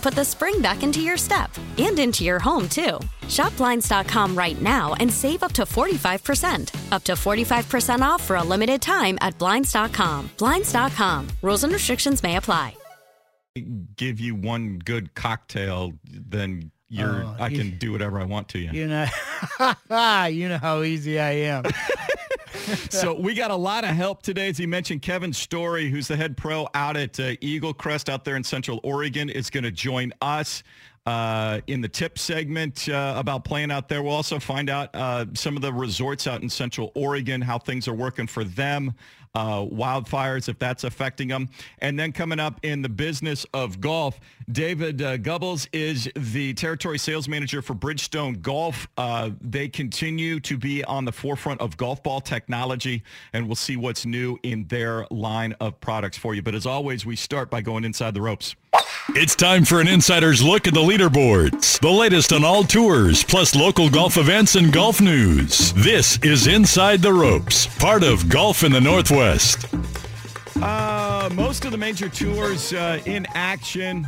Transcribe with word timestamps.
put 0.00 0.14
the 0.14 0.24
spring 0.24 0.60
back 0.62 0.82
into 0.82 1.00
your 1.00 1.16
step 1.16 1.50
and 1.78 1.98
into 1.98 2.24
your 2.24 2.38
home, 2.38 2.68
too. 2.68 2.98
Shop 3.28 3.56
Blinds.com 3.56 4.36
right 4.36 4.60
now 4.60 4.94
and 4.94 5.12
save 5.12 5.42
up 5.42 5.52
to 5.52 5.62
45%. 5.62 6.92
Up 6.92 7.04
to 7.04 7.12
45% 7.12 8.00
off 8.02 8.22
for 8.22 8.36
a 8.36 8.42
limited 8.42 8.80
time 8.82 9.18
at 9.20 9.38
Blinds.com. 9.38 10.30
Blinds.com. 10.38 11.28
Rules 11.42 11.64
and 11.64 11.72
restrictions 11.72 12.22
may 12.22 12.36
apply. 12.36 12.74
Give 13.96 14.20
you 14.20 14.34
one 14.36 14.78
good 14.84 15.14
cocktail, 15.14 15.92
then 16.04 16.70
you're 16.88 17.24
Oh, 17.24 17.36
I 17.38 17.48
you- 17.48 17.58
can 17.58 17.78
do 17.78 17.92
whatever 17.92 18.20
I 18.20 18.24
want 18.24 18.48
to 18.50 18.58
you. 18.58 18.70
You 18.72 18.86
know, 18.88 19.06
you 20.26 20.48
know 20.48 20.58
how 20.58 20.82
easy 20.82 21.18
I 21.20 21.30
am. 21.32 21.64
so 22.90 23.14
we 23.14 23.34
got 23.34 23.50
a 23.50 23.56
lot 23.56 23.84
of 23.84 23.90
help 23.90 24.22
today. 24.22 24.48
As 24.48 24.58
he 24.58 24.66
mentioned, 24.66 25.02
Kevin 25.02 25.32
Story, 25.32 25.88
who's 25.90 26.08
the 26.08 26.16
head 26.16 26.36
pro 26.36 26.68
out 26.74 26.96
at 26.96 27.18
uh, 27.18 27.32
Eagle 27.40 27.74
Crest 27.74 28.08
out 28.08 28.24
there 28.24 28.36
in 28.36 28.44
Central 28.44 28.80
Oregon, 28.82 29.28
is 29.28 29.50
going 29.50 29.64
to 29.64 29.70
join 29.70 30.12
us 30.20 30.62
uh, 31.06 31.60
in 31.66 31.80
the 31.80 31.88
tip 31.88 32.18
segment 32.18 32.88
uh, 32.88 33.14
about 33.16 33.44
playing 33.44 33.70
out 33.70 33.88
there. 33.88 34.02
We'll 34.02 34.12
also 34.12 34.38
find 34.38 34.68
out 34.68 34.94
uh, 34.94 35.26
some 35.34 35.56
of 35.56 35.62
the 35.62 35.72
resorts 35.72 36.26
out 36.26 36.42
in 36.42 36.48
Central 36.48 36.92
Oregon, 36.94 37.40
how 37.40 37.58
things 37.58 37.88
are 37.88 37.94
working 37.94 38.26
for 38.26 38.44
them. 38.44 38.94
Uh, 39.32 39.64
wildfires, 39.64 40.48
if 40.48 40.58
that's 40.58 40.82
affecting 40.82 41.28
them. 41.28 41.48
And 41.78 41.96
then 41.96 42.10
coming 42.10 42.40
up 42.40 42.58
in 42.64 42.82
the 42.82 42.88
business 42.88 43.46
of 43.54 43.80
golf, 43.80 44.18
David 44.50 45.00
uh, 45.00 45.18
Gubbles 45.18 45.68
is 45.72 46.10
the 46.16 46.52
territory 46.54 46.98
sales 46.98 47.28
manager 47.28 47.62
for 47.62 47.74
Bridgestone 47.74 48.42
Golf. 48.42 48.88
Uh, 48.96 49.30
they 49.40 49.68
continue 49.68 50.40
to 50.40 50.58
be 50.58 50.82
on 50.82 51.04
the 51.04 51.12
forefront 51.12 51.60
of 51.60 51.76
golf 51.76 52.02
ball 52.02 52.20
technology, 52.20 53.04
and 53.32 53.46
we'll 53.46 53.54
see 53.54 53.76
what's 53.76 54.04
new 54.04 54.36
in 54.42 54.66
their 54.66 55.06
line 55.12 55.54
of 55.60 55.80
products 55.80 56.18
for 56.18 56.34
you. 56.34 56.42
But 56.42 56.56
as 56.56 56.66
always, 56.66 57.06
we 57.06 57.14
start 57.14 57.50
by 57.50 57.60
going 57.60 57.84
inside 57.84 58.14
the 58.14 58.22
ropes. 58.22 58.56
It's 59.12 59.34
time 59.34 59.64
for 59.64 59.80
an 59.80 59.88
insider's 59.88 60.40
look 60.40 60.68
at 60.68 60.74
the 60.74 60.80
leaderboards, 60.80 61.80
the 61.80 61.90
latest 61.90 62.32
on 62.32 62.44
all 62.44 62.62
tours, 62.62 63.24
plus 63.24 63.56
local 63.56 63.90
golf 63.90 64.16
events 64.16 64.54
and 64.54 64.72
golf 64.72 65.00
news. 65.00 65.72
This 65.72 66.16
is 66.22 66.46
Inside 66.46 67.02
the 67.02 67.12
Ropes, 67.12 67.66
part 67.78 68.04
of 68.04 68.28
Golf 68.28 68.62
in 68.62 68.70
the 68.70 68.80
Northwest. 68.80 69.66
Uh, 70.62 71.28
most 71.32 71.64
of 71.64 71.72
the 71.72 71.76
major 71.76 72.08
tours 72.08 72.72
uh, 72.72 73.00
in 73.04 73.26
action. 73.34 74.06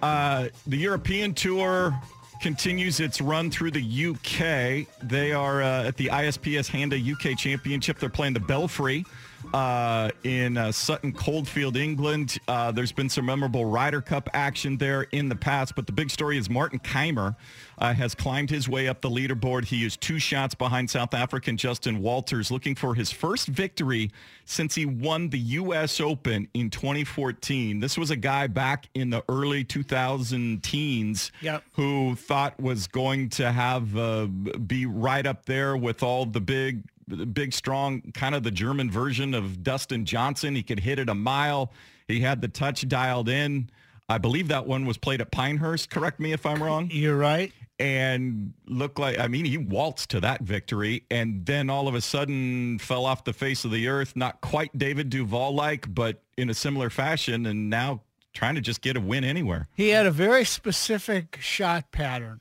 Uh, 0.00 0.46
the 0.68 0.76
European 0.76 1.34
Tour 1.34 1.98
continues 2.40 3.00
its 3.00 3.20
run 3.20 3.50
through 3.50 3.72
the 3.72 4.06
UK. 4.06 4.86
They 5.02 5.32
are 5.32 5.60
uh, 5.60 5.88
at 5.88 5.96
the 5.96 6.06
ISPS 6.06 6.70
Handa 6.70 6.96
UK 6.96 7.36
Championship. 7.36 7.98
They're 7.98 8.08
playing 8.08 8.34
the 8.34 8.40
Belfry 8.40 9.04
uh, 9.54 10.10
in 10.24 10.56
uh, 10.56 10.72
Sutton 10.72 11.12
Coldfield, 11.12 11.76
England. 11.76 12.38
Uh, 12.48 12.72
there's 12.72 12.92
been 12.92 13.08
some 13.08 13.26
memorable 13.26 13.64
Ryder 13.64 14.00
Cup 14.00 14.28
action 14.34 14.76
there 14.76 15.02
in 15.12 15.28
the 15.28 15.36
past, 15.36 15.74
but 15.74 15.86
the 15.86 15.92
big 15.92 16.10
story 16.10 16.36
is 16.38 16.50
Martin 16.50 16.78
Kaymer 16.78 17.36
uh, 17.78 17.94
has 17.94 18.14
climbed 18.14 18.50
his 18.50 18.68
way 18.68 18.88
up 18.88 19.00
the 19.00 19.10
leaderboard. 19.10 19.64
He 19.64 19.84
is 19.84 19.96
two 19.96 20.18
shots 20.18 20.54
behind 20.54 20.90
South 20.90 21.14
African 21.14 21.56
Justin 21.56 22.00
Walters, 22.02 22.50
looking 22.50 22.74
for 22.74 22.94
his 22.94 23.10
first 23.12 23.48
victory 23.48 24.10
since 24.44 24.74
he 24.74 24.86
won 24.86 25.28
the 25.30 25.38
U.S. 25.38 26.00
Open 26.00 26.48
in 26.54 26.70
2014. 26.70 27.80
This 27.80 27.96
was 27.98 28.10
a 28.10 28.16
guy 28.16 28.46
back 28.46 28.88
in 28.94 29.10
the 29.10 29.22
early 29.28 29.64
2000 29.64 30.62
teens 30.62 31.32
Yep. 31.40 31.62
who 31.72 32.14
thought 32.16 32.58
was 32.60 32.86
going 32.86 33.28
to 33.30 33.50
have 33.52 33.96
uh, 33.96 34.26
be 34.26 34.86
right 34.86 35.26
up 35.26 35.46
there 35.46 35.76
with 35.76 36.02
all 36.02 36.26
the 36.26 36.40
big 36.40 36.82
big 37.08 37.52
strong 37.52 38.02
kind 38.14 38.34
of 38.34 38.42
the 38.42 38.50
German 38.50 38.90
version 38.90 39.34
of 39.34 39.62
Dustin 39.62 40.04
Johnson. 40.04 40.54
He 40.54 40.62
could 40.62 40.80
hit 40.80 40.98
it 40.98 41.08
a 41.08 41.14
mile. 41.14 41.72
He 42.08 42.20
had 42.20 42.40
the 42.40 42.48
touch 42.48 42.86
dialed 42.88 43.28
in. 43.28 43.70
I 44.08 44.18
believe 44.18 44.48
that 44.48 44.66
one 44.66 44.86
was 44.86 44.98
played 44.98 45.20
at 45.20 45.30
Pinehurst. 45.32 45.90
Correct 45.90 46.20
me 46.20 46.32
if 46.32 46.46
I'm 46.46 46.62
wrong. 46.62 46.88
You're 46.92 47.16
right. 47.16 47.52
And 47.78 48.54
looked 48.66 48.98
like, 48.98 49.18
I 49.18 49.28
mean, 49.28 49.44
he 49.44 49.58
waltzed 49.58 50.10
to 50.10 50.20
that 50.20 50.42
victory 50.42 51.04
and 51.10 51.44
then 51.44 51.68
all 51.68 51.88
of 51.88 51.94
a 51.94 52.00
sudden 52.00 52.78
fell 52.78 53.04
off 53.04 53.24
the 53.24 53.32
face 53.32 53.64
of 53.64 53.70
the 53.70 53.88
earth. 53.88 54.14
Not 54.16 54.40
quite 54.40 54.76
David 54.78 55.10
Duval-like, 55.10 55.92
but 55.94 56.22
in 56.38 56.48
a 56.48 56.54
similar 56.54 56.88
fashion. 56.88 57.44
And 57.44 57.68
now 57.68 58.00
trying 58.36 58.54
to 58.54 58.60
just 58.60 58.80
get 58.80 58.96
a 58.96 59.00
win 59.00 59.24
anywhere. 59.24 59.66
He 59.74 59.88
had 59.88 60.06
a 60.06 60.10
very 60.10 60.44
specific 60.44 61.38
shot 61.40 61.90
pattern, 61.90 62.40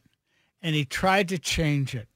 and 0.61 0.75
he 0.75 0.85
tried 0.85 1.29
to 1.29 1.39
change 1.39 1.95
it. 1.95 2.07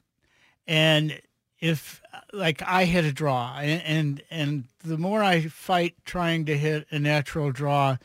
And 0.67 1.19
if 1.59 2.01
like 2.33 2.61
I 2.65 2.85
hit 2.85 3.05
a 3.05 3.11
draw, 3.11 3.57
and 3.59 4.21
and, 4.29 4.65
the 4.83 4.97
more 4.97 5.21
I 5.21 5.41
fight 5.41 5.95
trying 6.05 6.45
to 6.45 6.57
hit 6.57 6.87
a 6.89 6.99
natural 6.99 7.51
draw, 7.51 7.97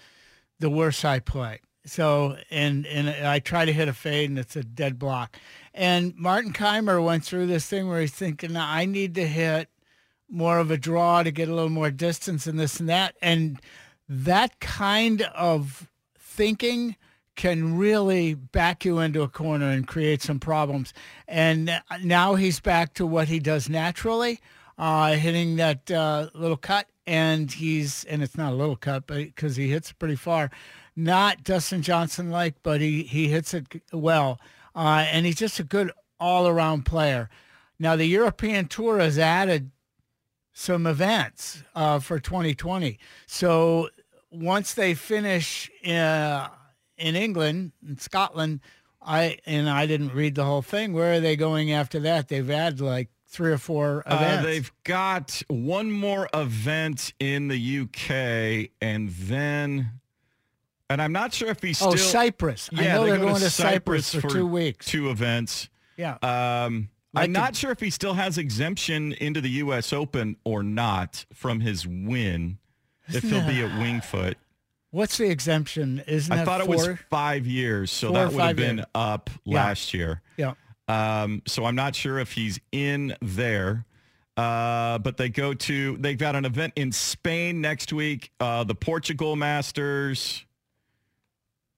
the 0.58 0.70
worse 0.70 1.04
I 1.04 1.20
play. 1.20 1.60
So 1.86 2.36
and 2.50 2.86
and 2.86 3.08
I 3.08 3.38
try 3.38 3.64
to 3.64 3.72
hit 3.72 3.88
a 3.88 3.92
fade, 3.92 4.30
and 4.30 4.38
it's 4.38 4.56
a 4.56 4.64
dead 4.64 4.98
block. 4.98 5.36
And 5.72 6.14
Martin 6.16 6.52
Kaymer 6.52 7.04
went 7.04 7.24
through 7.24 7.46
this 7.46 7.66
thing 7.66 7.88
where 7.88 8.00
he's 8.00 8.12
thinking, 8.12 8.56
I 8.56 8.84
need 8.84 9.14
to 9.16 9.26
hit 9.26 9.68
more 10.28 10.58
of 10.58 10.70
a 10.70 10.76
draw 10.76 11.22
to 11.22 11.30
get 11.30 11.48
a 11.48 11.54
little 11.54 11.70
more 11.70 11.90
distance 11.90 12.46
and 12.46 12.58
this 12.58 12.80
and 12.80 12.88
that. 12.88 13.14
And 13.22 13.60
that 14.08 14.60
kind 14.60 15.22
of 15.34 15.90
thinking 16.18 16.96
can 17.36 17.76
really 17.76 18.34
back 18.34 18.84
you 18.84 18.98
into 18.98 19.22
a 19.22 19.28
corner 19.28 19.70
and 19.70 19.86
create 19.86 20.22
some 20.22 20.38
problems. 20.38 20.92
And 21.26 21.80
now 22.02 22.34
he's 22.34 22.60
back 22.60 22.94
to 22.94 23.06
what 23.06 23.28
he 23.28 23.38
does 23.40 23.68
naturally, 23.68 24.40
uh, 24.78 25.14
hitting 25.14 25.56
that 25.56 25.90
uh, 25.90 26.28
little 26.34 26.56
cut. 26.56 26.86
And 27.06 27.50
he's, 27.50 28.04
and 28.04 28.22
it's 28.22 28.36
not 28.36 28.52
a 28.52 28.56
little 28.56 28.76
cut, 28.76 29.06
but 29.06 29.18
because 29.18 29.56
he 29.56 29.68
hits 29.68 29.92
pretty 29.92 30.16
far, 30.16 30.50
not 30.96 31.44
Dustin 31.44 31.82
Johnson 31.82 32.30
like, 32.30 32.54
but 32.62 32.80
he, 32.80 33.02
he 33.02 33.28
hits 33.28 33.52
it 33.52 33.66
well. 33.92 34.40
Uh, 34.74 35.04
and 35.10 35.26
he's 35.26 35.36
just 35.36 35.60
a 35.60 35.64
good 35.64 35.90
all 36.18 36.48
around 36.48 36.86
player. 36.86 37.28
Now, 37.78 37.96
the 37.96 38.06
European 38.06 38.66
Tour 38.66 39.00
has 39.00 39.18
added 39.18 39.70
some 40.52 40.86
events 40.86 41.62
uh, 41.74 41.98
for 41.98 42.18
2020. 42.18 42.98
So 43.26 43.90
once 44.30 44.74
they 44.74 44.94
finish 44.94 45.70
uh, 45.86 46.48
in 46.98 47.16
England, 47.16 47.72
in 47.86 47.98
Scotland, 47.98 48.60
I 49.02 49.38
and 49.46 49.68
I 49.68 49.86
didn't 49.86 50.14
read 50.14 50.34
the 50.34 50.44
whole 50.44 50.62
thing. 50.62 50.92
Where 50.92 51.14
are 51.14 51.20
they 51.20 51.36
going 51.36 51.72
after 51.72 52.00
that? 52.00 52.28
They've 52.28 52.46
had 52.46 52.80
like 52.80 53.08
three 53.26 53.52
or 53.52 53.58
four 53.58 54.02
Uh, 54.06 54.42
they've 54.42 54.72
got 54.84 55.42
one 55.48 55.90
more 55.90 56.28
event 56.32 57.12
in 57.18 57.48
the 57.48 57.80
UK, 57.80 58.70
and 58.80 59.08
then, 59.10 59.90
and 60.88 61.02
I'm 61.02 61.12
not 61.12 61.34
sure 61.34 61.48
if 61.50 61.60
he's 61.60 61.78
still. 61.78 61.92
oh, 61.92 61.96
Cyprus. 61.96 62.70
I 62.76 62.82
Yeah, 62.82 62.94
know 62.94 63.02
they 63.04 63.10
they're 63.10 63.18
to 63.18 63.24
going 63.24 63.40
to 63.40 63.50
Cyprus, 63.50 64.14
for, 64.14 64.20
for 64.22 64.28
two 64.30 64.46
weeks. 64.46 64.86
Two 64.86 65.10
events. 65.10 65.68
Yeah. 65.96 66.16
Um, 66.22 66.88
I'm 67.16 67.30
not 67.32 67.54
sure 67.54 67.70
if 67.70 67.78
he 67.80 67.90
still 67.90 68.14
has 68.14 68.38
exemption 68.38 69.12
into 69.12 69.40
the 69.40 69.50
U.S. 69.50 69.92
Open 69.92 70.36
or 70.44 70.62
not 70.64 71.26
from 71.32 71.60
his 71.60 71.86
win. 71.86 72.58
if 73.08 73.22
he'll 73.22 73.46
be 73.46 73.60
at 73.62 73.78
Winged 73.78 74.02
Foot. 74.04 74.38
What's 74.94 75.18
the 75.18 75.28
exemption? 75.28 76.04
Isn't 76.06 76.32
I 76.32 76.44
thought 76.44 76.64
four? 76.64 76.74
it 76.74 76.78
was 76.78 76.98
five 77.10 77.48
years, 77.48 77.90
so 77.90 78.08
Four 78.08 78.16
that 78.18 78.32
would 78.32 78.42
have 78.42 78.56
been 78.56 78.76
years. 78.76 78.86
up 78.94 79.28
Yeah. 79.44 79.56
last 79.64 79.92
year. 79.92 80.22
Yeah. 80.36 80.52
Um, 80.86 81.42
so 81.46 81.64
I'm 81.64 81.74
not 81.74 81.96
sure 81.96 82.20
if 82.20 82.30
he's 82.32 82.60
in 82.70 83.16
there. 83.20 83.86
Uh, 84.36 84.98
but 84.98 85.16
they 85.16 85.28
go 85.28 85.52
to 85.54 85.96
they've 85.96 86.18
got 86.18 86.36
an 86.36 86.44
event 86.44 86.74
in 86.76 86.92
Spain 86.92 87.60
next 87.60 87.92
week. 87.92 88.30
Uh, 88.38 88.62
the 88.64 88.74
Portugal 88.74 89.34
Masters, 89.36 90.44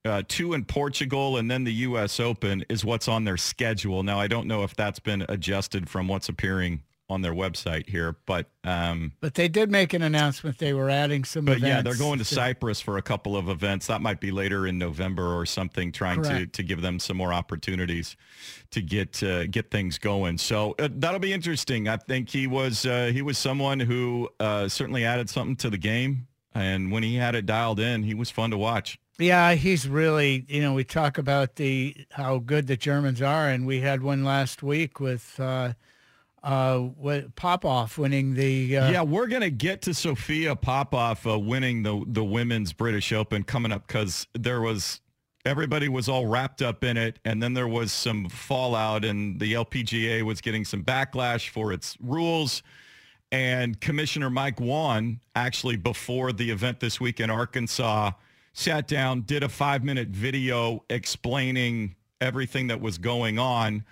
uh, 0.05 0.23
two 0.29 0.53
in 0.55 0.65
Portugal, 0.65 1.37
and 1.39 1.51
then 1.51 1.65
the 1.65 1.73
U.S. 1.73 2.21
Open 2.21 2.65
is 2.69 2.85
what's 2.85 3.09
on 3.09 3.25
their 3.25 3.37
schedule. 3.39 4.03
Now 4.03 4.21
I 4.21 4.27
don't 4.27 4.47
know 4.47 4.63
if 4.63 4.75
that's 4.77 4.99
been 5.01 5.25
adjusted 5.29 5.89
from 5.91 6.07
what's 6.09 6.29
appearing 6.29 6.83
on 7.09 7.23
their 7.23 7.33
website 7.33 7.89
here, 7.89 8.17
but 8.27 8.51
um, 8.65 9.13
But 9.21 9.35
they 9.35 9.49
did 9.49 9.71
make 9.71 9.95
an 9.95 10.03
announcement 10.03 10.59
they 10.59 10.73
were 10.73 10.91
adding 10.91 11.25
some 11.25 11.45
but 11.45 11.61
yeah, 11.61 11.81
they're 11.81 11.97
going 11.97 12.19
to 12.19 12.25
Cyprus 12.25 12.81
for 12.81 12.99
a 12.99 13.03
couple 13.03 13.37
of 13.37 13.49
events. 13.49 13.87
That 13.87 14.01
might 14.01 14.21
be 14.21 14.31
later 14.33 14.67
in 14.67 14.79
November 14.79 15.39
or 15.39 15.47
something, 15.47 15.93
trying 15.93 16.23
to, 16.23 16.29
Correct. 16.29 16.53
to 16.55 16.63
give 16.63 16.83
them 16.83 16.99
some 16.99 17.17
more 17.17 17.33
opportunities 17.33 18.17
to 18.71 18.83
get 18.83 19.23
uh, 19.23 19.47
get 19.47 19.71
things 19.71 19.99
going. 19.99 20.39
So 20.39 20.75
uh, 20.79 20.89
that'll 20.91 21.21
be 21.21 21.33
interesting. 21.33 21.89
I 21.89 21.97
think 21.97 22.29
he 22.29 22.47
was 22.47 22.85
uh, 22.85 23.11
he 23.13 23.23
was 23.23 23.39
someone 23.39 23.79
who 23.79 24.29
uh, 24.41 24.69
certainly 24.69 25.05
added 25.05 25.31
something 25.31 25.57
to 25.57 25.71
the 25.71 25.79
game, 25.79 26.27
and 26.55 26.91
when 26.91 27.03
he 27.03 27.15
had 27.17 27.35
it 27.35 27.47
dialed 27.47 27.79
in, 27.79 28.03
he 28.03 28.15
was 28.15 28.31
fun 28.31 28.51
to 28.51 28.59
watch. 28.59 28.99
Yeah, 29.19 29.55
he's 29.55 29.89
really, 29.89 30.45
you 30.47 30.61
know, 30.61 30.75
we 30.75 30.85
talk 30.85 31.17
about 31.17 31.57
the 31.57 31.97
how 32.11 32.39
good 32.39 32.67
the 32.67 32.77
Germans 32.77 33.23
are, 33.23 33.49
and 33.49 33.67
we 33.67 33.81
had 33.81 34.03
one 34.03 34.25
last 34.25 34.63
week 34.63 35.01
with 35.01 35.41
uh, 36.47 37.23
Popov 37.35 37.99
winning 37.99 38.35
the. 38.35 38.77
Uh, 38.77 38.91
yeah, 38.91 39.03
we're 39.03 39.27
gonna 39.27 39.51
get 39.51 39.83
to 39.83 39.95
Sophia 39.95 40.55
Popov 40.55 41.27
uh, 41.27 41.39
winning 41.39 41.83
the 41.83 42.05
the 42.07 42.25
women's 42.25 42.73
British 42.73 43.13
Open 43.13 43.43
coming 43.43 43.73
up 43.73 43.87
because 43.87 44.29
there 44.33 44.61
was 44.61 45.01
everybody 45.45 45.89
was 45.89 46.09
all 46.09 46.27
wrapped 46.27 46.63
up 46.63 46.85
in 46.85 46.97
it, 46.97 47.19
and 47.25 47.43
then 47.43 47.55
there 47.55 47.67
was 47.67 47.93
some 47.93 48.29
fallout, 48.29 49.05
and 49.05 49.41
the 49.41 49.55
LPGA 49.55 50.23
was 50.23 50.41
getting 50.41 50.65
some 50.65 50.85
backlash 50.85 51.49
for 51.49 51.73
its 51.73 51.97
rules. 52.01 52.63
And 53.33 53.81
Commissioner 53.81 54.31
Mike 54.31 54.61
Whan 54.61 55.21
actually 55.35 55.77
before 55.77 56.33
the 56.33 56.51
event 56.53 56.79
this 56.79 57.01
week 57.01 57.19
in 57.19 57.29
Arkansas 57.29 58.13
sat 58.53 58.87
down, 58.87 59.23
did 59.23 59.43
a 59.43 59.49
five 59.49 59.83
minute 59.83 60.09
video 60.09 60.85
explaining 60.89 61.97
everything 62.21 62.69
that 62.69 62.81
was 62.81 62.99
going 62.99 63.39
on. 63.39 63.85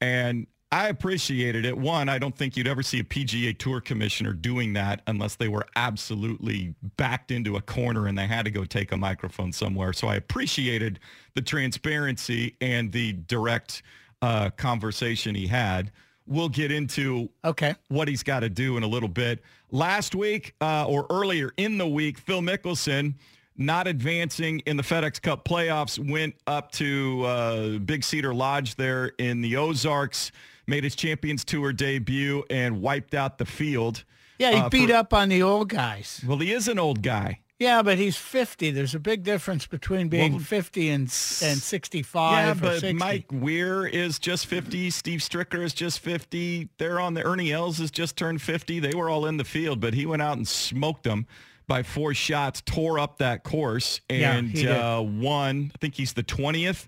And 0.00 0.46
I 0.72 0.88
appreciated 0.88 1.64
it. 1.64 1.78
One, 1.78 2.08
I 2.08 2.18
don't 2.18 2.36
think 2.36 2.56
you'd 2.56 2.66
ever 2.66 2.82
see 2.82 2.98
a 2.98 3.04
PGA 3.04 3.56
Tour 3.56 3.80
commissioner 3.80 4.32
doing 4.32 4.72
that 4.72 5.00
unless 5.06 5.36
they 5.36 5.46
were 5.48 5.64
absolutely 5.76 6.74
backed 6.96 7.30
into 7.30 7.56
a 7.56 7.60
corner 7.60 8.06
and 8.08 8.18
they 8.18 8.26
had 8.26 8.44
to 8.46 8.50
go 8.50 8.64
take 8.64 8.90
a 8.90 8.96
microphone 8.96 9.52
somewhere. 9.52 9.92
So 9.92 10.08
I 10.08 10.16
appreciated 10.16 10.98
the 11.34 11.40
transparency 11.42 12.56
and 12.60 12.90
the 12.90 13.12
direct 13.12 13.82
uh, 14.22 14.50
conversation 14.50 15.34
he 15.36 15.46
had. 15.46 15.92
We'll 16.26 16.48
get 16.48 16.72
into 16.72 17.30
Okay. 17.44 17.76
what 17.88 18.08
he's 18.08 18.24
got 18.24 18.40
to 18.40 18.48
do 18.48 18.76
in 18.76 18.82
a 18.82 18.88
little 18.88 19.08
bit. 19.08 19.42
Last 19.70 20.16
week 20.16 20.54
uh, 20.60 20.86
or 20.88 21.06
earlier 21.10 21.52
in 21.56 21.78
the 21.78 21.86
week, 21.86 22.18
Phil 22.18 22.40
Mickelson 22.40 23.14
not 23.56 23.86
advancing 23.86 24.58
in 24.66 24.76
the 24.76 24.82
FedEx 24.82 25.22
Cup 25.22 25.44
playoffs 25.46 25.98
went 26.10 26.34
up 26.48 26.72
to 26.72 27.24
uh, 27.24 27.68
Big 27.78 28.02
Cedar 28.04 28.34
Lodge 28.34 28.74
there 28.74 29.12
in 29.18 29.40
the 29.40 29.56
Ozarks, 29.56 30.30
made 30.66 30.84
his 30.84 30.94
Champions 30.94 31.44
Tour 31.44 31.72
debut 31.72 32.44
and 32.50 32.80
wiped 32.82 33.14
out 33.14 33.38
the 33.38 33.46
field. 33.46 34.04
Yeah, 34.38 34.50
he 34.52 34.58
Uh, 34.58 34.68
beat 34.68 34.88
for- 34.90 34.96
up 34.96 35.14
on 35.14 35.28
the 35.28 35.42
old 35.42 35.68
guys. 35.68 36.22
Well, 36.26 36.38
he 36.38 36.52
is 36.52 36.68
an 36.68 36.78
old 36.78 37.02
guy. 37.02 37.40
Yeah, 37.58 37.80
but 37.80 37.96
he's 37.96 38.18
50. 38.18 38.70
There's 38.70 38.94
a 38.94 38.98
big 38.98 39.22
difference 39.22 39.66
between 39.66 40.08
being 40.08 40.32
Well, 40.32 40.40
50 40.42 40.90
and, 40.90 41.04
and 41.04 41.10
65 41.10 42.46
Yeah, 42.48 42.54
but 42.60 42.80
60. 42.80 42.92
Mike 42.92 43.24
Weir 43.32 43.86
is 43.86 44.18
just 44.18 44.44
50. 44.44 44.90
Steve 44.90 45.20
Stricker 45.20 45.62
is 45.64 45.72
just 45.72 46.00
50. 46.00 46.68
They're 46.76 47.00
on 47.00 47.14
the 47.14 47.22
Ernie 47.24 47.52
Els 47.52 47.78
has 47.78 47.90
just 47.90 48.14
turned 48.16 48.42
50. 48.42 48.78
They 48.80 48.92
were 48.94 49.08
all 49.08 49.24
in 49.24 49.38
the 49.38 49.44
field, 49.44 49.80
but 49.80 49.94
he 49.94 50.04
went 50.04 50.20
out 50.20 50.36
and 50.36 50.46
smoked 50.46 51.04
them 51.04 51.26
by 51.66 51.82
four 51.82 52.12
shots, 52.12 52.60
tore 52.64 52.98
up 52.98 53.16
that 53.18 53.42
course, 53.42 54.00
and 54.10 54.52
did. 54.52 54.68
uh, 54.68 55.02
won. 55.02 55.72
I 55.74 55.78
think 55.78 55.94
he's 55.94 56.12
the 56.12 56.22
20th 56.22 56.86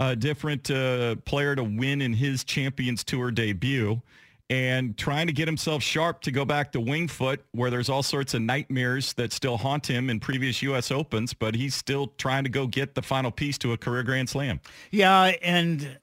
uh, 0.00 0.14
different 0.14 0.70
uh, 0.70 1.14
player 1.26 1.54
to 1.54 1.62
win 1.62 2.00
in 2.00 2.14
his 2.14 2.42
Champions 2.42 3.04
Tour 3.04 3.30
debut. 3.30 4.02
And 4.48 4.98
trying 4.98 5.28
to 5.28 5.32
get 5.32 5.46
himself 5.46 5.80
sharp 5.80 6.22
to 6.22 6.32
go 6.32 6.44
back 6.44 6.72
to 6.72 6.80
Wingfoot, 6.80 7.38
where 7.52 7.70
there's 7.70 7.88
all 7.88 8.02
sorts 8.02 8.34
of 8.34 8.42
nightmares 8.42 9.12
that 9.12 9.32
still 9.32 9.56
haunt 9.56 9.86
him 9.86 10.10
in 10.10 10.18
previous 10.18 10.60
U.S. 10.62 10.90
Opens, 10.90 11.32
but 11.32 11.54
he's 11.54 11.76
still 11.76 12.08
trying 12.18 12.42
to 12.42 12.50
go 12.50 12.66
get 12.66 12.96
the 12.96 13.02
final 13.02 13.30
piece 13.30 13.58
to 13.58 13.72
a 13.72 13.76
career 13.76 14.02
Grand 14.02 14.28
Slam. 14.28 14.58
Yeah, 14.90 15.36
and 15.40 16.00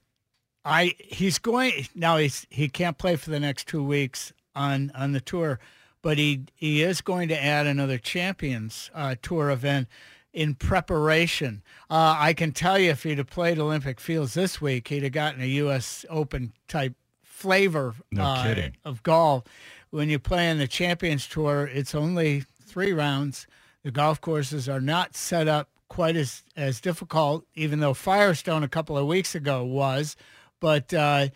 I 0.64 0.96
he's 0.98 1.40
going 1.40 1.88
now. 1.94 2.16
He's 2.16 2.48
he 2.50 2.70
can't 2.70 2.98
play 2.98 3.18
for 3.18 3.32
the 3.32 3.40
next 3.42 3.68
two 3.68 3.84
weeks 3.84 4.32
on 4.56 4.94
on 4.96 5.12
the 5.12 5.20
tour, 5.20 5.60
but 6.02 6.18
he 6.18 6.46
he 6.56 6.84
is 6.84 7.02
going 7.02 7.28
to 7.28 7.44
add 7.44 7.68
another 7.68 7.98
Champions 7.98 8.90
uh, 8.94 9.16
Tour 9.22 9.50
event 9.50 9.90
in 10.38 10.54
preparation. 10.54 11.64
Uh, 11.90 12.16
I 12.16 12.34
can 12.34 12.52
tell 12.52 12.78
you, 12.78 12.92
if 12.92 13.02
he'd 13.02 13.18
have 13.18 13.26
played 13.30 13.58
Olympic 13.58 14.00
Fields 14.00 14.36
this 14.36 14.62
week, 14.62 14.88
he'd 14.90 15.02
have 15.02 15.12
gotten 15.12 15.42
a 15.42 15.48
U.S. 15.48 16.06
Open 16.12 16.54
type 16.68 16.94
flavor 17.24 17.96
No 18.12 18.24
uh, 18.24 18.44
kidding. 18.44 18.76
of 18.86 19.02
golf. 19.02 19.46
When 19.90 20.10
you 20.10 20.20
play 20.20 20.48
in 20.52 20.60
the 20.60 20.68
Champions 20.68 21.28
Tour, 21.28 21.66
it's 21.66 21.96
only 21.96 22.44
three 22.64 22.94
rounds. 22.94 23.48
The 23.82 23.90
golf 23.90 24.22
courses 24.22 24.70
are 24.70 24.80
not 24.80 25.16
set 25.16 25.48
up 25.48 25.70
quite 25.90 26.16
as, 26.16 26.44
as 26.56 26.80
difficult, 26.80 27.44
even 27.56 27.80
though 27.80 27.96
Firestone 27.96 28.62
a 28.62 28.68
couple 28.68 28.96
of 28.96 29.08
weeks 29.08 29.34
ago 29.34 29.64
was. 29.64 30.16
But 30.60 30.94
uh, 30.94 31.30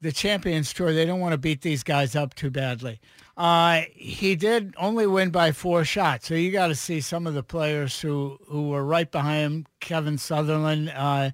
the 0.00 0.10
Champions 0.10 0.72
Tour, 0.72 0.92
they 0.92 1.04
don't 1.06 1.20
want 1.20 1.32
to 1.32 1.38
beat 1.38 1.60
these 1.62 1.84
guys 1.84 2.16
up 2.16 2.34
too 2.34 2.50
badly. 2.50 2.98
Uh, 3.38 3.82
he 3.94 4.34
did 4.34 4.74
only 4.78 5.06
win 5.06 5.30
by 5.30 5.52
four 5.52 5.84
shots, 5.84 6.26
so 6.26 6.34
you 6.34 6.50
got 6.50 6.66
to 6.66 6.74
see 6.74 7.00
some 7.00 7.24
of 7.24 7.34
the 7.34 7.42
players 7.44 8.00
who, 8.00 8.36
who 8.48 8.68
were 8.68 8.84
right 8.84 9.08
behind 9.12 9.44
him, 9.44 9.66
Kevin 9.78 10.18
Sutherland 10.18 10.92
uh, 10.92 11.30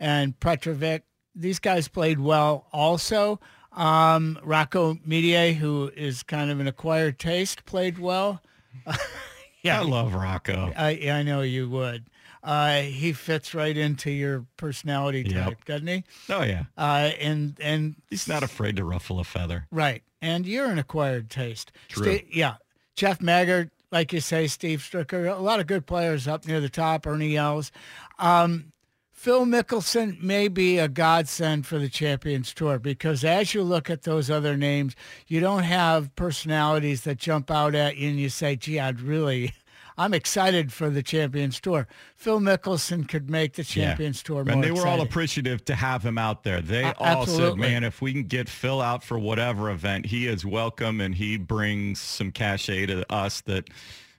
and 0.00 0.40
Petrovic. 0.40 1.02
These 1.34 1.58
guys 1.58 1.88
played 1.88 2.18
well 2.18 2.68
also. 2.72 3.38
Um, 3.72 4.38
Rocco 4.42 4.98
Mediate, 5.04 5.56
who 5.56 5.92
is 5.94 6.22
kind 6.22 6.50
of 6.50 6.58
an 6.58 6.66
acquired 6.66 7.18
taste, 7.18 7.66
played 7.66 7.98
well. 7.98 8.40
yeah, 9.62 9.80
I 9.80 9.84
love 9.84 10.14
Rocco. 10.14 10.72
I, 10.74 11.10
I 11.10 11.22
know 11.22 11.42
you 11.42 11.68
would. 11.68 12.06
Uh, 12.42 12.80
he 12.82 13.12
fits 13.12 13.54
right 13.54 13.76
into 13.76 14.10
your 14.10 14.44
personality 14.56 15.24
Yep. 15.26 15.44
type, 15.44 15.64
doesn't 15.64 15.86
he? 15.86 16.04
Oh 16.28 16.42
yeah, 16.42 16.64
Uh, 16.76 17.10
and 17.20 17.56
and 17.60 17.94
he's 18.10 18.26
not 18.26 18.42
afraid 18.42 18.76
to 18.76 18.84
ruffle 18.84 19.20
a 19.20 19.24
feather. 19.24 19.66
right, 19.70 20.02
and 20.20 20.44
you're 20.46 20.66
an 20.66 20.78
acquired 20.78 21.30
taste. 21.30 21.70
True. 21.88 22.18
Yeah, 22.32 22.54
Jeff 22.96 23.20
Maggert, 23.20 23.70
like 23.92 24.12
you 24.12 24.20
say, 24.20 24.48
Steve 24.48 24.80
Stricker, 24.80 25.30
a 25.30 25.40
lot 25.40 25.60
of 25.60 25.66
good 25.68 25.86
players 25.86 26.26
up 26.26 26.44
near 26.46 26.60
the 26.60 26.68
top. 26.68 27.06
Ernie 27.06 27.36
Els, 27.36 27.70
um, 28.18 28.72
Phil 29.12 29.46
Mickelson 29.46 30.20
may 30.20 30.48
be 30.48 30.78
a 30.78 30.88
godsend 30.88 31.64
for 31.64 31.78
the 31.78 31.88
Champions 31.88 32.52
Tour 32.52 32.80
because 32.80 33.22
as 33.22 33.54
you 33.54 33.62
look 33.62 33.88
at 33.88 34.02
those 34.02 34.28
other 34.30 34.56
names, 34.56 34.96
you 35.28 35.38
don't 35.38 35.62
have 35.62 36.12
personalities 36.16 37.02
that 37.02 37.18
jump 37.18 37.48
out 37.48 37.76
at 37.76 37.96
you 37.98 38.08
and 38.10 38.18
you 38.18 38.28
say, 38.28 38.56
"Gee, 38.56 38.80
I'd 38.80 39.00
really." 39.00 39.52
I'm 39.98 40.14
excited 40.14 40.72
for 40.72 40.90
the 40.90 41.02
Champions 41.02 41.60
Tour. 41.60 41.86
Phil 42.16 42.40
Mickelson 42.40 43.08
could 43.08 43.28
make 43.30 43.54
the 43.54 43.62
Yeah. 43.62 43.86
Champions 43.88 44.22
Tour 44.22 44.44
more 44.44 44.52
And 44.54 44.64
they 44.64 44.70
were 44.70 44.86
all 44.86 45.00
appreciative 45.02 45.64
to 45.66 45.74
have 45.74 46.04
him 46.04 46.18
out 46.18 46.44
there. 46.44 46.60
They 46.60 46.84
A- 46.84 46.94
all 46.98 47.26
said, 47.26 47.56
man, 47.56 47.84
if 47.84 48.00
we 48.00 48.12
can 48.12 48.24
get 48.24 48.48
Phil 48.48 48.80
out 48.80 49.04
for 49.04 49.18
whatever 49.18 49.70
event, 49.70 50.06
he 50.06 50.26
is 50.26 50.44
welcome 50.44 51.00
and 51.00 51.14
he 51.14 51.36
brings 51.36 52.00
some 52.00 52.30
cachet 52.32 52.86
to 52.86 53.10
us 53.12 53.40
that 53.42 53.68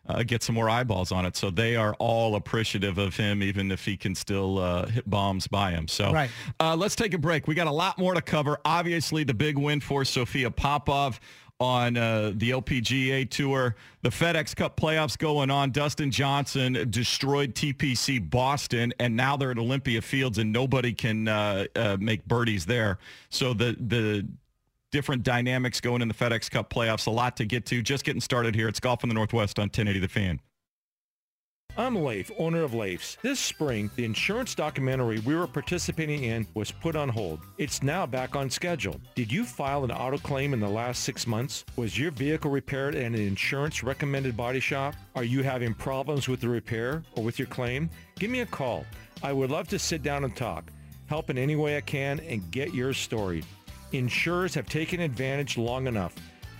uh, 0.05 0.21
get 0.21 0.43
some 0.43 0.53
more 0.53 0.69
eyeballs 0.69 1.13
on 1.13 1.25
it. 1.25 1.33
So 1.37 1.49
they 1.49 1.77
are 1.77 1.93
all 1.97 2.35
appreciative 2.35 2.97
of 2.97 3.15
him, 3.15 3.41
even 3.41 3.71
if 3.71 3.85
he 3.85 3.95
can 3.95 4.15
still 4.15 4.59
uh, 4.59 4.87
hit 4.87 5.09
bombs 5.09 5.47
by 5.47 5.71
him. 5.71 5.87
So 5.87 6.11
Right. 6.11 6.29
uh, 6.59 6.75
let's 6.75 6.93
take 6.95 7.13
a 7.13 7.17
break. 7.17 7.47
We 7.47 7.55
got 7.55 7.67
a 7.67 7.71
lot 7.71 7.97
more 7.97 8.13
to 8.13 8.21
cover. 8.21 8.57
Obviously, 8.65 9.23
the 9.23 9.33
big 9.33 9.57
win 9.57 9.79
for 9.79 10.03
Sophia 10.03 10.51
Popov 10.51 11.21
on 11.59 11.97
uh, 11.97 12.31
the 12.35 12.51
LPGA 12.51 13.29
Tour. 13.29 13.75
The 14.01 14.09
FedEx 14.09 14.55
Cup 14.55 14.75
playoffs 14.75 15.17
going 15.17 15.49
on. 15.49 15.71
Dustin 15.71 16.11
Johnson 16.11 16.87
destroyed 16.89 17.55
TPC 17.55 18.29
Boston, 18.29 18.93
and 18.99 19.15
now 19.15 19.37
they're 19.37 19.51
at 19.51 19.57
Olympic 19.57 20.03
Fields, 20.03 20.37
and 20.37 20.51
nobody 20.51 20.93
can 20.93 21.27
uh, 21.27 21.65
uh, 21.75 21.97
make 21.99 22.25
birdies 22.25 22.65
there. 22.65 22.99
So 23.29 23.53
the 23.53 23.77
the 23.79 24.27
different 24.91 25.23
dynamics 25.23 25.81
going 25.81 26.01
in 26.01 26.07
the 26.07 26.13
FedEx 26.13 26.49
Cup 26.51 26.69
playoffs. 26.69 27.07
A 27.07 27.11
lot 27.11 27.35
to 27.37 27.45
get 27.45 27.65
to. 27.65 27.81
Just 27.81 28.05
getting 28.05 28.21
started 28.21 28.55
here. 28.55 28.67
It's 28.67 28.79
Golf 28.79 29.03
in 29.03 29.09
the 29.09 29.15
Northwest 29.15 29.57
on 29.59 29.63
1080 29.63 29.99
The 29.99 30.07
Fan. 30.07 30.39
I'm 31.75 32.03
Leif, 32.03 32.29
owner 32.37 32.61
of 32.61 32.75
Leif's. 32.75 33.17
This 33.23 33.39
spring, 33.39 33.89
the 33.95 34.05
insurance 34.05 34.53
documentary 34.53 35.17
we 35.21 35.33
were 35.33 35.47
participating 35.47 36.23
in 36.23 36.45
was 36.53 36.69
put 36.69 36.95
on 36.95 37.09
hold. 37.09 37.39
It's 37.57 37.81
now 37.81 38.05
back 38.05 38.35
on 38.35 38.51
schedule. 38.51 39.01
Did 39.15 39.31
you 39.31 39.43
file 39.43 39.83
an 39.83 39.89
auto 39.89 40.19
claim 40.19 40.53
in 40.53 40.59
the 40.59 40.69
last 40.69 41.01
six 41.03 41.25
months? 41.25 41.65
Was 41.75 41.97
your 41.97 42.11
vehicle 42.11 42.51
repaired 42.51 42.93
at 42.93 43.05
an 43.05 43.15
insurance 43.15 43.81
recommended 43.81 44.37
body 44.37 44.59
shop? 44.59 44.93
Are 45.15 45.23
you 45.23 45.41
having 45.41 45.73
problems 45.73 46.27
with 46.27 46.41
the 46.41 46.49
repair 46.49 47.01
or 47.15 47.23
with 47.23 47.39
your 47.39 47.47
claim? 47.47 47.89
Give 48.19 48.29
me 48.29 48.41
a 48.41 48.45
call. 48.45 48.85
I 49.23 49.33
would 49.33 49.49
love 49.49 49.67
to 49.69 49.79
sit 49.79 50.03
down 50.03 50.25
and 50.25 50.35
talk, 50.35 50.71
help 51.07 51.31
in 51.31 51.39
any 51.39 51.55
way 51.55 51.75
I 51.75 51.81
can, 51.81 52.19
and 52.19 52.51
get 52.51 52.75
your 52.75 52.93
story. 52.93 53.43
Insurers 53.93 54.53
have 54.53 54.69
taken 54.69 54.99
advantage 54.99 55.57
long 55.57 55.87
enough. 55.87 56.13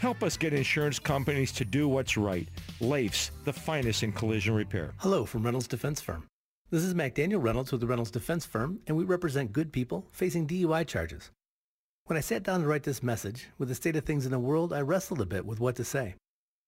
Help 0.03 0.22
us 0.22 0.36
get 0.36 0.51
insurance 0.51 1.00
companies 1.00 1.53
to 1.53 1.63
do 1.63 1.88
what's 1.88 2.17
right. 2.17 2.50
Leif's, 2.81 3.31
the 3.45 3.53
finest 3.53 4.03
in 4.03 4.12
collision 4.12 4.53
repair. 4.53 4.93
Hello 4.98 5.25
from 5.25 5.43
Reynolds 5.43 5.65
Defense 5.65 6.01
Firm. 6.01 6.27
This 6.69 6.83
is 6.83 6.93
McDaniel 6.93 7.41
Reynolds 7.41 7.72
with 7.72 7.79
the 7.79 7.88
Reynolds 7.88 8.12
Defense 8.12 8.45
Firm, 8.45 8.81
and 8.86 8.98
we 8.98 9.05
represent 9.05 9.53
good 9.53 9.72
people 9.72 10.05
facing 10.12 10.45
DUI 10.45 10.86
charges. 10.86 11.31
When 12.03 12.17
I 12.17 12.19
sat 12.19 12.43
down 12.43 12.60
to 12.60 12.67
write 12.67 12.83
this 12.83 13.01
message, 13.01 13.48
with 13.57 13.69
the 13.69 13.75
state 13.75 13.95
of 13.95 14.03
things 14.03 14.25
in 14.25 14.33
the 14.33 14.39
world, 14.39 14.74
I 14.74 14.81
wrestled 14.81 15.22
a 15.22 15.25
bit 15.25 15.45
with 15.45 15.62
what 15.62 15.77
to 15.77 15.86
say. 15.86 16.15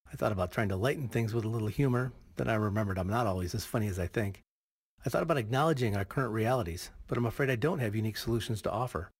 I 0.09 0.15
thought 0.15 0.31
about 0.31 0.53
trying 0.53 0.69
to 0.69 0.77
lighten 0.77 1.09
things 1.09 1.33
with 1.33 1.43
a 1.43 1.49
little 1.49 1.67
humor, 1.67 2.13
then 2.37 2.47
I 2.47 2.55
remembered 2.55 2.97
I'm 2.97 3.09
not 3.09 3.27
always 3.27 3.53
as 3.53 3.65
funny 3.65 3.87
as 3.87 3.99
I 3.99 4.07
think. 4.07 4.43
I 5.05 5.09
thought 5.09 5.23
about 5.23 5.35
acknowledging 5.35 5.97
our 5.97 6.05
current 6.05 6.31
realities, 6.31 6.89
but 7.07 7.17
I'm 7.17 7.25
afraid 7.25 7.49
I 7.49 7.57
don't 7.57 7.79
have 7.79 7.97
unique 7.97 8.15
solutions 8.15 8.61
to 8.61 8.71
offer. 8.71 9.11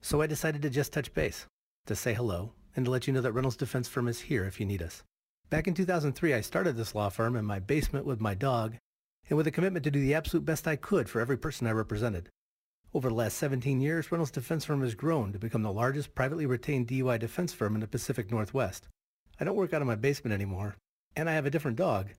So 0.00 0.22
I 0.22 0.26
decided 0.26 0.62
to 0.62 0.70
just 0.70 0.94
touch 0.94 1.12
base, 1.12 1.44
to 1.84 1.94
say 1.94 2.14
hello, 2.14 2.54
and 2.74 2.84
to 2.84 2.90
let 2.90 3.06
you 3.06 3.12
know 3.12 3.20
that 3.20 3.32
Reynolds 3.32 3.56
Defense 3.56 3.88
Firm 3.88 4.08
is 4.08 4.20
here 4.20 4.44
if 4.44 4.58
you 4.58 4.66
need 4.66 4.82
us. 4.82 5.02
Back 5.50 5.66
in 5.66 5.74
2003, 5.74 6.32
I 6.32 6.40
started 6.40 6.76
this 6.76 6.94
law 6.94 7.08
firm 7.08 7.36
in 7.36 7.44
my 7.44 7.58
basement 7.58 8.06
with 8.06 8.20
my 8.20 8.34
dog 8.34 8.76
and 9.28 9.36
with 9.36 9.46
a 9.46 9.50
commitment 9.50 9.84
to 9.84 9.90
do 9.90 10.00
the 10.00 10.14
absolute 10.14 10.44
best 10.44 10.66
I 10.66 10.76
could 10.76 11.08
for 11.08 11.20
every 11.20 11.36
person 11.36 11.66
I 11.66 11.72
represented. 11.72 12.30
Over 12.94 13.08
the 13.08 13.14
last 13.14 13.38
17 13.38 13.80
years, 13.80 14.10
Reynolds 14.10 14.30
Defense 14.30 14.64
Firm 14.64 14.82
has 14.82 14.94
grown 14.94 15.32
to 15.32 15.38
become 15.38 15.62
the 15.62 15.72
largest 15.72 16.14
privately 16.14 16.46
retained 16.46 16.88
DUI 16.88 17.18
defense 17.18 17.52
firm 17.52 17.74
in 17.74 17.80
the 17.80 17.86
Pacific 17.86 18.30
Northwest. 18.30 18.88
I 19.40 19.44
don't 19.44 19.56
work 19.56 19.72
out 19.72 19.80
of 19.80 19.88
my 19.88 19.94
basement 19.94 20.34
anymore, 20.34 20.76
and 21.16 21.28
I 21.28 21.32
have 21.32 21.46
a 21.46 21.50
different 21.50 21.78
dog, 21.78 22.10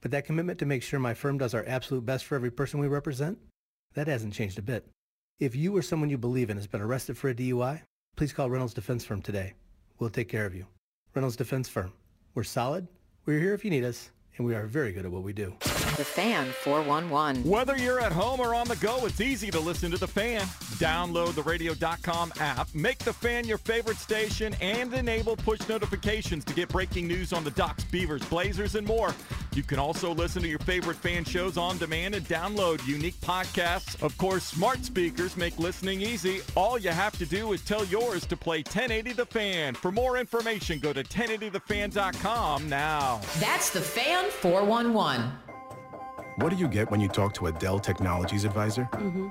but 0.00 0.10
that 0.10 0.26
commitment 0.26 0.58
to 0.58 0.66
make 0.66 0.82
sure 0.82 1.00
my 1.00 1.14
firm 1.14 1.38
does 1.38 1.54
our 1.54 1.64
absolute 1.66 2.04
best 2.04 2.24
for 2.24 2.34
every 2.34 2.50
person 2.50 2.78
we 2.78 2.88
represent, 2.88 3.38
that 3.94 4.06
hasn't 4.06 4.34
changed 4.34 4.58
a 4.58 4.62
bit. 4.62 4.86
If 5.40 5.56
you 5.56 5.76
or 5.76 5.82
someone 5.82 6.10
you 6.10 6.18
believe 6.18 6.50
in 6.50 6.56
has 6.56 6.66
been 6.66 6.80
arrested 6.80 7.16
for 7.16 7.30
a 7.30 7.34
DUI, 7.34 7.82
please 8.16 8.32
call 8.32 8.50
Reynolds 8.50 8.74
Defense 8.74 9.04
Firm 9.04 9.22
today. 9.22 9.54
We'll 9.98 10.10
take 10.10 10.28
care 10.28 10.46
of 10.46 10.54
you. 10.54 10.66
Reynolds 11.14 11.36
Defense 11.36 11.68
Firm. 11.68 11.92
We're 12.34 12.44
solid. 12.44 12.86
We're 13.26 13.40
here 13.40 13.54
if 13.54 13.64
you 13.64 13.70
need 13.70 13.84
us, 13.84 14.10
and 14.36 14.46
we 14.46 14.54
are 14.54 14.66
very 14.66 14.92
good 14.92 15.04
at 15.04 15.10
what 15.10 15.22
we 15.22 15.32
do. 15.32 15.54
The 15.60 16.04
Fan 16.04 16.46
411. 16.62 17.42
Whether 17.42 17.76
you're 17.76 17.98
at 17.98 18.12
home 18.12 18.38
or 18.38 18.54
on 18.54 18.68
the 18.68 18.76
go, 18.76 19.04
it's 19.04 19.20
easy 19.20 19.50
to 19.50 19.58
listen 19.58 19.90
to 19.90 19.96
The 19.96 20.06
Fan. 20.06 20.42
Download 20.78 21.34
the 21.34 21.42
radio.com 21.42 22.32
app, 22.38 22.72
make 22.72 22.98
The 22.98 23.12
Fan 23.12 23.46
your 23.46 23.58
favorite 23.58 23.96
station, 23.96 24.54
and 24.60 24.94
enable 24.94 25.36
push 25.36 25.66
notifications 25.68 26.44
to 26.44 26.54
get 26.54 26.68
breaking 26.68 27.08
news 27.08 27.32
on 27.32 27.42
the 27.42 27.50
Ducks, 27.50 27.82
Beavers, 27.84 28.22
Blazers, 28.26 28.76
and 28.76 28.86
more. 28.86 29.12
You 29.58 29.64
can 29.64 29.80
also 29.80 30.14
listen 30.14 30.40
to 30.42 30.48
your 30.48 30.60
favorite 30.60 30.98
fan 30.98 31.24
shows 31.24 31.56
on 31.56 31.78
demand 31.78 32.14
and 32.14 32.24
download 32.28 32.86
unique 32.86 33.20
podcasts. 33.20 34.00
Of 34.00 34.16
course, 34.16 34.44
smart 34.44 34.84
speakers 34.84 35.36
make 35.36 35.58
listening 35.58 36.00
easy. 36.00 36.42
All 36.54 36.78
you 36.78 36.90
have 36.90 37.18
to 37.18 37.26
do 37.26 37.52
is 37.52 37.64
tell 37.64 37.84
yours 37.86 38.24
to 38.26 38.36
play 38.36 38.58
1080 38.58 39.14
The 39.14 39.26
Fan. 39.26 39.74
For 39.74 39.90
more 39.90 40.16
information, 40.16 40.78
go 40.78 40.92
to 40.92 41.02
1080thefan.com 41.02 42.68
now. 42.68 43.20
That's 43.40 43.70
The 43.70 43.80
Fan 43.80 44.30
411. 44.30 45.28
What 46.36 46.50
do 46.50 46.56
you 46.56 46.68
get 46.68 46.88
when 46.92 47.00
you 47.00 47.08
talk 47.08 47.34
to 47.34 47.48
a 47.48 47.52
Dell 47.52 47.80
Technologies 47.80 48.44
advisor? 48.44 48.88
Mm-hmm. 48.92 49.26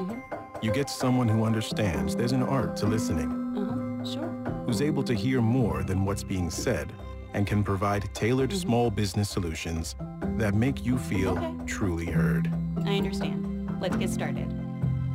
Mm-hmm. 0.00 0.64
You 0.64 0.72
get 0.72 0.90
someone 0.90 1.26
who 1.26 1.42
understands 1.42 2.14
there's 2.14 2.30
an 2.30 2.44
art 2.44 2.76
to 2.76 2.86
listening. 2.86 3.32
Uh-huh. 3.58 4.04
Sure. 4.08 4.62
Who's 4.64 4.80
able 4.80 5.02
to 5.02 5.12
hear 5.12 5.40
more 5.40 5.82
than 5.82 6.04
what's 6.04 6.22
being 6.22 6.50
said 6.50 6.92
and 7.34 7.46
can 7.46 7.62
provide 7.64 8.12
tailored 8.14 8.50
Mm-hmm. 8.50 8.58
small 8.68 8.90
business 8.90 9.28
solutions 9.30 9.94
that 10.36 10.54
make 10.54 10.84
you 10.84 10.98
feel 10.98 11.38
Okay. 11.38 11.54
truly 11.66 12.06
heard. 12.06 12.52
I 12.86 12.96
understand. 12.96 13.70
Let's 13.80 13.96
get 13.96 14.10
started. 14.10 14.52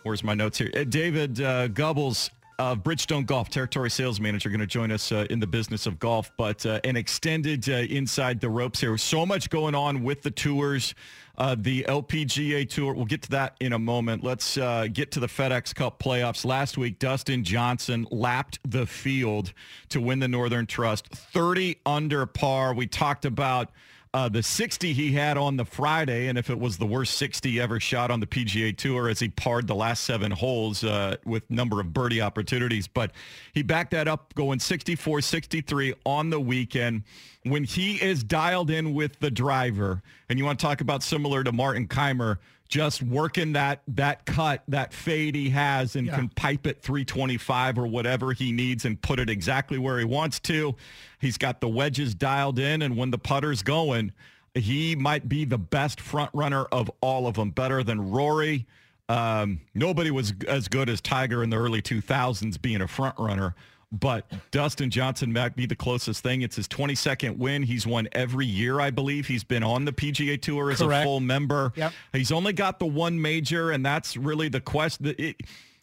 where's 0.03 0.23
my 0.23 0.35
notes 0.35 0.59
here? 0.59 0.71
Uh, 0.77 0.85
David 0.85 1.41
uh, 1.41 1.69
Gubbles 1.69 2.29
of 2.61 2.83
Bridgestone 2.83 3.25
Golf, 3.25 3.49
territory 3.49 3.91
sales 3.91 4.21
manager, 4.21 4.51
going 4.51 4.61
to 4.61 4.67
join 4.67 4.93
us 4.93 5.11
uh, 5.13 5.27
in 5.31 5.41
the 5.41 5.47
business 5.47 5.87
of 5.87 5.99
golf. 5.99 6.31
But 6.37 6.67
uh, 6.67 6.79
an 6.85 6.95
extended 6.95 7.67
uh, 7.69 7.73
inside 7.73 8.41
the 8.41 8.51
ropes 8.51 8.81
here. 8.81 8.97
So 8.99 9.25
much 9.25 9.49
going 9.49 9.75
on 9.75 10.03
with 10.03 10.23
the 10.23 10.31
tours. 10.31 10.95
Uh, 11.39 11.57
the 11.59 11.85
LPGA 11.85 12.69
Tour. 12.69 12.93
We'll 12.93 13.07
get 13.07 13.23
to 13.23 13.31
that 13.31 13.57
in 13.61 13.73
a 13.73 13.79
moment. 13.79 14.23
Let's 14.23 14.59
uh, 14.59 14.89
get 14.93 15.11
to 15.13 15.21
the 15.21 15.27
FedEx 15.27 15.75
Cup 15.75 15.99
playoffs. 15.99 16.45
Last 16.45 16.77
week, 16.77 16.99
Dustin 16.99 17.45
Johnson 17.45 18.07
lapped 18.11 18.59
the 18.69 18.85
field 18.85 19.55
to 19.89 20.03
win 20.03 20.19
the 20.19 20.29
Northern 20.29 20.67
Trust. 20.67 21.09
30 21.09 21.79
under 21.87 22.27
par. 22.27 22.75
We 22.75 22.87
talked 22.87 23.25
about 23.25 23.71
uh, 24.13 24.29
the 24.29 24.43
60 24.43 24.93
he 24.93 25.13
had 25.13 25.37
on 25.37 25.57
the 25.57 25.65
Friday, 25.65 26.27
and 26.27 26.37
if 26.37 26.51
it 26.51 26.59
was 26.59 26.79
the 26.79 26.87
worst 26.87 27.15
60 27.15 27.61
ever 27.61 27.79
shot 27.79 28.11
on 28.11 28.19
the 28.19 28.27
PGA 28.27 28.77
Tour 28.77 29.09
as 29.09 29.21
he 29.21 29.29
parred 29.29 29.69
the 29.69 29.75
last 29.75 30.03
seven 30.03 30.33
holes 30.33 30.83
uh, 30.83 31.17
with 31.25 31.49
number 31.49 31.81
of 31.81 31.93
birdie 31.93 32.21
opportunities. 32.21 32.89
But 32.89 33.13
he 33.53 33.63
backed 33.63 33.93
that 33.93 34.09
up 34.09 34.35
going 34.35 34.59
64-63 34.59 35.95
on 36.05 36.31
the 36.31 36.41
weekend. 36.41 37.05
When 37.45 37.63
he 37.63 38.03
is 38.03 38.25
dialed 38.25 38.71
in 38.71 38.95
with 38.95 39.19
the 39.21 39.31
driver, 39.31 40.03
and 40.29 40.39
you 40.39 40.45
want 40.45 40.59
to 40.59 40.67
talk 40.67 40.81
about 40.81 41.05
similar 41.05 41.45
to 41.45 41.53
Martin 41.53 41.87
Kaymer, 41.87 42.39
just 42.71 43.03
working 43.03 43.53
that 43.55 43.83
that 43.89 44.25
cut, 44.25 44.63
that 44.69 44.95
fade 44.95 45.35
he 45.35 45.51
has, 45.51 45.97
and 45.97 46.07
Yeah. 46.07 46.15
can 46.17 46.29
pipe 46.31 46.67
it 46.67 46.81
325 46.81 47.77
or 47.79 47.87
whatever 47.87 48.33
he 48.33 48.53
needs 48.53 48.85
and 48.85 49.01
put 49.03 49.19
it 49.19 49.29
exactly 49.29 49.77
where 49.77 49.99
he 49.99 50.05
wants 50.05 50.39
to. 50.41 50.77
He's 51.21 51.37
got 51.37 51.61
the 51.61 51.69
wedges 51.69 52.15
dialed 52.15 52.59
in, 52.61 52.81
and 52.81 52.97
when 52.97 53.11
the 53.11 53.19
putter's 53.19 53.63
going, 53.63 54.13
he 54.55 54.95
might 54.97 55.29
be 55.29 55.45
the 55.45 55.59
best 55.59 56.01
front 56.01 56.31
runner 56.33 56.65
of 56.67 56.91
all 57.01 57.27
of 57.27 57.35
them, 57.35 57.51
better 57.51 57.83
than 57.83 58.11
Rory. 58.11 58.67
Um, 59.09 59.61
nobody 59.75 60.13
was 60.13 60.33
as 60.47 60.69
good 60.69 60.89
as 60.89 61.01
Tiger 61.01 61.43
in 61.43 61.51
the 61.51 61.57
early 61.57 61.83
2000s 61.83 62.57
being 62.57 62.81
a 62.81 62.87
front 62.89 63.17
runner. 63.19 63.57
But 63.93 64.31
Dustin 64.53 64.89
Johnson 64.89 65.33
might 65.33 65.57
be 65.57 65.67
the 65.67 65.75
closest 65.75 66.23
thing. 66.23 66.43
It's 66.43 66.55
his 66.55 66.69
22nd 66.69 67.39
win. 67.39 67.65
He's 67.65 67.87
won 67.87 68.09
every 68.13 68.47
year, 68.47 68.81
I 68.81 68.91
believe. 68.91 69.27
He's 69.27 69.43
been 69.43 69.65
on 69.65 69.85
the 69.85 69.93
PGA 69.93 70.41
Tour 70.41 70.71
as 70.71 70.79
Correct. 70.79 71.03
a 71.03 71.05
full 71.05 71.21
member. 71.21 71.73
Yep. 71.75 71.93
He's 72.13 72.31
only 72.31 72.53
got 72.53 72.79
the 72.79 72.87
one 72.87 73.21
major, 73.21 73.73
and 73.73 73.85
that's 73.85 74.17
really 74.17 74.49
the 74.49 74.61
question. 74.61 75.07
It, 75.19 75.37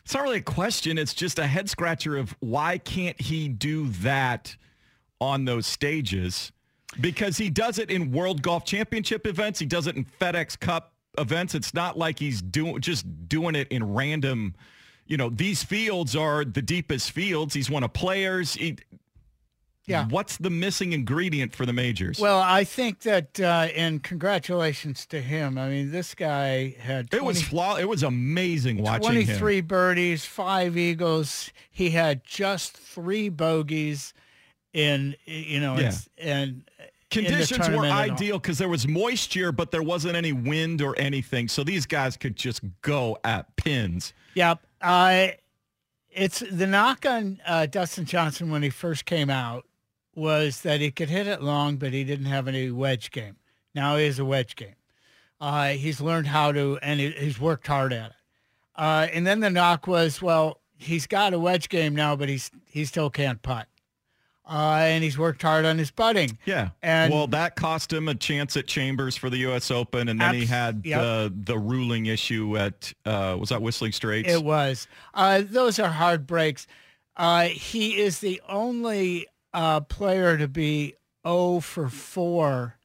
it's 0.04 0.14
not 0.14 0.24
really 0.24 0.38
a 0.38 0.42
question. 0.42 0.98
It's 0.98 1.14
just 1.14 1.38
a 1.38 1.46
head 1.46 1.70
scratcher 1.70 2.16
of 2.16 2.34
why 2.40 2.78
can't 2.78 3.20
he 3.20 3.50
do 3.50 3.90
that 3.90 4.56
on 5.20 5.44
those 5.44 5.68
stages? 5.68 6.54
Because 7.02 7.38
he 7.38 7.50
does 7.50 7.78
it 7.78 7.92
in 7.92 8.12
World 8.14 8.42
Golf 8.42 8.64
Championship 8.64 9.28
events. 9.28 9.60
He 9.60 9.66
does 9.66 9.86
it 9.86 9.98
in 9.98 10.06
FedEx 10.22 10.58
Cup 10.58 10.94
events, 11.18 11.56
it's 11.56 11.74
not 11.74 11.98
like 11.98 12.20
he's 12.20 12.42
doing 12.42 12.80
just 12.80 13.28
doing 13.28 13.56
it 13.56 13.68
in 13.70 13.94
random. 13.94 14.56
You 15.08 15.18
know, 15.18 15.30
these 15.30 15.64
fields 15.64 16.16
are 16.16 16.44
the 16.46 16.62
deepest 16.62 17.12
fields. 17.12 17.54
He's 17.54 17.70
one 17.70 17.84
of 17.84 17.94
players. 17.94 18.54
He, 18.56 18.78
Yeah. 19.86 20.06
What's 20.10 20.36
the 20.38 20.50
missing 20.50 20.92
ingredient 20.92 21.56
for 21.56 21.66
the 21.66 21.72
majors? 21.72 22.20
Well, 22.20 22.40
I 22.42 22.66
think 22.66 23.02
that, 23.04 23.40
uh, 23.40 23.70
and 23.74 24.04
congratulations 24.04 25.06
to 25.08 25.22
him. 25.22 25.58
I 25.58 25.70
mean, 25.70 25.92
this 25.92 26.14
guy 26.14 26.76
had 26.80 27.10
20, 27.10 27.24
it 27.24 27.26
was 27.26 27.42
flaw. 27.42 27.78
It 27.78 27.88
was 27.88 28.04
amazing 28.04 28.84
watching 28.84 29.12
23 29.12 29.60
him. 29.60 29.66
birdies, 29.66 30.26
five 30.26 30.76
eagles. 30.78 31.52
He 31.72 31.92
had 31.92 32.26
just 32.26 32.76
three 32.76 33.30
bogeys 33.30 34.14
in, 34.74 35.16
you 35.26 35.62
know, 35.62 35.78
Yeah. 35.80 35.94
and 36.18 36.70
Conditions 37.10 37.52
were 37.52 37.66
tournament 37.66 37.94
and 37.94 37.94
all. 37.94 38.16
ideal 38.16 38.40
because 38.40 38.58
there 38.58 38.70
was 38.70 38.88
moisture, 38.88 39.52
but 39.52 39.72
there 39.72 39.84
wasn't 39.84 40.16
any 40.16 40.34
wind 40.34 40.82
or 40.82 40.98
anything. 41.00 41.48
So 41.48 41.64
these 41.64 41.86
guys 41.86 42.18
could 42.18 42.36
just 42.36 42.62
go 42.82 43.18
at 43.24 43.56
pins. 43.56 44.14
Yep. 44.36 44.60
Uh, 44.82 45.28
it's 46.12 46.40
the 46.40 46.68
knock 46.68 47.06
on 47.06 47.40
uh, 47.46 47.66
Dustin 47.68 48.06
Johnson 48.06 48.50
when 48.50 48.64
he 48.64 48.70
first 48.70 49.06
came 49.06 49.30
out 49.30 49.66
was 50.16 50.62
that 50.62 50.82
he 50.82 50.92
could 50.92 51.10
hit 51.10 51.28
it 51.28 51.42
long, 51.42 51.78
but 51.78 51.94
he 51.94 52.04
didn't 52.04 52.26
have 52.26 52.48
any 52.48 52.72
wedge 52.72 53.12
game. 53.12 53.38
Now 53.76 53.98
he 53.98 54.06
has 54.06 54.18
a 54.18 54.26
wedge 54.26 54.56
game. 54.56 54.76
Uh, 55.40 55.70
he's 55.70 56.02
learned 56.02 56.28
how 56.28 56.52
to, 56.52 56.80
and 56.82 57.00
he, 57.00 57.12
he's 57.12 57.40
worked 57.40 57.68
hard 57.68 57.94
at 57.94 58.10
it. 58.10 58.16
Uh, 58.76 59.08
and 59.14 59.26
then 59.26 59.40
the 59.40 59.50
knock 59.52 59.86
was, 59.86 60.22
well, 60.22 60.60
he's 60.78 61.06
got 61.06 61.34
a 61.34 61.40
wedge 61.40 61.70
game 61.70 61.96
now, 61.96 62.16
but 62.16 62.30
he's 62.30 62.52
he 62.66 62.86
still 62.86 63.10
can't 63.10 63.42
putt. 63.42 63.68
Uh, 64.50 64.77
and 64.80 65.04
he's 65.04 65.18
worked 65.18 65.42
hard 65.42 65.66
on 65.66 65.77
his 65.77 65.92
putting. 65.92 66.38
Yeah. 66.46 66.70
And- 66.82 67.13
well, 67.13 67.27
that 67.27 67.58
cost 67.58 67.92
him 67.92 68.08
a 68.08 68.16
chance 68.16 68.56
at 68.56 68.66
Chambers 68.66 69.18
for 69.18 69.30
the 69.30 69.38
U.S. 69.39 69.70
Open, 69.72 70.08
and 70.08 70.22
then 70.22 70.36
he 70.36 70.46
had 70.46 70.84
yep. 70.86 71.01
the 71.01 71.34
the 71.46 71.58
ruling 71.58 72.06
issue 72.06 72.58
at 72.58 72.94
uh, 73.06 73.36
was 73.38 73.50
that 73.50 73.62
Whistling 73.62 73.92
Straits? 73.92 74.30
It 74.30 74.44
was. 74.44 74.88
Uh, 75.13 75.44
those 75.46 75.80
are 75.80 75.89
hard 75.89 76.25
breaks. 76.25 76.66
Uh, 77.18 77.48
he 77.48 78.00
is 78.00 78.20
the 78.20 78.42
only 78.48 79.27
uh, 79.54 79.82
player 79.82 80.38
to 80.38 80.48
be 80.48 80.94
0 81.27 81.60
for 81.60 81.89
4 81.89 82.75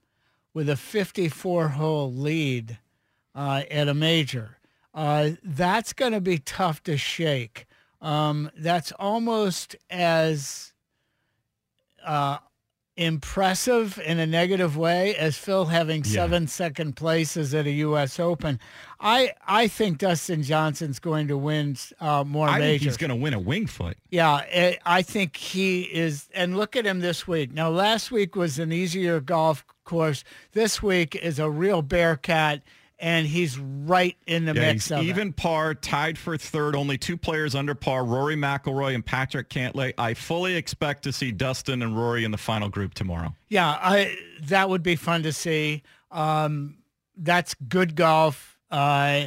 with 0.55 0.69
a 0.69 0.77
54 0.77 1.69
hole 1.69 2.13
lead 2.13 2.79
uh, 3.35 3.63
at 3.71 3.89
a 3.89 3.95
major. 3.95 4.59
Uh, 4.95 5.31
that's 5.43 5.93
going 5.93 6.13
to 6.13 6.21
be 6.21 6.39
tough 6.39 6.83
to 6.85 6.97
shake. 6.97 7.67
Um, 8.01 8.51
that's 8.57 8.93
almost 8.93 9.77
as 9.89 10.72
uh, 12.05 12.39
impressive 12.97 13.99
in 14.05 14.19
a 14.19 14.27
negative 14.27 14.77
way 14.77 15.15
as 15.17 15.37
Phil 15.37 15.65
having 15.67 16.05
Yeah. 16.05 16.11
seven 16.13 16.47
second 16.47 16.95
places 16.95 17.55
at 17.55 17.67
a 17.67 17.71
U.S. 17.71 18.21
Open. 18.21 18.61
I 19.01 19.33
I 19.47 19.67
think 19.69 19.99
Dustin 19.99 20.43
Johnson's 20.43 20.99
going 20.99 21.29
to 21.29 21.37
win 21.37 21.77
uh, 22.01 22.23
more 22.25 22.49
I 22.49 22.53
think 22.53 22.61
majors. 22.65 22.83
he's 22.85 22.97
going 22.99 23.11
to 23.11 23.17
win 23.17 23.35
a 23.35 23.41
Wingfoot. 23.41 23.95
Yeah, 24.11 24.43
eh, 24.51 24.77
I 24.85 25.03
think 25.03 25.37
he 25.37 25.83
is. 25.83 26.29
And 26.35 26.57
look 26.57 26.77
at 26.77 26.85
him 26.87 27.01
this 27.01 27.27
week. 27.27 27.53
Now, 27.53 27.71
last 27.71 28.11
week 28.11 28.37
was 28.37 28.59
an 28.59 28.73
easier 28.73 29.21
golf 29.21 29.65
course. 29.85 30.23
This 30.53 30.83
week 30.83 31.17
is 31.17 31.39
a 31.39 31.51
real 31.51 31.83
Bearcat, 31.83 32.63
and 33.03 33.27
he's 33.27 33.59
right 33.59 34.17
in 34.29 34.45
the 34.47 34.55
Yeah, 34.55 34.73
mix 34.73 34.85
he's 34.87 34.93
of 34.93 35.01
it. 35.01 35.05
even 35.09 35.33
par, 35.33 35.75
tied 35.75 36.17
for 36.17 36.39
third. 36.39 36.77
Only 36.77 36.97
two 36.97 37.17
players 37.19 37.55
under 37.55 37.75
par: 37.75 38.05
Rory 38.05 38.37
McIlroy 38.37 38.95
and 38.95 39.05
Patrick 39.05 39.51
Cantlay. 39.51 39.93
I 39.99 40.15
fully 40.15 40.55
expect 40.55 41.03
to 41.03 41.13
see 41.13 41.33
Dustin 41.33 41.83
and 41.83 41.97
Rory 41.97 42.25
in 42.25 42.31
the 42.31 42.39
final 42.39 42.69
group 42.69 42.95
tomorrow. 42.95 43.35
Yeah, 43.49 43.69
I 43.69 44.17
that 44.45 44.71
would 44.71 44.83
be 44.85 44.97
fun 44.97 45.25
to 45.25 45.33
see. 45.33 45.83
Um, 46.13 46.79
that's 47.17 47.55
good 47.69 47.97
golf, 47.97 48.57
uh, 48.71 49.25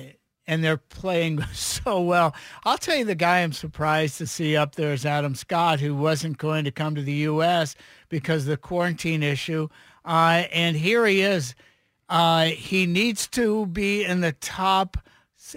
and 0.48 0.64
they're 0.64 0.78
playing 0.78 1.42
so 1.54 2.02
well. 2.02 2.34
I'll 2.64 2.78
tell 2.78 2.96
you, 2.96 3.04
the 3.06 3.14
guy 3.16 3.42
I'm 3.42 3.52
surprised 3.54 4.18
to 4.20 4.28
see 4.28 4.56
up 4.56 4.76
there 4.76 4.94
is 4.94 5.06
Adam 5.06 5.36
Scott, 5.36 5.82
who 5.82 5.96
wasn't 5.96 6.38
going 6.38 6.64
to 6.64 6.72
come 6.72 6.96
to 6.96 7.02
the 7.02 7.12
U.S. 7.14 7.76
because 8.10 8.44
of 8.44 8.50
the 8.50 8.58
quarantine 8.58 9.22
issue, 9.22 9.68
uh, 10.06 10.44
and 10.54 10.78
here 10.78 11.06
he 11.06 11.22
is. 11.22 11.56
Uh, 12.10 12.46
he 12.46 12.86
needs 12.86 13.28
to 13.28 13.66
be 13.68 14.04
in 14.04 14.22
the 14.22 14.32
top 14.34 14.98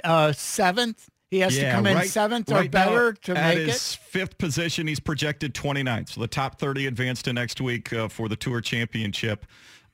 uh, 0.04 0.32
seventh. 0.32 1.08
He 1.30 1.40
has 1.40 1.54
to 1.56 1.70
come 1.70 1.86
in 1.86 1.94
right- 1.96 2.08
seventh 2.08 2.50
or 2.50 2.54
right 2.54 2.72
now, 2.72 2.86
better 2.86 3.12
to 3.12 3.36
at 3.36 3.56
make 3.56 3.66
his 3.68 3.92
it. 3.94 3.98
fifth 4.00 4.38
position, 4.38 4.86
he's 4.86 5.00
projected 5.00 5.52
29th. 5.54 6.10
So 6.10 6.20
the 6.22 6.26
top 6.26 6.58
30 6.58 6.86
advance 6.86 7.20
to 7.22 7.32
next 7.34 7.60
week 7.60 7.92
uh, 7.92 8.08
for 8.08 8.28
the 8.30 8.36
Tour 8.36 8.62
Championship. 8.62 9.44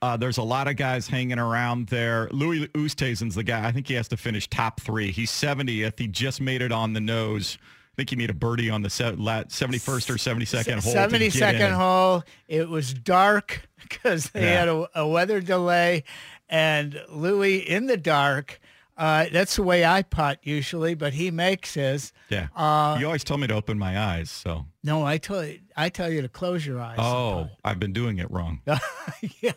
Uh, 0.01 0.17
there's 0.17 0.37
a 0.39 0.43
lot 0.43 0.69
of 0.69 0.77
guys 0.77 1.09
hanging 1.09 1.39
around 1.39 1.89
there. 1.89 2.29
Louis 2.31 2.69
Oosthuizen's 2.69 3.35
the 3.35 3.43
guy. 3.43 3.67
I 3.67 3.73
think 3.73 3.89
he 3.89 3.95
has 3.95 4.07
to 4.09 4.17
finish 4.17 4.49
top 4.49 4.81
three. 4.81 5.11
He's 5.11 5.31
70th. 5.31 5.99
He 5.99 6.07
just 6.07 6.41
made 6.41 6.63
it 6.63 6.71
on 6.73 6.93
the 6.93 7.01
nose. 7.01 7.59
I 7.95 7.97
think 7.97 8.11
he 8.11 8.17
made 8.17 8.31
a 8.31 8.35
birdie 8.35 8.71
on 8.71 8.83
the 8.83 8.89
71st 8.89 10.11
or 10.11 10.15
72nd 10.15 10.73
hole. 10.73 10.81
to 10.83 10.89
Seventy 10.91 11.27
get 11.27 11.33
second 11.39 11.63
in. 11.63 11.73
hole. 11.75 12.25
It 12.49 12.69
was 12.69 12.93
dark 12.93 13.69
because 13.83 14.31
they 14.31 14.43
Yeah. 14.43 14.59
had 14.61 14.69
a, 14.69 14.89
a 14.97 15.07
weather 15.07 15.41
delay, 15.41 16.03
and 16.49 17.01
Louis 17.09 17.59
in 17.59 17.87
the 17.87 17.97
dark. 17.97 18.61
Uh, 18.97 19.27
that's 19.33 19.57
the 19.57 19.63
way 19.63 19.85
I 19.85 20.03
putt 20.03 20.39
usually, 20.43 20.95
but 20.95 21.13
he 21.15 21.31
makes 21.31 21.75
his. 21.75 22.13
Yeah. 22.31 22.49
Uh, 22.55 22.97
you 22.99 23.07
always 23.07 23.23
tell 23.25 23.39
me 23.39 23.47
to 23.49 23.55
open 23.55 23.77
my 23.79 23.99
eyes. 23.99 24.31
So, 24.31 24.67
No, 24.85 25.05
I 25.05 25.19
tell 25.19 25.45
you, 25.45 25.61
I 25.77 25.89
tell 25.89 26.11
you 26.13 26.23
to 26.23 26.29
close 26.29 26.65
your 26.67 26.81
eyes. 26.81 26.97
oh, 26.99 27.49
I've 27.65 27.79
been 27.81 27.93
doing 27.93 28.19
it 28.19 28.31
wrong. 28.31 28.61
yeah. 29.41 29.53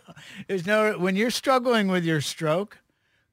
There's 0.47 0.65
no 0.67 0.93
when 1.00 1.15
you're 1.15 1.30
struggling 1.32 1.88
with 1.88 2.04
your 2.04 2.21
stroke, 2.21 2.80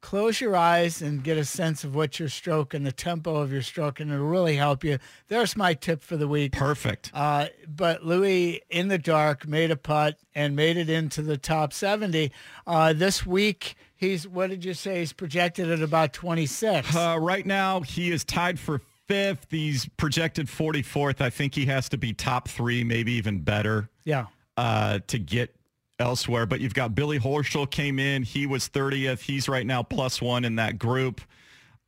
close 0.05 0.39
your 0.39 0.55
eyes 0.55 1.01
and 1.01 1.25
get 1.25 1.39
a 1.39 1.45
sense 1.47 1.83
of 1.83 1.95
what 1.95 2.21
your 2.21 2.29
stroke 2.29 2.75
and 2.75 2.87
the 2.87 2.93
tempo 2.93 3.37
of 3.37 3.51
your 3.51 3.63
stroke, 3.63 4.01
and 4.01 4.13
it'll 4.13 4.27
really 4.27 4.57
help 4.57 4.85
you. 4.85 4.99
There's 5.29 5.57
my 5.57 5.73
tip 5.73 6.03
for 6.03 6.19
the 6.19 6.29
week. 6.29 6.53
Perfect. 6.53 7.11
Uh, 7.15 7.47
but 7.67 8.05
Louis 8.05 8.61
in 8.69 8.89
the 8.89 8.99
dark 8.99 9.49
made 9.49 9.71
a 9.71 9.77
putt 9.77 10.19
and 10.35 10.55
made 10.55 10.77
it 10.77 10.91
into 10.91 11.23
the 11.23 11.39
top 11.39 11.73
70. 11.73 12.31
Uh, 12.67 12.93
this 12.93 13.25
week, 13.25 13.77
he's, 13.97 14.29
what 14.29 14.51
did 14.51 14.63
you 14.63 14.75
say? 14.75 14.99
He's 14.99 15.15
projected 15.15 15.71
at 15.71 15.81
about 15.81 16.13
26. 16.13 16.95
Uh, 16.95 17.17
right 17.19 17.47
now, 17.47 17.81
he 17.81 18.13
is 18.13 18.25
tied 18.25 18.59
for 18.61 18.83
fifth. 19.07 19.47
He's 19.49 19.89
projected 19.97 20.49
44th. 20.49 21.23
I 21.23 21.31
think 21.31 21.55
he 21.55 21.65
has 21.65 21.89
to 21.89 21.97
be 21.97 22.13
top 22.13 22.49
three, 22.49 22.85
maybe 22.85 23.13
even 23.13 23.41
better 23.41 23.89
yeah. 24.05 24.27
uh, 24.59 24.99
to 25.07 25.19
get 25.19 25.57
elsewhere. 25.99 26.47
But 26.47 26.61
you've 26.61 26.75
got 26.75 26.95
Billy 26.95 27.19
Horschel 27.19 27.71
came 27.71 27.99
in. 27.99 28.23
He 28.23 28.47
was 28.47 28.69
30th. 28.69 29.21
He's 29.21 29.49
right 29.49 29.67
now 29.67 29.83
plus 29.83 30.21
one 30.21 30.45
in 30.45 30.57
that 30.57 30.79
group. 30.79 31.21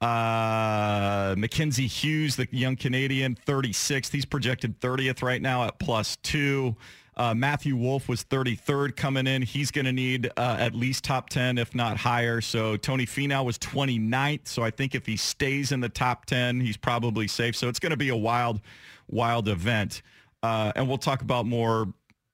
Uh, 0.00 1.34
Mackenzie 1.38 1.86
Hughes, 1.86 2.36
the 2.36 2.46
young 2.50 2.76
Canadian, 2.76 3.36
36th. 3.46 4.12
He's 4.12 4.26
projected 4.26 4.78
30th 4.80 5.22
right 5.22 5.40
now 5.40 5.64
at 5.64 5.78
plus 5.78 6.16
two. 6.22 6.76
Uh, 7.16 7.34
Matthew 7.34 7.76
Wolff 7.76 8.10
was 8.10 8.22
33rd 8.24 8.94
coming 8.94 9.26
in. 9.26 9.40
He's 9.40 9.70
going 9.70 9.86
to 9.86 9.92
need 9.92 10.30
uh, 10.36 10.56
at 10.58 10.74
least 10.74 11.02
top 11.02 11.30
10, 11.30 11.56
if 11.56 11.74
not 11.74 11.96
higher. 11.96 12.42
So 12.42 12.76
Tony 12.76 13.06
Finau 13.06 13.42
was 13.42 13.58
29th. 13.58 14.48
So 14.48 14.62
I 14.62 14.70
think 14.70 14.94
if 14.94 15.06
he 15.06 15.16
stays 15.16 15.72
in 15.72 15.80
the 15.80 15.88
top 15.88 16.26
10, 16.26 16.60
he's 16.60 16.76
probably 16.76 17.26
safe. 17.26 17.56
So 17.56 17.68
it's 17.68 17.78
going 17.78 17.90
to 17.90 17.96
be 17.96 18.10
a 18.10 18.16
wild, 18.16 18.60
wild 19.08 19.48
event. 19.48 20.02
Uh, 20.42 20.72
and 20.76 20.86
we'll 20.86 20.98
talk 20.98 21.22
about 21.22 21.46
more 21.46 21.88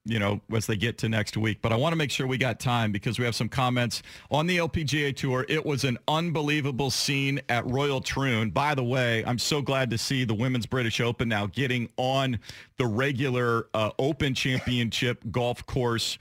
you 0.05 0.19
know, 0.19 0.41
as 0.55 0.67
they 0.67 0.77
get 0.77 0.99
to 0.99 1.09
next 1.09 1.37
week. 1.37 1.59
But 1.63 1.73
I 1.73 1.77
want 1.77 1.93
to 1.93 1.97
make 1.97 2.11
sure 2.11 2.27
we 2.27 2.39
got 2.39 2.59
time 2.59 2.91
because 2.91 3.19
we 3.19 3.25
have 3.25 3.37
some 3.37 3.49
comments 3.49 4.03
on 4.31 4.47
the 4.47 4.59
LPGA 4.59 5.15
Tour. 5.15 5.47
It 5.49 5.65
was 5.65 5.85
an 5.85 5.99
unbelievable 6.09 6.91
scene 6.91 7.41
at 7.49 7.65
Royal 7.67 8.01
Troon. 8.01 8.51
By 8.51 8.75
the 8.75 8.83
way, 8.83 9.25
I'm 9.25 9.39
so 9.39 9.63
glad 9.63 9.91
to 9.91 9.99
see 9.99 10.25
the 10.25 10.35
Women's 10.35 10.67
British 10.67 11.01
Open 11.01 11.29
now 11.29 11.47
getting 11.47 11.89
on 11.97 12.41
the 12.79 12.87
regular 12.87 13.69
uh, 13.75 13.91
Open 13.99 14.35
Championship 14.35 15.23
golf 15.31 15.65
course 15.67 16.19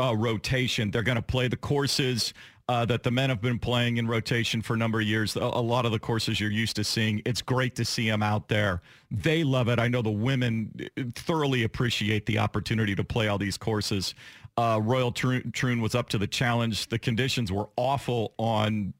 uh, 0.00 0.16
rotation. 0.16 0.90
They're 0.90 1.02
going 1.02 1.16
to 1.16 1.22
play 1.22 1.46
the 1.46 1.56
courses 1.56 2.34
uh, 2.70 2.84
that 2.84 3.02
the 3.02 3.10
men 3.10 3.30
have 3.30 3.40
been 3.40 3.58
playing 3.58 3.96
in 3.96 4.06
rotation 4.06 4.62
for 4.62 4.74
a 4.74 4.76
number 4.76 5.00
of 5.00 5.06
years. 5.06 5.34
A, 5.34 5.40
lot 5.40 5.84
of 5.84 5.90
the 5.90 5.98
courses 5.98 6.38
you're 6.38 6.52
used 6.52 6.76
to 6.76 6.84
seeing. 6.84 7.20
It's 7.26 7.42
great 7.42 7.74
to 7.74 7.84
see 7.84 8.08
them 8.08 8.22
out 8.22 8.46
there. 8.46 8.80
They 9.10 9.42
love 9.42 9.66
it. 9.66 9.80
I 9.80 9.88
know 9.88 10.02
the 10.02 10.10
women 10.10 10.72
thoroughly 11.16 11.64
appreciate 11.64 12.26
the 12.26 12.38
opportunity 12.38 12.94
to 12.94 13.02
play 13.02 13.26
all 13.26 13.38
these 13.38 13.58
courses. 13.58 14.14
Uh, 14.56 14.78
Royal 14.80 15.10
Troon, 15.10 15.80
was 15.80 15.96
up 15.96 16.10
to 16.10 16.18
the 16.18 16.28
challenge. 16.28 16.88
The 16.90 16.98
conditions 17.00 17.50
were 17.50 17.68
awful 17.74 18.34
on 18.38 18.94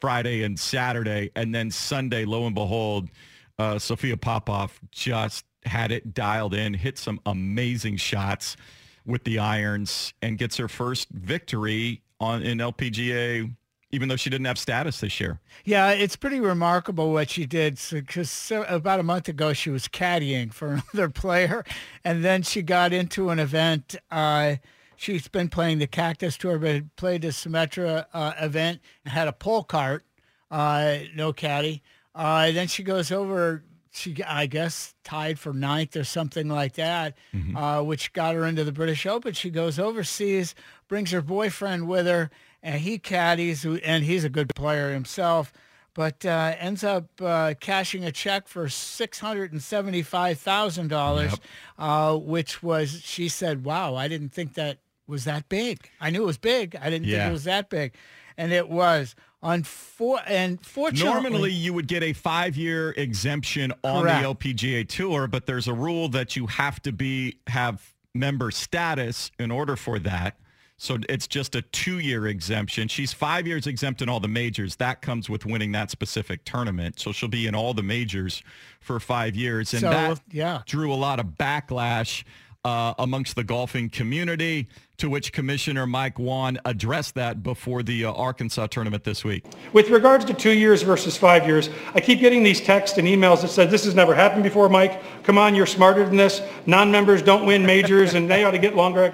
Friday 0.00 0.42
and 0.42 0.58
Saturday, 0.58 1.32
and 1.36 1.54
then 1.54 1.70
Sunday, 1.70 2.24
lo 2.24 2.46
and 2.46 2.54
behold, 2.54 3.10
uh, 3.58 3.78
Sophia 3.78 4.16
Popov 4.16 4.80
just 4.90 5.44
had 5.66 5.92
it 5.92 6.14
dialed 6.14 6.54
in, 6.54 6.72
hit 6.72 6.96
some 6.96 7.20
amazing 7.26 7.98
shots 7.98 8.56
with 9.04 9.22
the 9.24 9.38
irons, 9.38 10.14
and 10.22 10.38
gets 10.38 10.56
her 10.56 10.68
first 10.68 11.10
victory 11.10 12.00
on 12.22 12.42
in 12.42 12.58
LPGA, 12.58 13.54
even 13.90 14.08
though 14.08 14.16
she 14.16 14.30
didn't 14.30 14.46
have 14.46 14.58
status 14.58 15.00
this 15.00 15.20
year. 15.20 15.40
Yeah, 15.64 15.90
it's 15.90 16.16
pretty 16.16 16.40
remarkable 16.40 17.12
what 17.12 17.30
she 17.30 17.46
did 17.46 17.78
because 17.90 18.30
so, 18.30 18.64
about 18.64 19.00
a 19.00 19.02
month 19.02 19.28
ago 19.28 19.52
she 19.52 19.70
was 19.70 19.88
caddying 19.88 20.52
for 20.52 20.82
another 20.94 21.08
player, 21.10 21.64
and 22.04 22.24
then 22.24 22.42
she 22.42 22.62
got 22.62 22.92
into 22.92 23.30
an 23.30 23.38
event. 23.38 23.96
Uh, 24.10 24.56
she's 24.96 25.28
been 25.28 25.48
playing 25.48 25.78
the 25.78 25.86
Cactus 25.86 26.36
Tour, 26.36 26.58
but 26.58 26.96
played 26.96 27.22
the 27.22 27.28
Symetra 27.28 28.06
uh, 28.12 28.32
event 28.40 28.80
and 29.04 29.12
had 29.12 29.28
a 29.28 29.32
pole 29.32 29.64
cart 29.64 30.04
uh, 30.52 30.98
no 31.16 31.32
caddy. 31.32 31.82
Uh, 32.14 32.52
then 32.52 32.68
she 32.68 32.84
goes 32.84 33.10
over. 33.10 33.64
She, 33.94 34.22
I 34.26 34.46
guess, 34.46 34.94
tied 35.04 35.38
for 35.38 35.52
ninth 35.52 35.96
or 35.96 36.04
something 36.04 36.48
like 36.48 36.74
that, 36.74 37.14
uh, 37.54 37.82
which 37.82 38.14
got 38.14 38.34
her 38.34 38.46
into 38.46 38.64
the 38.64 38.72
British 38.72 39.04
Open. 39.04 39.34
She 39.34 39.50
goes 39.50 39.78
overseas, 39.78 40.54
brings 40.92 41.10
her 41.10 41.22
boyfriend 41.22 41.88
with 41.88 42.06
her, 42.06 42.28
and 42.62 42.82
he 42.82 42.98
caddies, 42.98 43.64
and 43.64 44.04
he's 44.04 44.24
a 44.24 44.28
good 44.28 44.54
player 44.54 44.92
himself, 44.92 45.50
but 45.94 46.22
uh, 46.26 46.54
ends 46.58 46.84
up 46.84 47.06
uh, 47.22 47.54
cashing 47.58 48.04
a 48.04 48.12
check 48.12 48.46
for 48.46 48.68
six 48.68 49.18
hundred 49.18 49.52
and 49.52 49.62
seventy-five 49.62 50.38
thousand 50.38 50.88
dollars, 50.88 51.32
uh, 51.78 52.14
which 52.14 52.62
was, 52.62 53.00
she 53.00 53.30
said, 53.30 53.64
"Wow, 53.64 53.94
I 53.94 54.06
didn't 54.06 54.34
think 54.34 54.52
that 54.52 54.80
was 55.06 55.24
that 55.24 55.48
big. 55.48 55.88
I 55.98 56.10
knew 56.10 56.24
it 56.24 56.26
was 56.26 56.36
big. 56.36 56.76
I 56.76 56.90
didn't 56.90 57.08
think 57.08 57.22
it 57.22 57.32
was 57.32 57.44
that 57.44 57.70
big, 57.70 57.94
and 58.36 58.52
it 58.52 58.68
was." 58.68 59.14
Unfor- 59.42 60.22
and 60.26 60.64
fortunately, 60.64 61.30
Normally, 61.30 61.52
you 61.52 61.72
would 61.72 61.88
get 61.88 62.02
a 62.02 62.12
five-year 62.12 62.90
exemption 62.98 63.72
on 63.82 64.02
Correct. 64.02 64.22
the 64.22 64.34
LPGA 64.34 64.86
Tour, 64.86 65.26
but 65.26 65.46
there's 65.46 65.66
a 65.66 65.74
rule 65.74 66.10
that 66.10 66.36
you 66.36 66.46
have 66.48 66.80
to 66.82 66.92
be 66.92 67.38
have 67.46 67.94
member 68.14 68.50
status 68.50 69.30
in 69.38 69.50
order 69.50 69.74
for 69.74 69.98
that. 69.98 70.36
So 70.82 70.98
it's 71.08 71.28
just 71.28 71.54
a 71.54 71.62
two-year 71.62 72.26
exemption. 72.26 72.88
She's 72.88 73.12
five 73.12 73.46
years 73.46 73.68
exempt 73.68 74.02
in 74.02 74.08
all 74.08 74.18
the 74.18 74.26
majors. 74.26 74.74
That 74.76 75.00
comes 75.00 75.30
with 75.30 75.46
winning 75.46 75.70
that 75.72 75.92
specific 75.92 76.44
tournament. 76.44 76.98
So 76.98 77.12
she'll 77.12 77.28
be 77.28 77.46
in 77.46 77.54
all 77.54 77.72
the 77.72 77.84
majors 77.84 78.42
for 78.80 78.98
five 78.98 79.36
years, 79.36 79.74
and 79.74 79.82
So, 79.82 79.90
that 79.90 80.20
yeah. 80.32 80.62
drew 80.66 80.92
a 80.92 80.96
lot 80.96 81.20
of 81.20 81.26
backlash 81.38 82.24
uh, 82.64 82.94
amongst 82.98 83.36
the 83.36 83.44
golfing 83.44 83.90
community. 83.90 84.66
To 84.98 85.08
which 85.10 85.32
Commissioner 85.32 85.84
Mike 85.84 86.18
Whan 86.18 86.58
addressed 86.64 87.16
that 87.16 87.42
before 87.42 87.82
the 87.82 88.04
uh, 88.04 88.12
Arkansas 88.12 88.68
tournament 88.68 89.02
this 89.02 89.24
week. 89.24 89.44
With 89.72 89.90
regards 89.90 90.24
to 90.26 90.34
two 90.34 90.52
years 90.52 90.82
versus 90.82 91.16
five 91.16 91.44
years, 91.44 91.70
I 91.94 92.00
keep 92.00 92.20
getting 92.20 92.44
these 92.44 92.60
texts 92.60 92.98
and 92.98 93.08
emails 93.08 93.42
that 93.42 93.48
said, 93.48 93.68
this 93.68 93.84
has 93.84 93.96
never 93.96 94.14
happened 94.14 94.44
before, 94.44 94.68
Mike. 94.68 95.02
Come 95.24 95.38
on, 95.38 95.56
you're 95.56 95.66
smarter 95.66 96.04
than 96.04 96.16
this. 96.16 96.40
Non-members 96.66 97.22
don't 97.22 97.46
win 97.46 97.66
majors 97.66 98.14
and 98.14 98.30
they 98.30 98.44
ought 98.44 98.52
to 98.52 98.58
get 98.58 98.76
longer. 98.76 99.12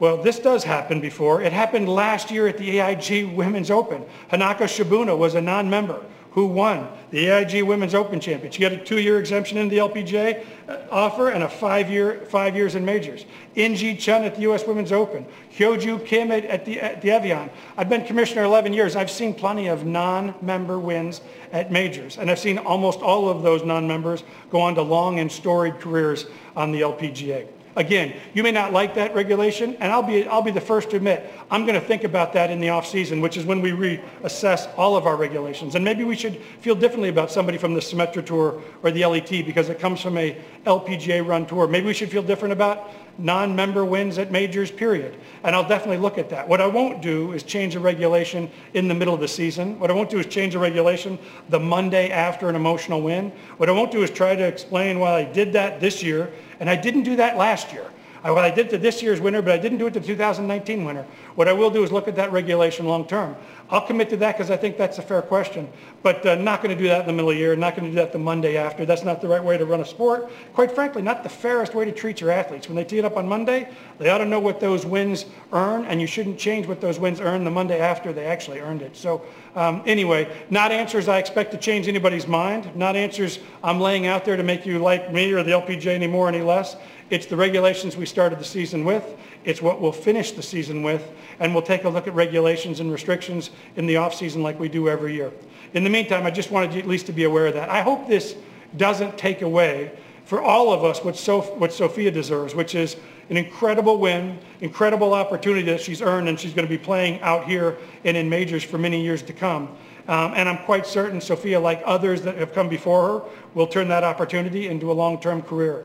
Well, 0.00 0.16
this 0.16 0.38
does 0.38 0.64
happen 0.64 1.02
before. 1.02 1.42
It 1.42 1.52
happened 1.52 1.86
last 1.86 2.30
year 2.30 2.48
at 2.48 2.56
the 2.56 2.80
AIG 2.80 3.36
Women's 3.36 3.70
Open. 3.70 4.06
Hinako 4.32 4.62
Shibuno 4.62 5.16
was 5.16 5.34
a 5.34 5.42
non-member 5.42 6.02
who 6.30 6.46
won 6.46 6.88
the 7.10 7.26
AIG 7.28 7.62
Women's 7.64 7.94
Open 7.94 8.18
Championship. 8.18 8.54
She 8.54 8.60
got 8.62 8.72
a 8.72 8.82
two-year 8.82 9.18
exemption 9.18 9.58
in 9.58 9.68
the 9.68 9.76
LPGA 9.76 10.46
uh, 10.68 10.78
offer 10.90 11.28
and 11.28 11.42
a 11.42 11.48
five-year, 11.50 12.22
five 12.30 12.56
years 12.56 12.76
in 12.76 12.84
majors. 12.84 13.26
In 13.56 13.74
Gee 13.74 13.94
Chun 13.94 14.24
at 14.24 14.36
the 14.36 14.42
U.S. 14.42 14.66
Women's 14.66 14.90
Open. 14.90 15.26
Hyo 15.52 15.78
Joo 15.78 15.98
Kim 15.98 16.32
at, 16.32 16.46
at, 16.46 16.64
the, 16.64 16.80
at 16.80 17.02
the 17.02 17.10
Evian. 17.10 17.50
I've 17.76 17.90
been 17.90 18.06
commissioner 18.06 18.44
11 18.44 18.72
years. 18.72 18.96
I've 18.96 19.10
seen 19.10 19.34
plenty 19.34 19.66
of 19.66 19.84
non-member 19.84 20.78
wins 20.78 21.20
at 21.52 21.70
majors. 21.70 22.16
And 22.16 22.30
I've 22.30 22.38
seen 22.38 22.56
almost 22.56 23.00
all 23.00 23.28
of 23.28 23.42
those 23.42 23.64
non-members 23.64 24.22
go 24.50 24.60
on 24.60 24.76
to 24.76 24.82
long 24.82 25.18
and 25.18 25.30
storied 25.30 25.78
careers 25.78 26.24
on 26.56 26.72
the 26.72 26.80
LPGA. 26.80 27.48
Again, 27.76 28.14
you 28.34 28.42
may 28.42 28.50
not 28.50 28.72
like 28.72 28.94
that 28.96 29.14
regulation, 29.14 29.76
and 29.78 29.92
I'll 29.92 30.02
be, 30.02 30.26
I'll 30.26 30.42
be 30.42 30.50
the 30.50 30.60
first 30.60 30.90
to 30.90 30.96
admit, 30.96 31.32
I'm 31.52 31.64
going 31.66 31.80
to 31.80 31.86
think 31.86 32.02
about 32.02 32.32
that 32.32 32.50
in 32.50 32.60
the 32.60 32.70
off-season, 32.70 33.20
which 33.20 33.36
is 33.36 33.44
when 33.44 33.60
we 33.60 33.70
reassess 33.70 34.68
all 34.76 34.96
of 34.96 35.06
our 35.06 35.14
regulations. 35.16 35.76
And 35.76 35.84
maybe 35.84 36.02
we 36.02 36.16
should 36.16 36.36
feel 36.60 36.74
differently 36.74 37.10
about 37.10 37.30
somebody 37.30 37.58
from 37.58 37.74
the 37.74 37.80
Symetra 37.80 38.26
Tour 38.26 38.60
or 38.82 38.90
the 38.90 39.06
LET 39.06 39.30
because 39.30 39.68
it 39.68 39.78
comes 39.78 40.00
from 40.00 40.18
a 40.18 40.36
LPGA-run 40.66 41.46
tour. 41.46 41.68
Maybe 41.68 41.86
we 41.86 41.94
should 41.94 42.10
feel 42.10 42.22
different 42.22 42.52
about 42.52 42.90
non-member 43.18 43.84
wins 43.84 44.18
at 44.18 44.32
majors, 44.32 44.70
period. 44.70 45.16
And 45.44 45.54
I'll 45.54 45.68
definitely 45.68 45.98
look 45.98 46.18
at 46.18 46.30
that. 46.30 46.48
What 46.48 46.60
I 46.60 46.66
won't 46.66 47.02
do 47.02 47.32
is 47.32 47.42
change 47.42 47.76
a 47.76 47.80
regulation 47.80 48.50
in 48.74 48.88
the 48.88 48.94
middle 48.94 49.14
of 49.14 49.20
the 49.20 49.28
season. 49.28 49.78
What 49.78 49.90
I 49.90 49.94
won't 49.94 50.10
do 50.10 50.18
is 50.18 50.26
change 50.26 50.54
a 50.54 50.58
regulation 50.58 51.18
the 51.50 51.60
Monday 51.60 52.10
after 52.10 52.48
an 52.48 52.56
emotional 52.56 53.02
win. 53.02 53.30
What 53.58 53.68
I 53.68 53.72
won't 53.72 53.92
do 53.92 54.02
is 54.02 54.10
try 54.10 54.34
to 54.34 54.44
explain 54.44 54.98
why 54.98 55.12
I 55.12 55.24
did 55.24 55.52
that 55.52 55.80
this 55.80 56.02
year, 56.02 56.32
and 56.60 56.70
I 56.70 56.76
didn't 56.76 57.02
do 57.02 57.16
that 57.16 57.36
last 57.36 57.72
year. 57.72 57.86
I, 58.22 58.30
well, 58.30 58.44
I 58.44 58.50
did 58.50 58.68
to 58.70 58.78
this 58.78 59.02
year's 59.02 59.20
winner, 59.20 59.40
but 59.40 59.52
I 59.52 59.58
didn't 59.58 59.78
do 59.78 59.86
it 59.86 59.94
to 59.94 60.00
2019 60.00 60.84
winner. 60.84 61.06
What 61.34 61.48
I 61.48 61.52
will 61.52 61.70
do 61.70 61.82
is 61.82 61.90
look 61.90 62.08
at 62.08 62.16
that 62.16 62.32
regulation 62.32 62.86
long 62.86 63.06
term. 63.06 63.36
I'll 63.70 63.80
commit 63.80 64.10
to 64.10 64.16
that 64.18 64.36
because 64.36 64.50
I 64.50 64.56
think 64.56 64.76
that's 64.76 64.98
a 64.98 65.02
fair 65.02 65.22
question, 65.22 65.68
but 66.02 66.26
uh, 66.26 66.34
not 66.34 66.60
going 66.60 66.76
to 66.76 66.82
do 66.82 66.88
that 66.88 67.02
in 67.02 67.06
the 67.06 67.12
middle 67.12 67.30
of 67.30 67.36
the 67.36 67.40
year, 67.40 67.54
not 67.54 67.76
going 67.76 67.84
to 67.84 67.90
do 67.90 67.96
that 67.96 68.12
the 68.12 68.18
Monday 68.18 68.56
after. 68.56 68.84
That's 68.84 69.04
not 69.04 69.20
the 69.20 69.28
right 69.28 69.42
way 69.42 69.56
to 69.58 69.64
run 69.64 69.80
a 69.80 69.84
sport. 69.84 70.28
Quite 70.54 70.72
frankly, 70.72 71.02
not 71.02 71.22
the 71.22 71.28
fairest 71.28 71.74
way 71.74 71.84
to 71.84 71.92
treat 71.92 72.20
your 72.20 72.32
athletes. 72.32 72.68
When 72.68 72.74
they 72.74 72.84
tee 72.84 72.98
it 72.98 73.04
up 73.04 73.16
on 73.16 73.28
Monday, 73.28 73.68
they 73.98 74.10
ought 74.10 74.18
to 74.18 74.26
know 74.26 74.40
what 74.40 74.58
those 74.58 74.84
wins 74.84 75.26
earn, 75.52 75.84
and 75.84 76.00
you 76.00 76.08
shouldn't 76.08 76.36
change 76.36 76.66
what 76.66 76.80
those 76.80 76.98
wins 76.98 77.20
earn 77.20 77.44
the 77.44 77.50
Monday 77.50 77.78
after 77.78 78.12
they 78.12 78.26
actually 78.26 78.58
earned 78.58 78.82
it. 78.82 78.96
So 78.96 79.22
um, 79.54 79.82
anyway, 79.86 80.28
not 80.50 80.72
answers 80.72 81.06
I 81.06 81.18
expect 81.18 81.52
to 81.52 81.58
change 81.58 81.86
anybody's 81.86 82.26
mind, 82.26 82.74
not 82.74 82.96
answers 82.96 83.38
I'm 83.62 83.80
laying 83.80 84.06
out 84.06 84.24
there 84.24 84.36
to 84.36 84.42
make 84.42 84.66
you 84.66 84.80
like 84.80 85.12
me 85.12 85.32
or 85.32 85.44
the 85.44 85.52
LPGA 85.52 85.94
any 85.94 86.08
more, 86.08 86.26
any 86.28 86.42
less. 86.42 86.76
It's 87.10 87.26
the 87.26 87.36
regulations 87.36 87.96
we 87.96 88.06
started 88.06 88.38
the 88.38 88.44
season 88.44 88.84
with. 88.84 89.04
It's 89.44 89.60
what 89.60 89.80
we'll 89.80 89.90
finish 89.90 90.30
the 90.32 90.42
season 90.42 90.82
with. 90.82 91.10
And 91.40 91.52
we'll 91.52 91.62
take 91.62 91.84
a 91.84 91.88
look 91.88 92.06
at 92.06 92.14
regulations 92.14 92.78
and 92.78 92.92
restrictions 92.92 93.50
in 93.76 93.86
the 93.86 93.96
off-season 93.96 94.42
like 94.42 94.60
we 94.60 94.68
do 94.68 94.88
every 94.88 95.14
year. 95.14 95.32
In 95.74 95.82
the 95.82 95.90
meantime, 95.90 96.24
I 96.24 96.30
just 96.30 96.50
wanted 96.50 96.72
you 96.72 96.80
at 96.80 96.86
least 96.86 97.06
to 97.06 97.12
be 97.12 97.24
aware 97.24 97.48
of 97.48 97.54
that. 97.54 97.68
I 97.68 97.82
hope 97.82 98.06
this 98.06 98.36
doesn't 98.76 99.18
take 99.18 99.42
away 99.42 99.90
for 100.24 100.40
all 100.40 100.72
of 100.72 100.84
us 100.84 101.02
what, 101.02 101.18
what 101.58 101.72
Sophia 101.72 102.12
deserves, 102.12 102.54
which 102.54 102.76
is 102.76 102.96
an 103.30 103.36
incredible 103.36 103.98
win, 103.98 104.38
incredible 104.60 105.12
opportunity 105.12 105.62
that 105.62 105.80
she's 105.80 106.00
earned, 106.00 106.28
and 106.28 106.38
she's 106.38 106.52
going 106.52 106.66
to 106.66 106.70
be 106.70 106.78
playing 106.78 107.20
out 107.22 107.44
here 107.44 107.78
and 108.04 108.16
in 108.16 108.28
majors 108.28 108.62
for 108.62 108.78
many 108.78 109.02
years 109.02 109.22
to 109.22 109.32
come. 109.32 109.68
Um, 110.06 110.34
and 110.36 110.48
I'm 110.48 110.58
quite 110.64 110.86
certain 110.86 111.20
Sophia, 111.20 111.58
like 111.58 111.82
others 111.84 112.22
that 112.22 112.36
have 112.36 112.52
come 112.52 112.68
before 112.68 113.06
her, 113.06 113.28
will 113.54 113.66
turn 113.66 113.88
that 113.88 114.04
opportunity 114.04 114.68
into 114.68 114.92
a 114.92 114.94
long-term 114.94 115.42
career. 115.42 115.84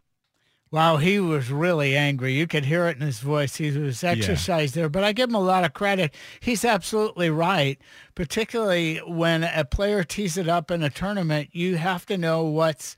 Wow, 0.76 0.98
he 0.98 1.22
was 1.22 1.50
really 1.50 1.96
angry. 1.96 2.34
You 2.34 2.48
could 2.48 2.66
hear 2.66 2.88
it 2.88 2.98
in 2.98 3.02
his 3.02 3.20
voice. 3.20 3.56
He 3.56 3.72
was 3.72 4.04
exercised 4.04 4.76
there, 4.76 4.90
but 4.90 5.06
I 5.06 5.14
give 5.14 5.30
him 5.30 5.36
a 5.36 5.40
lot 5.40 5.64
of 5.64 5.72
credit. 5.72 6.14
He's 6.42 6.66
absolutely 6.66 7.30
right, 7.30 7.80
particularly 8.14 8.98
when 8.98 9.46
a 9.46 9.64
player 9.64 10.04
tees 10.04 10.36
it 10.36 10.50
up 10.50 10.70
in 10.72 10.84
a 10.84 10.90
tournament. 10.90 11.52
You 11.54 11.78
have 11.78 12.06
to 12.08 12.18
know 12.18 12.44
what's 12.44 12.98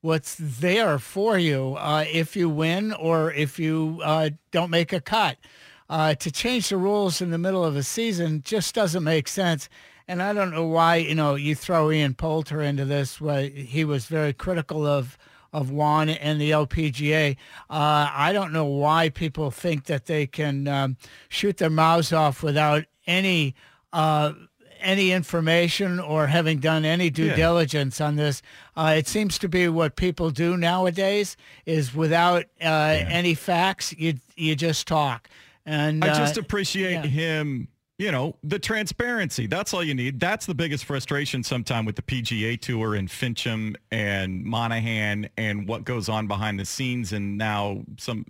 what's 0.00 0.34
there 0.40 0.98
for 0.98 1.36
you 1.36 1.76
uh, 1.78 2.06
if 2.10 2.36
you 2.36 2.48
win 2.48 2.94
or 2.94 3.30
if 3.34 3.58
you 3.58 4.00
uh, 4.02 4.30
don't 4.50 4.70
make 4.70 4.94
a 4.94 5.00
cut. 5.02 5.36
Uh, 5.90 6.14
to 6.14 6.30
change 6.30 6.70
the 6.70 6.78
rules 6.78 7.20
in 7.20 7.28
the 7.28 7.36
middle 7.36 7.66
of 7.66 7.76
a 7.76 7.82
season 7.82 8.40
just 8.46 8.74
doesn't 8.74 9.04
make 9.04 9.28
sense. 9.28 9.68
And 10.08 10.22
I 10.22 10.32
don't 10.32 10.52
know 10.52 10.66
why, 10.66 10.96
you 10.96 11.14
know, 11.14 11.34
you 11.34 11.54
throw 11.54 11.90
Ian 11.90 12.14
Poulter 12.14 12.62
into 12.62 12.86
this. 12.86 13.20
Why 13.20 13.50
he 13.50 13.84
was 13.84 14.06
very 14.06 14.32
critical 14.32 14.86
of 14.86 15.18
of 15.52 15.70
Whan 15.70 16.08
and 16.08 16.40
the 16.40 16.50
LPGA. 16.50 17.36
Uh, 17.68 18.10
I 18.12 18.32
don't 18.32 18.52
know 18.52 18.64
why 18.64 19.08
people 19.08 19.50
think 19.50 19.84
that 19.84 20.06
they 20.06 20.26
can 20.26 20.68
um, 20.68 20.96
shoot 21.28 21.56
their 21.56 21.70
mouths 21.70 22.12
off 22.12 22.42
without 22.42 22.84
any 23.06 23.54
uh, 23.92 24.32
any 24.80 25.12
information 25.12 26.00
or 26.00 26.26
having 26.28 26.58
done 26.58 26.84
any 26.86 27.10
due 27.10 27.26
Yeah. 27.26 27.36
diligence 27.36 28.00
on 28.00 28.16
this. 28.16 28.40
Uh, 28.76 28.94
it 28.96 29.06
seems 29.06 29.38
to 29.40 29.48
be 29.48 29.68
what 29.68 29.94
people 29.96 30.30
do 30.30 30.56
nowadays 30.56 31.36
is 31.66 31.94
without 31.94 32.44
uh, 32.62 32.66
any 32.66 33.34
facts, 33.34 33.92
you 33.98 34.14
you 34.36 34.56
just 34.56 34.86
talk. 34.86 35.28
And 35.66 36.02
I 36.04 36.16
just 36.16 36.38
uh, 36.38 36.40
appreciate 36.40 36.92
yeah. 36.92 37.06
him, 37.06 37.68
you 38.00 38.10
know, 38.10 38.34
the 38.42 38.58
transparency. 38.58 39.46
That's 39.46 39.74
all 39.74 39.84
you 39.84 39.92
need. 39.92 40.20
That's 40.20 40.46
the 40.46 40.54
biggest 40.54 40.86
frustration 40.86 41.42
sometime 41.42 41.84
with 41.84 41.96
the 41.96 42.02
PGA 42.02 42.58
Tour 42.58 42.94
and 42.94 43.10
Finchem 43.10 43.76
and 43.90 44.42
Monahan 44.42 45.28
and 45.36 45.68
what 45.68 45.84
goes 45.84 46.08
on 46.08 46.26
behind 46.26 46.58
the 46.58 46.64
scenes. 46.64 47.12
And 47.12 47.36
now 47.36 47.82
some, 47.98 48.24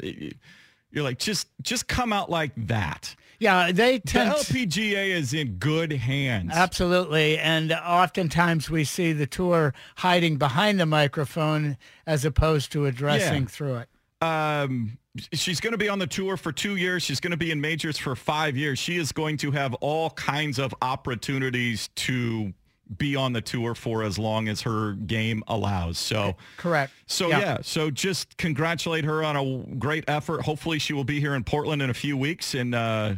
you're 0.91 1.05
like, 1.05 1.21
just 1.21 1.47
just 1.63 1.87
come 1.87 2.13
out 2.13 2.29
like 2.29 2.51
that. 2.67 3.15
Yeah, 3.39 3.71
they 3.71 3.99
The 3.99 4.11
LPGA 4.11 5.11
is 5.11 5.33
in 5.33 5.53
good 5.55 5.93
hands. 5.93 6.51
Absolutely. 6.53 7.39
And 7.39 7.71
oftentimes 7.71 8.71
we 8.71 8.83
see 8.83 9.13
the 9.13 9.27
tour 9.29 9.73
hiding 9.99 10.37
behind 10.37 10.81
the 10.81 10.85
microphone 10.87 11.77
as 12.09 12.25
opposed 12.25 12.73
to 12.73 12.87
addressing 12.87 13.43
Yeah. 13.43 13.49
through 13.49 13.77
it. 13.77 13.89
Um, 14.21 14.99
she's 15.33 15.61
going 15.61 15.73
to 15.73 15.79
be 15.79 15.89
on 15.89 15.99
the 15.99 16.07
tour 16.07 16.37
for 16.37 16.53
two 16.53 16.77
years. 16.77 17.03
She's 17.03 17.21
going 17.21 17.33
to 17.33 17.37
be 17.37 17.51
in 17.51 17.61
majors 17.61 17.99
for 17.99 18.15
five 18.15 18.57
years. 18.57 18.79
She 18.79 18.97
is 18.97 19.13
going 19.13 19.37
to 19.39 19.51
have 19.51 19.75
all 19.75 20.11
kinds 20.11 20.59
of 20.59 20.75
opportunities 20.83 21.89
to 21.97 22.53
be 22.99 23.15
on 23.15 23.33
the 23.33 23.41
tour 23.41 23.75
for 23.75 24.03
as 24.03 24.19
long 24.19 24.49
as 24.49 24.63
her 24.63 24.93
game 24.93 25.45
allows. 25.47 25.97
So, 25.99 26.37
Correct. 26.57 26.93
so 27.07 27.29
yeah. 27.29 27.59
So 27.63 27.91
just 27.91 28.37
congratulate 28.37 29.05
her 29.05 29.23
on 29.23 29.37
a 29.37 29.77
great 29.77 30.05
effort. 30.09 30.43
Hopefully, 30.43 30.79
she 30.79 30.93
will 30.93 31.05
be 31.05 31.21
here 31.21 31.35
in 31.35 31.45
Portland 31.45 31.83
in 31.83 31.91
a 31.91 31.95
few 31.95 32.17
weeks 32.17 32.55
and. 32.55 32.75
Uh, 32.75 33.15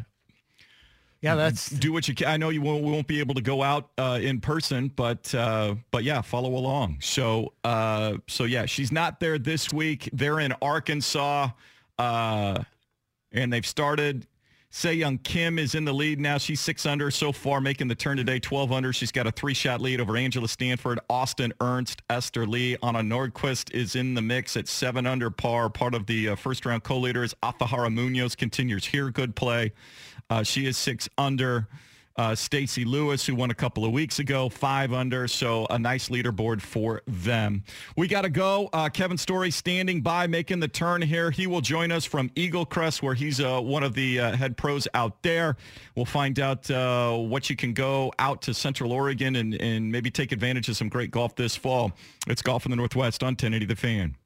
Yeah, 1.22 1.36
that's 1.36 1.70
do 1.70 1.92
what 1.92 2.08
you 2.08 2.14
can. 2.16 2.26
I 2.26 2.36
know 2.36 2.48
you 2.48 2.60
won't, 2.60 2.82
we 2.82 2.90
won't 2.90 3.06
be 3.06 3.20
able 3.20 3.34
to 3.36 3.40
go 3.40 3.62
out 3.62 3.90
uh, 3.96 4.18
in 4.20 4.40
person, 4.40 4.88
but 4.88 5.32
uh, 5.34 5.76
but 5.92 6.02
yeah, 6.02 6.20
follow 6.20 6.56
along. 6.56 6.98
So 7.00 7.52
uh, 7.62 8.14
so 8.26 8.42
yeah, 8.44 8.66
she's 8.66 8.90
not 8.90 9.20
there 9.20 9.38
this 9.38 9.72
week. 9.72 10.10
They're 10.12 10.40
in 10.40 10.52
Arkansas, 10.60 11.50
uh, 12.02 12.64
and 13.32 13.52
they've 13.52 13.66
started 13.66 14.26
Sei 14.74 14.94
Young 14.94 15.18
Kim 15.18 15.58
is 15.58 15.74
in 15.74 15.84
the 15.84 15.92
lead 15.92 16.18
now. 16.18 16.38
She's 16.38 16.58
six 16.58 16.86
under 16.86 17.10
so 17.10 17.30
far, 17.30 17.60
making 17.60 17.88
the 17.88 17.94
turn 17.94 18.16
today, 18.16 18.40
12 18.40 18.72
under. 18.72 18.90
She's 18.90 19.12
got 19.12 19.26
a 19.26 19.30
three-shot 19.30 19.82
lead 19.82 20.00
over 20.00 20.16
Angela 20.16 20.48
Stanford, 20.48 20.98
Austin 21.10 21.52
Ernst, 21.60 22.00
Esther 22.08 22.46
Lee. 22.46 22.78
Anna 22.82 23.00
Nordqvist 23.00 23.70
is 23.74 23.94
in 23.94 24.14
the 24.14 24.22
mix 24.22 24.56
at 24.56 24.68
seven 24.68 25.06
under 25.06 25.28
par. 25.30 25.68
Part 25.68 25.94
of 25.94 26.06
the 26.06 26.30
uh, 26.30 26.36
first-round 26.36 26.84
co-leaders. 26.84 27.34
Azahara 27.42 27.92
Munoz 27.92 28.34
continues 28.34 28.86
here. 28.86 29.10
Good 29.10 29.36
play. 29.36 29.72
Uh, 30.30 30.42
she 30.42 30.64
is 30.64 30.78
six 30.78 31.06
under. 31.18 31.68
Uh, 32.16 32.34
Stacy 32.34 32.84
Lewis, 32.84 33.24
who 33.24 33.34
won 33.34 33.50
a 33.50 33.54
couple 33.54 33.84
of 33.84 33.92
weeks 33.92 34.18
ago, 34.18 34.48
five 34.48 34.92
under. 34.92 35.26
So 35.28 35.66
a 35.70 35.78
nice 35.78 36.08
leaderboard 36.08 36.60
for 36.60 37.02
them. 37.06 37.64
We 37.96 38.08
got 38.08 38.22
to 38.22 38.30
go. 38.30 38.68
Uh, 38.72 38.88
Kevin 38.88 39.18
Story 39.18 39.50
standing 39.50 40.02
by, 40.02 40.26
making 40.26 40.60
the 40.60 40.68
turn 40.68 41.02
here. 41.02 41.30
He 41.30 41.46
will 41.46 41.60
join 41.60 41.90
us 41.90 42.04
from 42.04 42.30
Eagle 42.36 42.66
Crest, 42.66 43.02
where 43.02 43.14
he's 43.14 43.40
uh, 43.40 43.60
one 43.60 43.82
of 43.82 43.94
the 43.94 44.20
uh, 44.20 44.36
head 44.36 44.56
pros 44.56 44.86
out 44.94 45.22
there. 45.22 45.56
We'll 45.94 46.04
find 46.04 46.38
out 46.38 46.70
uh, 46.70 47.16
what 47.16 47.48
you 47.50 47.56
can 47.56 47.72
go 47.72 48.12
out 48.18 48.42
to 48.42 48.54
Central 48.54 48.92
Oregon 48.92 49.36
and, 49.36 49.54
and 49.60 49.90
maybe 49.90 50.10
take 50.10 50.32
advantage 50.32 50.68
of 50.68 50.76
some 50.76 50.88
great 50.88 51.10
golf 51.10 51.34
this 51.36 51.56
fall. 51.56 51.92
It's 52.26 52.42
Golf 52.42 52.66
in 52.66 52.70
the 52.70 52.76
Northwest 52.76 53.22
on 53.22 53.32
1080 53.32 53.66
The 53.66 53.76
Fan. 53.76 54.16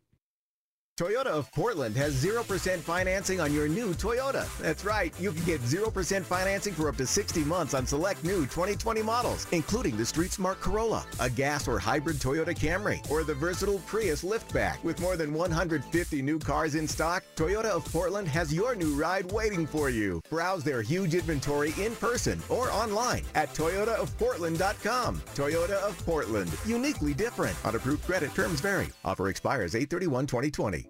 Toyota 0.96 1.26
of 1.26 1.52
Portland 1.52 1.94
has 1.94 2.14
0% 2.24 2.78
financing 2.78 3.38
on 3.38 3.52
your 3.52 3.68
new 3.68 3.92
Toyota. 3.92 4.48
That's 4.56 4.82
right, 4.82 5.12
you 5.20 5.30
can 5.30 5.44
get 5.44 5.60
0% 5.60 6.22
financing 6.22 6.72
for 6.72 6.88
up 6.88 6.96
to 6.96 7.06
60 7.06 7.44
months 7.44 7.74
on 7.74 7.86
select 7.86 8.24
new 8.24 8.46
2020 8.46 9.02
models, 9.02 9.46
including 9.52 9.98
the 9.98 10.06
Street 10.06 10.32
Smart 10.32 10.58
Corolla, 10.58 11.04
a 11.20 11.28
gas 11.28 11.68
or 11.68 11.78
hybrid 11.78 12.16
Toyota 12.16 12.56
Camry, 12.56 13.06
or 13.10 13.24
the 13.24 13.34
versatile 13.34 13.78
Prius 13.80 14.24
liftback. 14.24 14.82
With 14.84 14.98
more 14.98 15.18
than 15.18 15.34
150 15.34 16.22
new 16.22 16.38
cars 16.38 16.76
in 16.76 16.88
stock, 16.88 17.22
Toyota 17.36 17.66
of 17.66 17.84
Portland 17.92 18.28
has 18.28 18.54
your 18.54 18.74
new 18.74 18.94
ride 18.94 19.30
waiting 19.32 19.66
for 19.66 19.90
you. 19.90 20.22
Browse 20.30 20.64
their 20.64 20.80
huge 20.80 21.14
inventory 21.14 21.74
in 21.78 21.94
person 21.96 22.42
or 22.48 22.70
online 22.70 23.22
at 23.34 23.52
toyotaofportland.com. 23.52 25.20
Toyota 25.34 25.76
of 25.82 25.98
Portland, 26.06 26.50
uniquely 26.64 27.12
different. 27.12 27.54
On 27.66 27.74
approved 27.74 28.06
credit, 28.06 28.34
terms 28.34 28.62
vary. 28.62 28.88
Offer 29.04 29.28
expires 29.28 29.74
831-2020. 29.74 30.85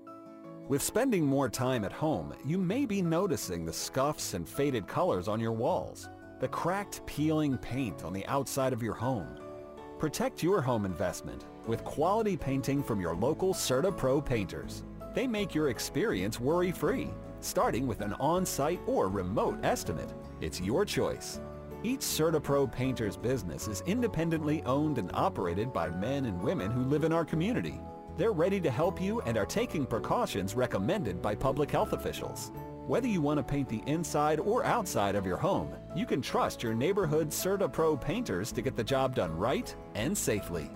With 0.68 0.82
spending 0.82 1.24
more 1.24 1.48
time 1.48 1.84
at 1.84 1.92
home, 1.92 2.34
you 2.44 2.58
may 2.58 2.86
be 2.86 3.00
noticing 3.00 3.64
the 3.64 3.72
scuffs 3.72 4.34
and 4.34 4.48
faded 4.48 4.88
colors 4.88 5.28
on 5.28 5.38
your 5.38 5.52
walls, 5.52 6.08
the 6.40 6.48
cracked 6.48 7.06
peeling 7.06 7.56
paint 7.56 8.02
on 8.02 8.12
the 8.12 8.26
outside 8.26 8.72
of 8.72 8.82
your 8.82 8.94
home. 8.94 9.28
Protect 10.00 10.42
your 10.42 10.60
home 10.60 10.84
investment 10.84 11.44
with 11.68 11.84
quality 11.84 12.36
painting 12.36 12.82
from 12.82 13.00
your 13.00 13.14
local 13.14 13.54
CertaPro 13.54 14.24
painters. 14.24 14.82
They 15.14 15.28
make 15.28 15.54
your 15.54 15.70
experience 15.70 16.40
worry-free, 16.40 17.10
starting 17.38 17.86
with 17.86 18.00
an 18.00 18.14
on-site 18.14 18.80
or 18.88 19.08
remote 19.08 19.60
estimate. 19.62 20.12
It's 20.40 20.60
your 20.60 20.84
choice. 20.84 21.40
Each 21.84 22.00
CertaPro 22.00 22.72
painter's 22.72 23.16
business 23.16 23.68
is 23.68 23.84
independently 23.86 24.64
owned 24.64 24.98
and 24.98 25.12
operated 25.14 25.72
by 25.72 25.90
men 25.90 26.24
and 26.24 26.42
women 26.42 26.72
who 26.72 26.82
live 26.82 27.04
in 27.04 27.12
our 27.12 27.24
community. 27.24 27.80
They're 28.16 28.32
ready 28.32 28.60
to 28.60 28.70
help 28.70 29.00
you 29.00 29.20
and 29.22 29.36
are 29.36 29.44
taking 29.44 29.84
precautions 29.84 30.54
recommended 30.54 31.20
by 31.20 31.34
public 31.34 31.70
health 31.70 31.92
officials. 31.92 32.50
Whether 32.86 33.08
you 33.08 33.20
want 33.20 33.38
to 33.38 33.42
paint 33.42 33.68
the 33.68 33.82
inside 33.86 34.40
or 34.40 34.64
outside 34.64 35.16
of 35.16 35.26
your 35.26 35.36
home, 35.36 35.74
you 35.94 36.06
can 36.06 36.22
trust 36.22 36.62
your 36.62 36.72
neighborhood 36.72 37.28
CertaPro 37.28 38.00
painters 38.00 38.52
to 38.52 38.62
get 38.62 38.74
the 38.74 38.84
job 38.84 39.14
done 39.14 39.36
right 39.36 39.74
and 39.94 40.16
safely. 40.16 40.70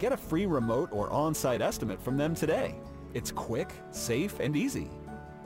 Get 0.00 0.12
a 0.12 0.16
free 0.16 0.46
remote 0.46 0.88
or 0.90 1.10
on-site 1.10 1.60
estimate 1.60 2.02
from 2.02 2.16
them 2.16 2.34
today. 2.34 2.74
It's 3.14 3.30
quick, 3.30 3.72
safe, 3.90 4.40
and 4.40 4.56
easy. 4.56 4.90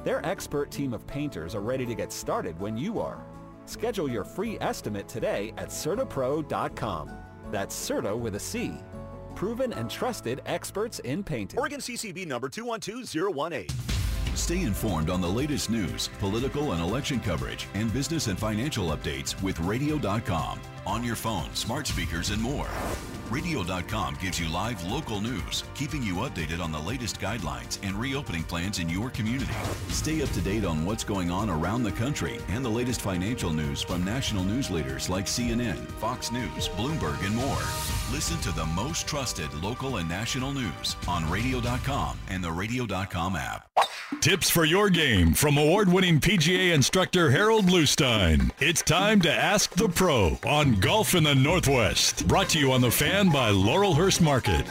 Their 0.03 0.25
expert 0.25 0.71
team 0.71 0.95
of 0.95 1.07
painters 1.07 1.55
are 1.55 1.61
ready 1.61 1.85
to 1.85 1.95
get 1.95 2.13
started 2.13 2.59
when 2.59 2.77
you 2.77 3.01
are. 3.01 3.23
Schedule 3.67 4.09
your 4.09 4.25
free 4.25 4.57
estimate 4.61 5.09
today 5.09 5.53
at 5.59 5.69
CertaPro.com. 5.69 7.11
That's 7.51 7.75
Certa 7.75 8.17
with 8.17 8.37
a 8.37 8.41
C 8.41 8.79
proven 9.35 9.73
and 9.73 9.91
trusted 9.91 10.43
experts 10.47 10.99
in 11.01 11.23
painting. 11.23 11.59
Oregon 11.59 11.81
CCB 11.81 12.27
number 12.27 12.49
212018. 12.49 13.94
Stay 14.35 14.63
informed 14.63 15.11
on 15.11 15.21
the 15.21 15.29
latest 15.29 15.71
news, 15.71 16.09
political 16.19 16.73
and 16.73 16.83
election 16.83 17.21
coverage, 17.21 17.67
and 17.75 17.93
business 17.93 18.27
and 18.27 18.39
financial 18.39 18.89
updates 18.89 19.41
with 19.43 19.59
radio.com 19.61 20.61
on 20.87 21.03
your 21.03 21.17
phone, 21.17 21.53
smart 21.55 21.87
speakers, 21.87 22.31
and 22.31 22.41
more. 22.41 22.69
Radio.com 23.31 24.17
gives 24.21 24.39
you 24.39 24.49
live 24.51 24.85
local 24.85 25.21
news, 25.21 25.65
keeping 25.75 26.03
you 26.03 26.17
updated 26.17 26.61
on 26.61 26.71
the 26.71 26.79
latest 26.79 27.21
guidelines 27.21 27.79
and 27.83 27.97
reopening 27.97 28.43
plans 28.45 28.79
in 28.79 28.89
your 28.89 29.09
community. 29.11 29.55
Stay 29.89 30.23
up 30.23 30.29
to 30.31 30.41
date 30.43 30.65
on 30.65 30.85
what's 30.85 31.05
going 31.05 31.31
on 31.31 31.49
around 31.49 31.83
the 31.83 31.93
country 31.93 32.39
and 32.49 32.65
the 32.65 32.69
latest 32.69 33.01
financial 33.01 33.51
news 33.51 33.81
from 33.83 34.05
national 34.05 34.45
news 34.45 34.71
leaders 34.71 35.09
like 35.09 35.25
CNN, 35.25 35.77
Fox 35.93 36.31
News, 36.31 36.69
Bloomberg, 36.77 37.25
and 37.25 37.35
more. 37.35 37.63
Listen 38.13 38.39
to 38.43 38.53
the 38.53 38.67
most 38.67 39.07
trusted 39.07 39.53
local 39.55 39.97
and 39.97 40.09
national 40.09 40.53
news 40.53 40.97
on 41.09 41.29
radio.com 41.31 42.19
and 42.29 42.45
the 42.45 42.53
radio.com 42.53 43.37
app. 43.37 43.69
Tips 44.21 44.49
for 44.49 44.65
your 44.65 44.89
game 44.89 45.35
from 45.35 45.59
award-winning 45.59 46.19
PGA 46.19 46.73
instructor 46.73 47.31
Harold 47.31 47.67
Bluestein. 47.67 48.51
It's 48.61 48.83
time 48.83 49.21
to 49.23 49.33
Ask 49.33 49.75
the 49.75 49.89
Pro 49.89 50.39
on 50.47 50.81
Golf 50.81 51.15
in 51.15 51.25
the 51.25 51.35
Northwest. 51.35 52.27
Brought 52.27 52.49
to 52.51 52.59
you 52.59 52.73
on 52.73 52.81
the 52.81 52.91
fan 52.91 53.31
by 53.31 53.51
Laurelhurst 53.51 54.21
Market. 54.21 54.67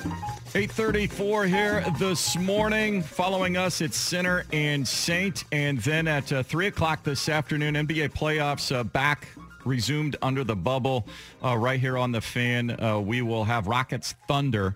834 0.56 1.46
here 1.46 1.86
this 2.00 2.38
morning. 2.38 3.02
Following 3.02 3.56
us, 3.58 3.82
it's 3.82 3.98
Center 3.98 4.46
and 4.52 4.88
Saint. 4.88 5.44
And 5.52 5.80
then 5.80 6.08
at 6.08 6.32
uh, 6.32 6.44
3 6.44 6.68
o'clock 6.68 7.04
this 7.04 7.30
afternoon, 7.30 7.76
NBA 7.76 8.14
playoffs 8.14 8.76
uh, 8.76 8.84
back 8.84 9.28
resumed 9.66 10.16
under 10.22 10.44
the 10.44 10.56
bubble 10.56 11.08
uh, 11.44 11.58
right 11.58 11.80
here 11.80 11.98
on 11.98 12.12
the 12.12 12.22
fan. 12.22 12.72
Uh, 12.82 13.00
we 13.00 13.22
will 13.22 13.44
have 13.46 13.68
Rockets 13.68 14.16
Thunder 14.28 14.76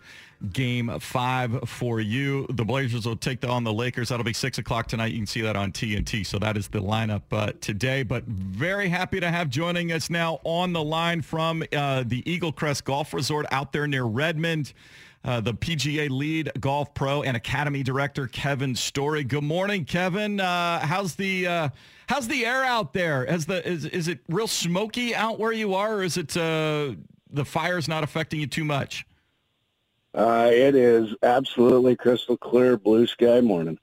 game 0.52 1.00
five 1.00 1.68
for 1.70 2.00
you. 2.00 2.46
The 2.50 2.66
Blazers 2.66 3.06
will 3.06 3.16
take 3.16 3.48
on 3.48 3.64
the 3.64 3.74
Lakers. 3.74 4.10
That'll 4.10 4.24
be 4.24 4.34
6 4.34 4.58
o'clock 4.58 4.88
tonight. 4.88 5.12
You 5.12 5.20
can 5.20 5.28
see 5.28 5.42
that 5.42 5.56
on 5.56 5.72
TNT. 5.72 6.26
So 6.26 6.40
that 6.40 6.58
is 6.58 6.68
the 6.68 6.80
lineup 6.80 7.24
uh, 7.32 7.54
today. 7.62 8.04
But 8.04 8.24
very 8.26 8.90
happy 8.90 9.20
to 9.20 9.30
have 9.30 9.50
joining 9.50 9.92
us 9.92 10.10
now 10.10 10.40
on 10.44 10.74
the 10.74 10.84
line 10.84 11.22
from 11.22 11.64
uh, 11.74 12.04
the 12.06 12.30
Eagle 12.30 12.52
Crest 12.52 12.86
Golf 12.86 13.14
Resort 13.14 13.46
out 13.52 13.72
there 13.72 13.88
near 13.88 14.04
Redmond. 14.04 14.74
Uh, 15.26 15.42
the 15.42 15.54
PGA 15.54 16.10
lead 16.10 16.52
golf 16.60 16.94
pro 16.94 17.24
and 17.24 17.36
academy 17.36 17.84
director 17.84 18.28
Kevin 18.28 18.76
Story. 18.76 19.24
Good 19.24 19.44
morning, 19.44 19.84
Kevin. 19.84 20.40
Uh, 20.40 20.80
how's 20.80 21.16
the 21.16 21.48
uh, 21.48 21.70
how's 22.08 22.28
the 22.30 22.46
air 22.46 22.64
out 22.64 22.94
there? 22.94 23.26
Has 23.26 23.46
the 23.46 23.68
is 23.68 23.84
is 23.86 24.08
it 24.08 24.20
real 24.30 24.48
smoky 24.48 25.14
out 25.14 25.38
where 25.38 25.52
you 25.52 25.74
are, 25.74 25.96
or 25.96 26.04
is 26.04 26.16
it 26.16 26.38
uh, 26.38 26.94
the 27.30 27.44
fire's 27.44 27.90
not 27.90 28.04
affecting 28.06 28.40
you 28.40 28.48
too 28.48 28.64
much? 28.64 29.06
Uh, 30.18 30.50
it 30.52 30.74
is 30.74 31.14
absolutely 31.22 31.96
crystal 31.96 32.38
clear, 32.38 32.76
blue 32.76 33.06
sky 33.06 33.40
morning. 33.40 33.78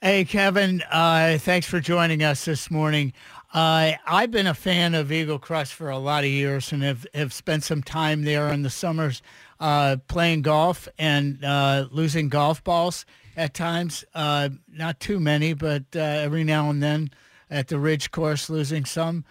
Hey, 0.00 0.24
Kevin. 0.24 0.80
Uh, 0.92 1.38
thanks 1.40 1.66
for 1.66 1.80
joining 1.80 2.22
us 2.22 2.44
this 2.44 2.70
morning. 2.70 3.12
Uh, 3.52 3.94
I've 4.06 4.30
been 4.30 4.46
a 4.46 4.54
fan 4.54 4.94
of 4.94 5.10
Eagle 5.10 5.40
Crest 5.40 5.74
for 5.74 5.90
a 5.90 5.98
lot 5.98 6.22
of 6.22 6.30
years 6.30 6.70
and 6.70 6.84
have, 6.84 7.04
have 7.14 7.32
spent 7.32 7.64
some 7.64 7.82
time 7.82 8.22
there 8.22 8.52
in 8.52 8.62
the 8.62 8.70
summers 8.70 9.20
uh, 9.58 9.96
playing 10.06 10.42
golf 10.42 10.86
and 11.00 11.44
uh, 11.44 11.88
losing 11.90 12.28
golf 12.28 12.62
balls 12.62 13.04
at 13.36 13.54
times. 13.54 14.04
Uh, 14.14 14.50
not 14.68 15.00
too 15.00 15.18
many, 15.18 15.52
but 15.52 15.82
uh, 15.96 15.98
every 15.98 16.44
now 16.44 16.70
and 16.70 16.80
then 16.80 17.10
at 17.50 17.66
the 17.66 17.80
Ridge 17.80 18.12
course, 18.12 18.48
losing 18.48 18.84
some. 18.84 19.24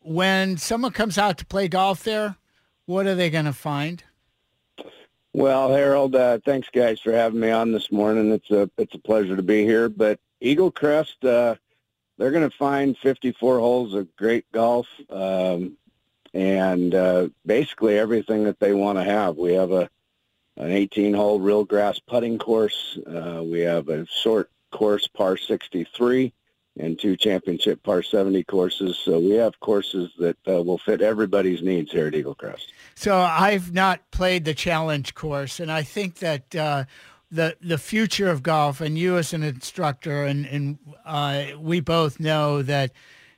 when 0.00 0.56
someone 0.56 0.92
comes 0.92 1.18
out 1.18 1.36
to 1.36 1.44
play 1.44 1.68
golf 1.68 2.04
there, 2.04 2.36
what 2.86 3.04
are 3.04 3.14
they 3.14 3.28
going 3.28 3.44
to 3.44 3.52
find? 3.52 4.02
Well, 5.36 5.70
Harold, 5.70 6.16
uh, 6.16 6.38
thanks 6.46 6.70
guys 6.72 6.98
for 6.98 7.12
having 7.12 7.40
me 7.40 7.50
on 7.50 7.70
this 7.70 7.92
morning. 7.92 8.32
It's 8.32 8.50
a 8.50 8.70
it's 8.78 8.94
a 8.94 8.98
pleasure 8.98 9.36
to 9.36 9.42
be 9.42 9.64
here. 9.64 9.90
But 9.90 10.18
Eagle 10.40 10.70
Crest, 10.70 11.22
uh, 11.22 11.56
they're 12.16 12.30
going 12.30 12.48
to 12.48 12.56
find 12.56 12.96
54 12.96 13.58
holes 13.58 13.92
of 13.92 14.16
great 14.16 14.50
golf 14.50 14.86
um, 15.10 15.76
and 16.32 16.94
uh, 16.94 17.28
basically 17.44 17.98
everything 17.98 18.44
that 18.44 18.58
they 18.60 18.72
want 18.72 18.96
to 18.96 19.04
have. 19.04 19.36
We 19.36 19.52
have 19.52 19.72
a 19.72 19.90
an 20.56 20.70
18-hole 20.70 21.40
real 21.40 21.66
grass 21.66 21.98
putting 21.98 22.38
course. 22.38 22.98
Uh, 23.06 23.42
we 23.44 23.60
have 23.60 23.90
a 23.90 24.06
short 24.06 24.50
course 24.70 25.06
par 25.06 25.36
63 25.36 26.32
and 26.78 26.98
two 26.98 27.16
championship 27.16 27.82
par 27.82 28.02
70 28.02 28.44
courses. 28.44 28.98
So 28.98 29.18
we 29.18 29.30
have 29.32 29.58
courses 29.60 30.10
that 30.18 30.36
uh, 30.46 30.62
will 30.62 30.78
fit 30.78 31.00
everybody's 31.00 31.62
needs 31.62 31.92
here 31.92 32.06
at 32.06 32.14
Eagle 32.14 32.34
Crest. 32.34 32.72
So 32.94 33.16
I've 33.16 33.72
not 33.72 34.10
played 34.10 34.44
the 34.44 34.54
challenge 34.54 35.14
course, 35.14 35.60
and 35.60 35.70
I 35.70 35.82
think 35.82 36.16
that 36.16 36.54
uh, 36.54 36.84
the 37.30 37.56
the 37.60 37.78
future 37.78 38.28
of 38.28 38.42
golf, 38.42 38.80
and 38.80 38.98
you 38.98 39.16
as 39.16 39.32
an 39.32 39.42
instructor, 39.42 40.24
and 40.24 40.46
and 40.46 40.78
uh, 41.04 41.46
we 41.58 41.80
both 41.80 42.20
know 42.20 42.62
that 42.62 42.92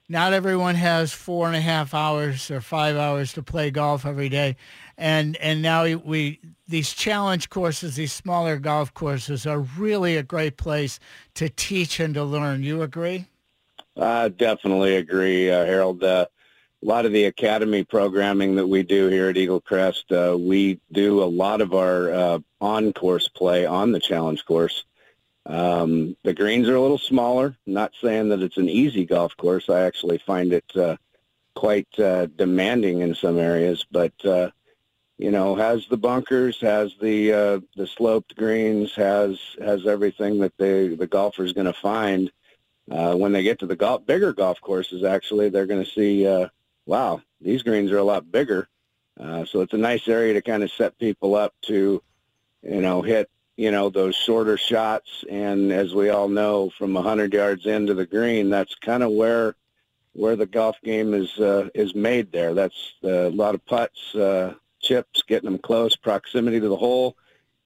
not 0.09 0.33
everyone 0.33 0.75
has 0.75 1.13
four 1.13 1.47
and 1.47 1.57
a 1.57 1.61
half 1.61 1.93
hours 1.93 2.51
or 2.51 2.61
five 2.61 2.97
hours 2.97 3.33
to 3.35 3.43
play 3.43 3.71
golf 3.71 4.07
every 4.07 4.29
day, 4.29 4.57
and 4.97 5.37
and 5.37 5.63
now 5.63 5.85
we 5.85 6.41
these 6.67 6.93
challenge 6.93 7.51
courses, 7.51 7.97
these 7.97 8.13
smaller 8.13 8.59
golf 8.59 8.93
courses, 8.95 9.47
are 9.47 9.61
really 9.61 10.17
a 10.17 10.23
great 10.23 10.57
place 10.57 10.99
to 11.35 11.49
teach 11.49 12.01
and 12.01 12.15
to 12.15 12.25
learn. 12.25 12.63
You 12.63 12.83
agree? 12.83 13.27
I 13.97 14.29
definitely 14.29 14.97
agree, 14.97 15.51
uh, 15.51 15.65
Harold. 15.65 16.03
Uh, 16.03 16.27
a 16.83 16.87
lot 16.87 17.07
of 17.07 17.13
the 17.13 17.25
academy 17.25 17.83
programming 17.83 18.55
that 18.55 18.67
we 18.67 18.85
do 18.85 19.09
here 19.09 19.29
at 19.29 19.37
Eagle 19.37 19.61
Crest, 19.61 20.13
uh, 20.13 20.37
we 20.39 20.79
do 20.93 21.23
a 21.23 21.25
lot 21.25 21.61
of 21.61 21.75
our 21.75 22.13
uh, 22.13 22.39
on-course 22.61 23.29
play 23.29 23.67
on 23.67 23.91
the 23.91 23.99
challenge 23.99 24.45
course. 24.45 24.85
Um, 25.49 26.17
the 26.25 26.35
greens 26.35 26.69
are 26.69 26.77
a 26.77 26.81
little 26.81 26.99
smaller. 26.99 27.57
Not 27.67 27.93
saying 28.01 28.29
that 28.29 28.43
it's 28.43 28.59
an 28.59 28.69
easy 28.69 29.05
golf 29.05 29.37
course. 29.37 29.69
I 29.69 29.81
actually 29.81 30.19
find 30.19 30.53
it 30.53 30.71
uh, 30.77 30.97
quite 31.55 31.89
uh, 31.99 32.27
demanding 32.27 33.01
in 33.01 33.15
some 33.15 33.39
areas, 33.39 33.85
but 33.91 34.13
uh, 34.25 34.51
you 35.17 35.33
know, 35.33 35.57
has 35.57 35.87
the 35.89 35.97
bunkers, 35.97 36.61
has 36.61 36.95
the 37.01 37.33
uh, 37.33 37.61
the 37.77 37.87
sloped 37.87 38.37
greens, 38.37 38.95
has 38.95 39.41
has 39.61 39.87
everything 39.87 40.39
that 40.41 40.53
they 40.59 40.89
the 40.89 41.09
golfer's 41.09 41.53
going 41.53 41.67
to 41.67 41.73
find. 41.73 42.31
Uh, 42.91 43.15
when 43.15 43.33
they 43.33 43.43
get 43.43 43.59
to 43.59 43.67
the 43.67 43.77
golf, 43.77 44.07
bigger 44.07 44.33
golf 44.33 44.61
courses, 44.63 45.05
actually, 45.05 45.51
they're 45.51 45.67
going 45.67 45.85
to 45.85 45.91
see, 45.91 46.27
uh, 46.27 46.49
wow, 46.87 47.21
these 47.39 47.63
greens 47.63 47.91
are 47.91 47.99
a 47.99 48.05
lot 48.05 48.33
bigger. 48.33 48.67
Uh, 49.21 49.45
so 49.45 49.61
it's 49.61 49.75
a 49.75 49.79
nice 49.79 50.09
area 50.09 50.33
to 50.33 50.41
kind 50.41 50.63
of 50.63 50.71
set 50.71 50.99
people 50.99 51.35
up 51.35 51.53
to, 51.61 52.03
you 52.63 52.81
know, 52.81 53.03
hit, 53.03 53.29
you 53.59 53.73
know, 53.73 53.91
those 53.91 54.15
shorter 54.15 54.57
shots. 54.57 55.25
And 55.29 55.73
as 55.73 55.93
we 55.93 56.11
all 56.11 56.29
know, 56.29 56.71
from 56.79 56.95
100 56.95 57.35
yards 57.35 57.67
into 57.67 57.93
the 57.93 58.07
green, 58.07 58.49
that's 58.49 58.75
kind 58.77 59.03
of 59.03 59.11
where 59.11 59.57
where 60.15 60.37
the 60.37 60.47
golf 60.47 60.77
game 60.83 61.13
is 61.13 61.39
uh, 61.39 61.69
is 61.75 61.95
made 61.95 62.33
there. 62.33 62.55
That's 62.55 62.95
uh, 63.05 63.29
a 63.29 63.31
lot 63.31 63.55
of 63.55 63.67
putts, 63.67 64.15
uh, 64.15 64.55
chips, 64.81 65.23
getting 65.23 65.51
them 65.51 65.59
close, 65.59 65.97
proximity 65.97 66.61
to 66.61 66.69
the 66.69 66.77
hole. 66.77 67.17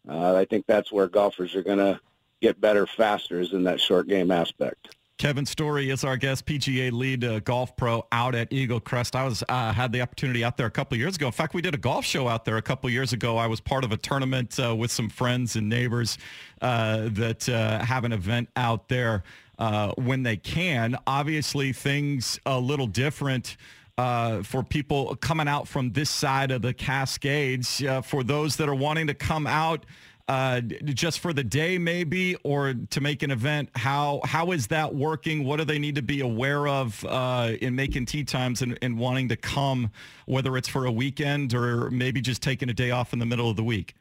Uh, 0.09 0.35
I 0.35 0.47
think 0.47 0.67
that's 0.67 0.91
where 0.91 1.07
golfers 1.09 1.55
are 1.55 1.63
going 1.63 1.79
to 1.79 2.01
get 2.41 2.61
better 2.61 2.87
faster 2.87 3.39
is 3.39 3.53
in 3.53 3.65
that 3.65 3.81
short 3.81 4.09
game 4.09 4.31
aspect. 4.31 4.97
Kevin 5.19 5.47
Story 5.47 5.91
is 5.91 6.05
our 6.05 6.17
guest, 6.17 6.47
PGA 6.47 6.91
lead 6.91 7.25
uh, 7.25 7.41
golf 7.41 7.77
pro 7.77 8.07
out 8.11 8.35
at 8.35 8.53
Eagle 8.53 8.81
Crest. 8.81 9.15
I 9.15 9.25
was 9.25 9.45
uh, 9.49 9.73
had 9.73 9.93
the 9.93 10.01
opportunity 10.01 10.43
out 10.43 10.57
there 10.57 10.67
a 10.67 10.71
couple 10.71 10.97
years 10.99 11.17
ago. 11.17 11.27
In 11.27 11.33
fact, 11.33 11.55
we 11.55 11.63
did 11.63 11.75
a 11.75 11.79
golf 11.79 12.05
show 12.05 12.29
out 12.29 12.45
there 12.45 12.57
a 12.57 12.63
couple 12.63 12.91
years 12.91 13.13
ago. 13.13 13.37
I 13.37 13.47
was 13.47 13.61
part 13.61 13.85
of 13.85 13.93
a 13.93 13.97
tournament 13.97 14.59
uh, 14.59 14.75
with 14.75 14.91
some 14.91 15.09
friends 15.09 15.55
and 15.55 15.69
neighbors 15.69 16.19
uh, 16.61 17.09
that 17.13 17.49
uh, 17.49 17.85
have 17.85 18.05
an 18.05 18.13
event 18.13 18.49
out 18.57 18.89
there 18.89 19.23
uh, 19.59 19.93
when 19.97 20.25
they 20.25 20.37
can. 20.37 20.97
Obviously, 21.07 21.73
things 21.73 22.41
a 22.45 22.59
little 22.59 22.89
different. 22.89 23.57
for 23.97 24.65
people 24.69 25.15
coming 25.17 25.47
out 25.47 25.69
from 25.69 25.93
this 25.93 26.11
side 26.11 26.51
of 26.51 26.63
the 26.63 26.75
Cascades, 26.75 27.83
for 28.03 28.25
those 28.25 28.57
that 28.57 28.69
are 28.69 28.75
wanting 28.75 29.07
to 29.07 29.15
come 29.15 29.47
out 29.47 29.87
uh, 30.29 30.61
just 30.61 31.21
for 31.21 31.33
the 31.33 31.45
day 31.45 31.79
maybe 31.79 32.37
or 32.45 32.75
to 32.91 33.01
make 33.01 33.23
an 33.23 33.31
event? 33.31 33.71
How 33.75 34.21
how 34.25 34.53
is 34.53 34.69
that 34.69 34.95
working? 34.95 35.45
What 35.45 35.59
do 35.59 35.65
they 35.65 35.79
need 35.79 35.97
to 35.97 36.03
be 36.03 36.21
aware 36.21 36.67
of 36.69 37.05
uh, 37.09 37.53
in 37.61 37.75
making 37.75 38.07
tee 38.07 38.25
times 38.25 38.63
and, 38.63 38.79
and 38.83 38.99
wanting 38.99 39.29
to 39.29 39.37
come 39.37 39.91
whether 40.27 40.57
it's 40.57 40.69
for 40.69 40.87
a 40.87 40.93
weekend 40.93 41.55
or 41.55 41.91
maybe 41.91 42.21
just 42.21 42.43
taking 42.43 42.69
a 42.71 42.75
day 42.75 42.91
off 42.91 43.13
in 43.13 43.19
the 43.19 43.27
middle 43.27 43.51
of 43.51 43.57
the 43.57 43.65
week? 43.65 43.95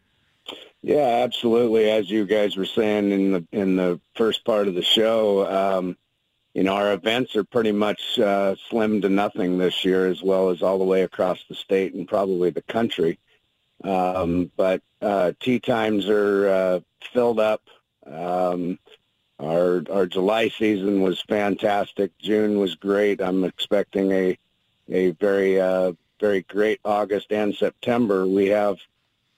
Yeah 0.82 1.22
absolutely. 1.24 1.90
As 1.90 2.10
you 2.10 2.26
guys 2.26 2.58
were 2.58 2.66
saying 2.66 3.12
in 3.12 3.32
the 3.32 3.48
in 3.52 3.76
the 3.76 4.00
first 4.16 4.46
part 4.46 4.68
of 4.68 4.76
the 4.76 4.82
show 4.82 5.46
um, 5.46 5.98
you 6.54 6.64
know 6.64 6.74
our 6.74 6.94
events 6.94 7.36
are 7.36 7.44
pretty 7.44 7.72
much 7.72 8.20
uh, 8.20 8.56
slim 8.70 9.02
to 9.02 9.10
nothing 9.10 9.58
this 9.58 9.86
year 9.86 10.08
as 10.08 10.22
well 10.22 10.50
as 10.50 10.62
all 10.62 10.78
the 10.78 10.84
way 10.84 11.04
across 11.04 11.40
the 11.48 11.56
state 11.56 11.94
and 11.94 12.08
probably 12.08 12.50
the 12.50 12.62
country. 12.64 13.20
Um, 13.84 14.52
but 14.56 14.82
uh, 15.02 15.32
tee 15.40 15.60
times 15.60 16.08
are 16.10 16.48
uh, 16.48 16.80
filled 17.14 17.40
up. 17.40 17.62
Um, 18.06 18.78
our 19.40 19.84
our 19.92 20.06
July 20.06 20.50
season 20.50 21.02
was 21.02 21.22
fantastic. 21.22 22.18
June 22.20 22.60
was 22.60 22.76
great. 22.76 23.22
I'm 23.22 23.44
expecting 23.44 24.12
a 24.12 24.38
a 24.90 25.12
very 25.12 25.60
uh, 25.60 25.94
very 26.20 26.44
great 26.44 26.80
August 26.86 27.32
and 27.32 27.56
September. 27.56 28.28
We 28.28 28.48
have 28.48 28.78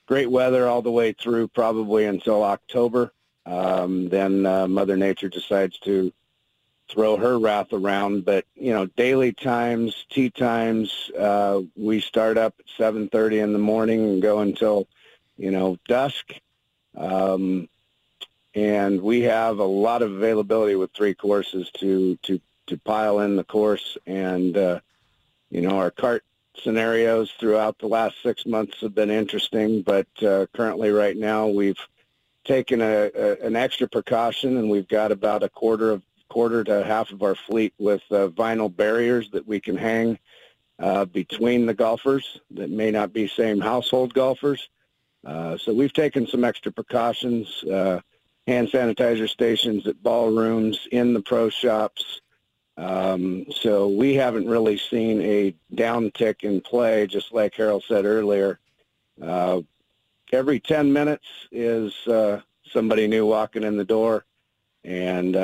great 0.06 0.30
weather 0.30 0.68
all 0.68 0.82
the 0.82 0.92
way 0.92 1.14
through 1.14 1.48
probably 1.50 2.06
until 2.06 2.44
October. 2.44 3.14
Um, 3.46 4.10
then 4.10 4.46
uh, 4.46 4.68
Mother 4.68 4.98
Nature 4.98 5.30
decides 5.30 5.80
to 5.80 6.12
throw 6.90 7.18
her 7.18 7.40
wrath 7.40 7.74
around. 7.74 8.26
But 8.26 8.46
you 8.56 8.74
know, 8.74 8.86
daily 8.86 9.34
times, 9.34 10.06
tee 10.10 10.30
times, 10.30 11.12
uh, 11.18 11.62
we 11.76 12.00
start 12.02 12.38
up 12.38 12.56
at 12.60 12.66
7:30 12.78 13.40
in 13.40 13.54
the 13.54 13.60
morning 13.60 14.04
and 14.04 14.22
go 14.22 14.40
until 14.40 14.88
you 15.38 15.52
know 15.52 15.78
dusk. 15.88 16.34
Um, 16.96 17.68
and 18.56 19.02
we 19.02 19.22
have 19.22 19.58
a 19.58 19.64
lot 19.64 20.04
of 20.04 20.12
availability 20.12 20.76
with 20.76 20.92
three 20.94 21.14
courses 21.14 21.70
to 21.80 22.18
to 22.24 22.40
to 22.68 22.78
pile 22.78 23.20
in 23.20 23.36
the 23.36 23.44
course 23.44 23.98
and 24.06 24.56
uh, 24.58 24.80
you 25.50 25.62
know 25.62 25.78
our 25.78 25.92
cart 25.92 26.24
scenarios 26.56 27.32
throughout 27.40 27.78
the 27.80 27.88
last 27.88 28.16
six 28.22 28.46
months 28.46 28.80
have 28.82 28.94
been 28.94 29.10
interesting 29.10 29.82
but 29.82 30.08
uh, 30.22 30.46
currently 30.54 30.92
right 30.92 31.18
now 31.18 31.48
we've 31.48 31.80
taken 32.46 32.80
a, 32.82 33.10
a, 33.16 33.38
an 33.46 33.56
extra 33.56 33.88
precaution 33.88 34.58
and 34.58 34.70
we've 34.70 34.88
got 34.88 35.12
about 35.12 35.44
a 35.44 35.50
quarter 35.50 35.92
of 35.92 36.04
quarter 36.30 36.64
to 36.64 36.84
half 36.84 37.12
of 37.12 37.22
our 37.22 37.36
fleet 37.36 37.74
with 37.78 38.02
uh, 38.12 38.28
vinyl 38.30 38.76
barriers 38.76 39.30
that 39.32 39.48
we 39.48 39.60
can 39.60 39.78
hang 39.78 40.18
uh, 40.80 41.06
between 41.06 41.68
the 41.68 41.74
golfers 41.74 42.40
that 42.50 42.72
may 42.72 42.90
not 42.90 43.14
be 43.14 43.28
same 43.28 43.62
household 43.62 44.14
golfers. 44.16 44.68
Uh, 45.26 45.58
so 45.58 45.74
we've 45.74 45.94
taken 45.94 46.28
some 46.28 46.44
extra 46.44 46.72
precautions, 46.72 47.64
uh, 47.64 48.00
hand 48.48 48.68
sanitizer 48.68 49.30
stations 49.30 49.88
at 49.88 50.02
ballrooms, 50.04 50.88
in 50.92 51.14
the 51.14 51.22
pro 51.22 51.50
shops. 51.50 52.22
Um, 52.76 53.46
so 53.52 53.88
we 53.88 54.16
haven't 54.16 54.48
really 54.48 54.78
seen 54.78 55.22
a 55.22 55.56
downtick 55.74 56.44
in 56.44 56.60
play, 56.62 57.08
just 57.08 57.32
like 57.32 57.56
Harold 57.56 57.84
said 57.88 58.06
earlier. 58.06 58.60
Uh, 59.22 59.62
every 60.32 60.60
10 60.60 60.92
minutes 60.92 61.28
is 61.52 61.94
uh, 62.08 62.42
somebody 62.72 63.08
new 63.08 63.26
walking 63.26 63.64
in 63.64 63.78
the 63.78 63.86
door. 63.86 64.26
And 64.84 65.36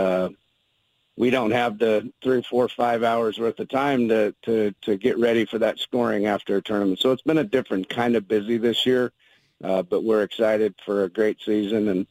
we 1.20 1.30
don't 1.30 1.52
have 1.52 1.78
the 1.78 2.10
three, 2.24 2.42
four, 2.42 2.70
five 2.70 3.04
hours 3.04 3.38
worth 3.38 3.60
of 3.60 3.68
time 3.68 4.08
to, 4.08 4.34
to, 4.44 4.74
to 4.84 4.96
get 4.96 5.20
ready 5.20 5.46
for 5.46 5.60
that 5.60 5.78
scoring 5.78 6.28
after 6.28 6.56
a 6.56 6.62
tournament. 6.62 7.00
So 7.00 7.12
it's 7.12 7.22
been 7.22 7.40
a 7.40 7.44
different 7.44 7.90
kind 7.90 8.16
of 8.16 8.26
busy 8.26 8.58
this 8.58 8.86
year, 8.86 9.12
uh, 9.64 9.84
but 9.84 10.04
we're 10.04 10.24
excited 10.24 10.76
for 10.86 11.04
a 11.04 11.10
great 11.10 11.40
season 11.42 11.88
and, 11.88 12.08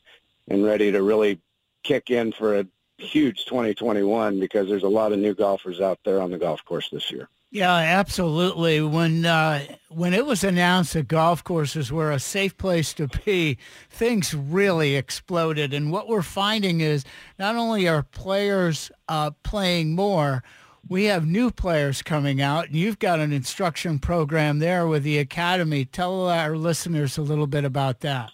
and 0.48 0.64
ready 0.64 0.92
to 0.92 1.02
really 1.02 1.40
kick 1.82 2.11
in 2.11 2.32
for 2.32 2.58
a 2.58 2.66
huge 2.98 3.44
2021 3.46 4.40
because 4.40 4.68
there's 4.68 4.82
a 4.82 4.88
lot 4.88 5.12
of 5.12 5.18
new 5.18 5.34
golfers 5.34 5.80
out 5.80 5.98
there 6.04 6.20
on 6.20 6.30
the 6.30 6.38
golf 6.38 6.64
course 6.64 6.88
this 6.90 7.11
year. 7.11 7.28
Yeah, 7.50 7.74
absolutely. 7.74 8.82
When 8.82 9.24
uh, 9.24 9.64
when 9.88 10.12
it 10.12 10.26
was 10.26 10.44
announced 10.44 10.92
that 10.92 11.08
golf 11.08 11.42
courses 11.42 11.90
were 11.90 12.12
a 12.12 12.20
safe 12.20 12.58
place 12.58 12.92
to 12.94 13.08
be, 13.24 13.56
things 13.88 14.34
really 14.34 14.96
exploded. 14.96 15.72
And 15.72 15.90
what 15.90 16.08
we're 16.08 16.20
finding 16.20 16.82
is 16.82 17.06
not 17.38 17.56
only 17.56 17.88
are 17.88 18.02
players 18.02 18.90
uh, 19.08 19.30
playing 19.44 19.94
more, 19.94 20.42
we 20.88 21.05
have 21.05 21.27
new 21.27 21.51
players 21.51 22.03
coming 22.03 22.40
out, 22.40 22.66
and 22.66 22.77
you've 22.77 22.98
got 22.98 23.20
an 23.20 23.33
instruction 23.33 23.98
program 23.98 24.59
there 24.59 24.87
with 24.87 25.03
the 25.03 25.18
academy. 25.18 25.85
Tell 25.85 26.29
our 26.29 26.57
listeners 26.57 27.18
a 27.18 27.22
little 27.22 27.46
bit 27.46 27.64
about 27.64 28.01
that. 28.01 28.31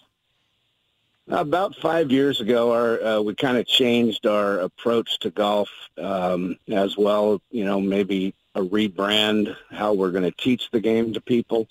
About 1.27 1.75
five 1.75 2.11
years 2.11 2.39
ago, 2.39 2.71
our 2.71 3.03
uh, 3.03 3.21
we 3.21 3.33
kind 3.33 3.57
of 3.57 3.65
changed 3.65 4.27
our 4.27 4.59
approach 4.59 5.17
to 5.19 5.31
golf 5.31 5.69
um, 5.97 6.55
as 6.67 6.97
well. 6.97 7.41
You 7.49 7.65
know, 7.65 7.81
maybe 7.81 8.35
a 8.53 8.61
rebrand, 8.61 9.55
how 9.71 9.93
we're 9.93 10.11
going 10.11 10.23
to 10.23 10.31
teach 10.31 10.69
the 10.71 10.79
game 10.79 11.13
to 11.13 11.21
people. 11.21 11.67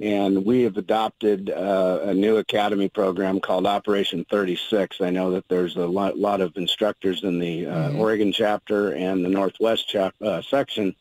And 0.00 0.44
we 0.44 0.62
have 0.62 0.78
adopted 0.78 1.50
uh, 1.50 2.00
a 2.02 2.14
new 2.14 2.38
academy 2.38 2.88
program 2.88 3.40
called 3.40 3.66
Operation 3.66 4.24
36. 4.30 5.00
I 5.00 5.10
know 5.10 5.32
that 5.32 5.48
there's 5.48 5.76
a 5.76 5.86
lot, 5.86 6.18
lot 6.18 6.40
of 6.40 6.56
instructors 6.56 7.22
in 7.22 7.38
the 7.38 7.66
uh, 7.66 7.74
mm-hmm. 7.74 8.00
Oregon 8.00 8.32
chapter 8.32 8.94
and 8.94 9.24
the 9.24 9.28
Northwest 9.28 9.88
chap- 9.88 10.14
uh, 10.22 10.42
section 10.42 10.94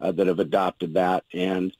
uh, 0.00 0.12
that 0.12 0.26
have 0.26 0.40
adopted 0.40 0.94
that. 0.94 1.24
And 1.32 1.74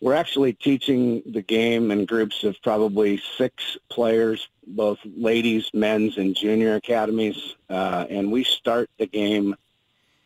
we're 0.00 0.14
actually 0.14 0.52
teaching 0.52 1.22
the 1.24 1.42
game 1.42 1.90
in 1.90 2.04
groups 2.04 2.44
of 2.44 2.56
probably 2.62 3.20
six 3.38 3.78
players, 3.88 4.48
both 4.66 4.98
ladies, 5.04 5.70
men's, 5.72 6.18
and 6.18 6.36
junior 6.36 6.74
academies. 6.74 7.56
Uh, 7.70 8.06
and 8.10 8.30
we 8.30 8.44
start 8.44 8.90
the 8.98 9.06
game 9.06 9.56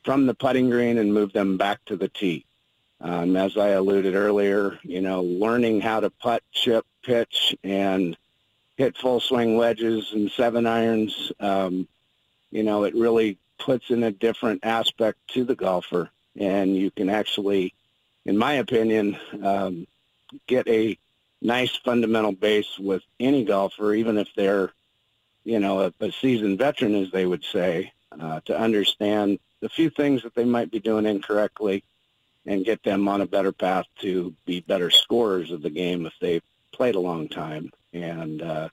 from 0.05 0.27
the 0.27 0.35
putting 0.35 0.71
green 0.71 0.99
and 0.99 1.15
move 1.15 1.33
them 1.33 1.57
back 1.57 1.85
to 1.87 1.97
the 1.97 2.09
tee. 2.09 2.45
Um, 3.01 3.35
as 3.37 3.57
I 3.57 3.69
alluded 3.69 4.15
earlier, 4.15 4.79
you 4.83 5.01
know, 5.01 5.23
learning 5.23 5.81
how 5.81 6.01
to 6.01 6.11
putt, 6.11 6.43
chip, 6.53 6.85
pitch, 7.03 7.57
and 7.65 8.17
hit 8.77 8.97
full 8.97 9.21
swing 9.21 9.57
wedges 9.57 10.13
and 10.13 10.31
seven 10.31 10.67
irons, 10.67 11.33
um, 11.41 11.89
you 12.51 12.63
know, 12.63 12.85
it 12.85 12.95
really 12.95 13.39
puts 13.59 13.91
in 13.91 14.03
a 14.03 14.11
different 14.11 14.65
aspect 14.65 15.19
to 15.29 15.45
the 15.45 15.55
golfer. 15.55 16.11
And 16.37 16.77
you 16.77 16.91
can 16.91 17.09
actually, 17.09 17.75
in 18.27 18.37
my 18.37 18.55
opinion, 18.55 19.19
um, 19.43 19.87
get 20.47 20.69
a 20.69 20.99
nice 21.41 21.75
fundamental 21.77 22.33
base 22.33 22.79
with 22.79 23.03
any 23.19 23.45
golfer, 23.45 23.95
even 23.95 24.19
if 24.19 24.29
they're, 24.37 24.73
you 25.45 25.59
know, 25.59 25.81
a, 25.81 25.93
a 26.01 26.13
seasoned 26.13 26.59
veteran, 26.59 26.95
as 26.95 27.11
they 27.11 27.25
would 27.25 27.45
say, 27.45 27.93
uh, 28.21 28.41
to 28.45 28.59
understand 28.59 29.39
the 29.61 29.71
few 29.71 29.89
things 29.89 30.23
that 30.23 30.35
they 30.35 30.45
might 30.45 30.71
be 30.71 30.81
doing 30.81 31.07
incorrectly 31.07 31.83
and 32.47 32.65
get 32.65 32.83
them 32.83 33.09
on 33.09 33.21
a 33.21 33.27
better 33.27 33.53
path 33.53 33.87
to 34.01 34.35
be 34.47 34.61
better 34.61 34.91
scorers 34.91 35.51
of 35.51 35.63
the 35.63 35.71
game 35.71 36.07
if 36.07 36.15
they 36.21 36.41
played 36.73 36.95
a 36.95 37.01
long 37.01 37.29
time. 37.29 37.71
And 37.93 38.43
uh, 38.43 38.69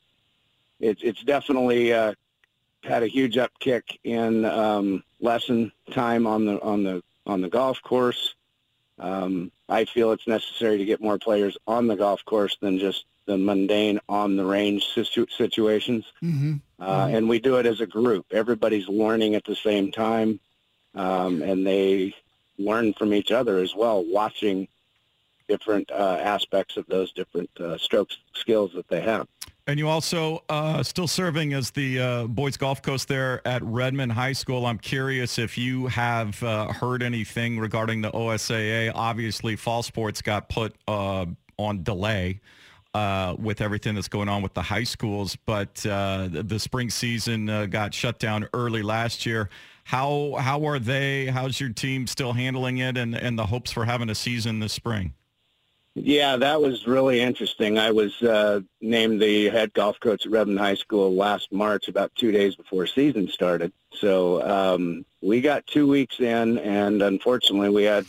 it's 0.80 1.02
it's 1.04 1.22
definitely 1.24 1.94
uh, 1.94 2.14
had 2.84 3.04
a 3.04 3.08
huge 3.08 3.36
upkick 3.36 3.98
in 4.04 4.46
um, 4.46 5.04
lesson 5.20 5.72
time 5.92 6.28
on 6.28 6.46
the 6.46 6.62
on 6.62 6.84
the 6.84 7.04
on 7.26 7.42
the 7.42 7.50
golf 7.50 7.82
course. 7.84 8.36
Um, 9.00 9.52
I 9.70 9.86
feel 9.86 10.12
it's 10.12 10.28
necessary 10.28 10.78
to 10.78 10.86
get 10.86 11.02
more 11.02 11.20
players 11.20 11.58
on 11.68 11.88
the 11.88 11.96
golf 11.96 12.24
course 12.26 12.58
than 12.62 12.80
just 12.80 13.06
the 13.26 13.38
mundane 13.38 14.00
on 14.08 14.38
the 14.38 14.46
range 14.46 14.88
situ- 14.96 15.28
situations. 15.30 16.06
Mm-hmm. 16.24 16.56
Uh, 16.80 17.10
and 17.12 17.28
we 17.28 17.40
do 17.40 17.58
it 17.58 17.66
as 17.66 17.82
a 17.82 17.86
group. 17.86 18.26
Everybody's 18.32 18.88
learning 18.88 19.36
at 19.36 19.44
the 19.44 19.56
same 19.56 19.92
time, 19.92 20.40
um, 20.96 21.42
and 21.42 21.68
they 21.68 22.16
learn 22.58 22.94
from 22.94 23.14
each 23.14 23.32
other 23.32 23.60
as 23.60 23.76
well, 23.76 24.04
watching 24.06 24.68
different 25.48 25.90
uh, 25.92 26.18
aspects 26.20 26.78
of 26.78 26.86
those 26.88 27.12
different 27.14 27.50
uh, 27.60 27.78
strokes 27.78 28.18
skills 28.34 28.72
that 28.74 28.88
they 28.90 29.02
have. 29.02 29.28
And 29.68 29.78
you 29.78 29.90
also 29.90 30.44
uh, 30.48 30.82
still 30.82 31.10
serving 31.10 31.54
as 31.54 31.72
the 31.72 32.00
uh, 32.00 32.28
boys 32.28 32.56
golf 32.56 32.82
coach 32.82 33.06
there 33.06 33.46
at 33.46 33.62
Redmond 33.64 34.14
High 34.14 34.32
School. 34.32 34.66
I'm 34.66 34.78
curious 34.78 35.38
if 35.38 35.58
you 35.58 35.88
have 35.88 36.42
uh, 36.42 36.72
heard 36.72 37.04
anything 37.04 37.60
regarding 37.60 38.02
the 38.02 38.10
OSAA. 38.12 38.94
Obviously, 38.96 39.58
fall 39.58 39.84
sports 39.84 40.22
got 40.22 40.48
put 40.48 40.74
uh, 40.88 41.26
on 41.58 41.84
delay 41.84 42.40
uh, 42.94 43.36
with 43.38 43.60
everything 43.60 43.94
that's 43.94 44.08
going 44.08 44.30
on 44.30 44.42
with 44.42 44.54
the 44.54 44.62
high 44.62 44.86
schools, 44.86 45.36
but 45.46 45.86
uh, 45.86 46.30
the, 46.32 46.44
the 46.44 46.60
spring 46.60 46.90
season 46.90 47.70
got 47.70 47.94
shut 47.94 48.20
down 48.20 48.48
early 48.54 48.82
last 48.82 49.26
year. 49.26 49.50
How 49.88 50.36
how 50.38 50.66
are 50.68 50.80
they? 50.80 51.28
How's 51.28 51.62
your 51.62 51.70
team 51.70 52.08
still 52.08 52.34
handling 52.34 52.80
it, 52.80 52.98
and 52.98 53.16
and 53.16 53.40
the 53.40 53.46
hopes 53.46 53.72
for 53.72 53.86
having 53.86 54.10
a 54.10 54.16
season 54.16 54.60
this 54.60 54.74
spring? 54.74 55.14
Yeah, 55.96 56.36
that 56.36 56.62
was 56.62 56.86
really 56.86 57.22
interesting. 57.22 57.80
I 57.80 57.92
was 57.92 58.22
uh, 58.22 58.60
named 58.82 59.22
the 59.22 59.48
head 59.48 59.72
golf 59.72 59.98
coach 60.02 60.26
at 60.26 60.32
Redmond 60.34 60.60
High 60.60 60.76
School 60.76 61.16
last 61.16 61.54
March, 61.54 61.88
about 61.88 62.14
two 62.16 62.34
days 62.34 62.54
before 62.54 62.86
season 62.86 63.30
started. 63.30 63.72
So 63.94 64.42
um, 64.44 65.06
we 65.22 65.40
got 65.40 65.66
two 65.66 65.88
weeks 65.88 66.20
in, 66.20 66.58
and 66.58 67.02
unfortunately, 67.02 67.70
we 67.70 67.84
had 67.84 68.06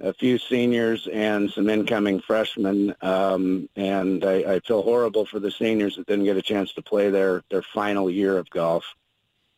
a 0.00 0.12
few 0.12 0.36
seniors 0.36 1.06
and 1.06 1.48
some 1.48 1.70
incoming 1.70 2.22
freshmen. 2.22 2.92
Um, 3.02 3.68
and 3.76 4.24
I, 4.24 4.54
I 4.54 4.60
feel 4.66 4.82
horrible 4.82 5.26
for 5.26 5.38
the 5.38 5.52
seniors 5.52 5.94
that 5.94 6.08
didn't 6.08 6.24
get 6.24 6.36
a 6.36 6.42
chance 6.42 6.72
to 6.72 6.82
play 6.82 7.08
their 7.10 7.44
their 7.52 7.62
final 7.62 8.10
year 8.10 8.36
of 8.36 8.50
golf. 8.50 8.84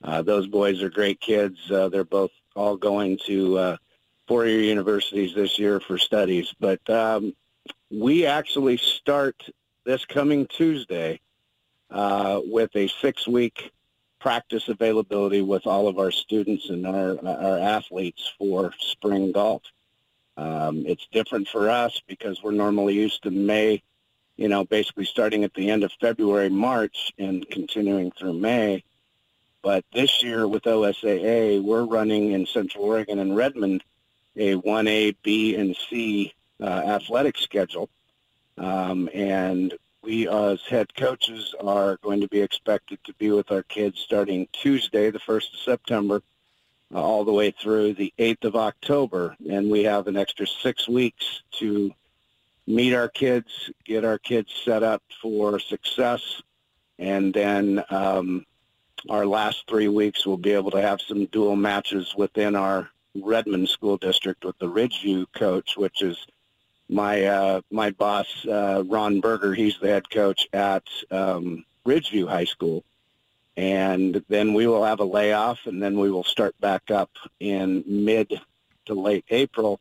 Uh, 0.07 0.23
those 0.23 0.47
boys 0.47 0.83
are 0.83 0.89
great 0.89 1.21
kids. 1.21 1.59
Uh, 1.71 1.89
they're 1.89 2.05
both 2.05 2.31
all 2.55 2.77
going 2.77 3.19
to 3.27 3.59
uh, 3.59 3.77
four-year 4.29 4.61
universities 4.61 5.35
this 5.35 5.59
year 5.59 5.81
for 5.81 5.99
studies. 5.99 6.55
But 6.61 6.89
um, 6.89 7.35
we 7.91 8.25
actually 8.25 8.77
start 8.77 9.43
this 9.85 10.05
coming 10.05 10.47
Tuesday 10.47 11.21
uh, 11.91 12.41
with 12.45 12.71
a 12.77 12.87
six-week 12.87 13.73
practice 14.21 14.69
availability 14.69 15.43
with 15.43 15.67
all 15.67 15.89
of 15.89 15.99
our 15.99 16.11
students 16.11 16.71
and 16.71 16.87
our, 16.87 17.19
our 17.27 17.59
athletes 17.59 18.33
for 18.39 18.73
spring 18.79 19.33
golf. 19.33 19.63
Um, 20.37 20.85
it's 20.87 21.07
different 21.13 21.49
for 21.49 21.69
us 21.69 22.01
because 22.07 22.43
we're 22.43 22.53
normally 22.53 22.95
used 22.95 23.23
to 23.25 23.31
May, 23.31 23.83
you 24.37 24.49
know, 24.49 24.65
basically 24.65 25.05
starting 25.05 25.45
at 25.45 25.55
the 25.55 25.71
end 25.71 25.83
of 25.83 25.93
February, 26.01 26.49
March, 26.49 27.13
and 27.19 27.49
continuing 27.51 28.13
through 28.13 28.35
May. 28.35 28.85
But 29.67 29.85
this 29.93 30.23
year 30.23 30.47
with 30.47 30.63
OSAA, 30.63 31.61
we're 31.61 31.83
running 31.83 32.31
in 32.31 32.47
Central 32.47 32.85
Oregon 32.85 33.19
and 33.19 33.35
Redmond 33.35 33.83
a 34.37 34.55
1A, 34.55 35.17
B, 35.25 35.57
and 35.57 35.77
C 35.91 36.33
uh, 36.61 36.67
athletic 36.67 37.37
schedule. 37.37 37.91
Um, 38.57 39.11
and 39.13 39.75
we 40.03 40.29
as 40.29 40.61
head 40.63 40.95
coaches 40.95 41.53
are 41.61 41.97
going 41.97 42.21
to 42.21 42.29
be 42.29 42.43
expected 42.43 43.01
to 43.07 43.15
be 43.15 43.33
with 43.33 43.51
our 43.51 43.65
kids 43.65 43.99
starting 43.99 44.47
Tuesday, 44.53 45.11
the 45.11 45.19
1st 45.19 45.55
of 45.55 45.59
September, 45.59 46.23
uh, 46.95 47.03
all 47.03 47.25
the 47.25 47.33
way 47.33 47.51
through 47.51 47.95
the 47.95 48.15
8th 48.21 48.45
of 48.45 48.55
October. 48.55 49.35
And 49.51 49.69
we 49.69 49.83
have 49.83 50.07
an 50.07 50.17
extra 50.17 50.47
six 50.47 50.89
weeks 50.89 51.43
to 51.59 51.93
meet 52.69 52.95
our 52.95 53.09
kids, 53.09 53.69
get 53.85 54.05
our 54.05 54.19
kids 54.19 54.53
set 54.65 54.85
up 54.85 55.03
for 55.21 55.59
success, 55.59 56.41
and 57.01 57.35
then 57.35 57.83
um, 57.91 58.47
our 59.09 59.27
last 59.27 59.65
three 59.69 59.89
weeks 59.89 60.27
we'll 60.27 60.37
be 60.37 60.53
able 60.53 60.71
to 60.71 60.83
have 60.83 61.01
some 61.01 61.27
dual 61.27 61.57
matches 61.57 62.15
within 62.17 62.57
our 62.57 62.91
Redmond 63.15 63.69
School 63.69 63.97
District 63.97 64.45
with 64.45 64.59
the 64.59 64.69
Ridgeview 64.69 65.27
coach, 65.35 65.77
which 65.77 66.03
is 66.03 66.27
my 66.89 67.25
uh, 67.25 67.61
my 67.71 67.91
boss 67.91 68.47
uh, 68.47 68.83
Ron 68.87 69.21
Berger. 69.21 69.55
He's 69.55 69.79
the 69.79 69.89
head 69.89 70.09
coach 70.11 70.49
at 70.53 70.85
um, 71.11 71.65
Ridgeview 71.85 72.29
High 72.29 72.45
School, 72.45 72.85
and 73.57 74.23
then 74.29 74.55
we 74.55 74.67
will 74.67 74.85
have 74.85 75.01
a 75.01 75.05
layoff, 75.05 75.61
and 75.67 75.83
then 75.83 75.99
we 75.99 76.11
will 76.11 76.25
start 76.25 76.59
back 76.61 76.91
up 76.91 77.11
in 77.41 77.85
mid 77.87 78.41
to 78.87 78.95
late 78.95 79.25
April 79.31 79.81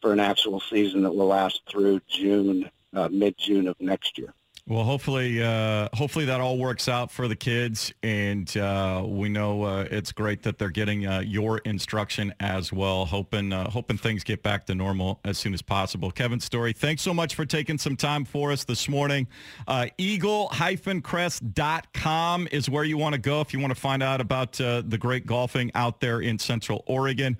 for 0.00 0.12
an 0.12 0.20
actual 0.20 0.60
season 0.60 1.02
that 1.02 1.14
will 1.14 1.26
last 1.26 1.62
through 1.68 2.00
June, 2.08 2.70
uh, 2.94 3.08
mid 3.10 3.36
June 3.36 3.68
of 3.68 3.80
next 3.80 4.18
year. 4.18 4.32
Well, 4.68 4.82
hopefully, 4.82 5.40
uh, 5.40 5.88
hopefully 5.94 6.24
that 6.24 6.40
all 6.40 6.58
works 6.58 6.88
out 6.88 7.12
for 7.12 7.28
the 7.28 7.36
kids, 7.36 7.94
and 8.02 8.56
uh, 8.56 9.04
we 9.06 9.28
know 9.28 9.62
uh, 9.62 9.86
it's 9.92 10.10
great 10.10 10.42
that 10.42 10.58
they're 10.58 10.70
getting 10.70 11.06
uh, 11.06 11.20
your 11.20 11.58
instruction 11.58 12.34
as 12.40 12.72
well. 12.72 13.04
Hoping, 13.04 13.52
uh, 13.52 13.70
hoping 13.70 13.96
things 13.96 14.24
get 14.24 14.42
back 14.42 14.66
to 14.66 14.74
normal 14.74 15.20
as 15.24 15.38
soon 15.38 15.54
as 15.54 15.62
possible. 15.62 16.10
Kevin 16.10 16.40
Story, 16.40 16.72
thanks 16.72 17.02
so 17.02 17.14
much 17.14 17.36
for 17.36 17.46
taking 17.46 17.78
some 17.78 17.94
time 17.94 18.24
for 18.24 18.50
us 18.50 18.64
this 18.64 18.88
morning. 18.88 19.28
Uh, 19.68 19.86
Eagle-crest.com 19.98 22.48
is 22.50 22.68
where 22.68 22.82
you 22.82 22.98
want 22.98 23.12
to 23.12 23.20
go 23.20 23.40
if 23.40 23.52
you 23.52 23.60
want 23.60 23.72
to 23.72 23.80
find 23.80 24.02
out 24.02 24.20
about 24.20 24.54
the 24.54 24.98
great 24.98 25.26
golfing 25.26 25.70
out 25.76 26.00
there 26.00 26.18
in 26.18 26.40
Central 26.40 26.82
Oregon. 26.88 27.38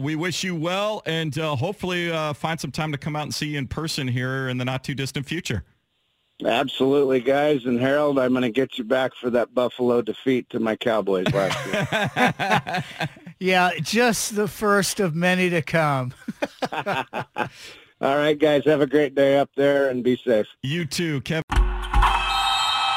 We 0.00 0.16
wish 0.16 0.44
you 0.44 0.54
well, 0.54 1.00
and 1.06 1.34
hopefully 1.34 2.10
find 2.34 2.60
some 2.60 2.72
time 2.72 2.92
to 2.92 2.98
come 2.98 3.16
out 3.16 3.22
and 3.22 3.34
see 3.34 3.46
you 3.46 3.58
in 3.58 3.68
person 3.68 4.06
here 4.06 4.50
in 4.50 4.58
the 4.58 4.66
not 4.66 4.84
too 4.84 4.94
distant 4.94 5.24
future. 5.24 5.64
Absolutely, 6.44 7.20
guys. 7.20 7.64
And 7.64 7.80
Harold, 7.80 8.18
I'm 8.18 8.30
going 8.30 8.42
to 8.42 8.50
get 8.50 8.78
you 8.78 8.84
back 8.84 9.12
for 9.20 9.28
that 9.30 9.54
Buffalo 9.54 10.02
defeat 10.02 10.48
to 10.50 10.60
my 10.60 10.76
Cowboys 10.76 11.26
last 11.32 11.66
year. 11.66 12.84
yeah, 13.40 13.70
just 13.82 14.36
the 14.36 14.46
first 14.46 15.00
of 15.00 15.16
many 15.16 15.50
to 15.50 15.62
come. 15.62 16.14
All 16.72 18.16
right, 18.16 18.38
guys. 18.38 18.64
Have 18.66 18.80
a 18.80 18.86
great 18.86 19.16
day 19.16 19.38
up 19.38 19.50
there 19.56 19.88
and 19.88 20.04
be 20.04 20.16
safe. 20.16 20.46
You 20.62 20.84
too, 20.84 21.20
Kevin. 21.22 21.42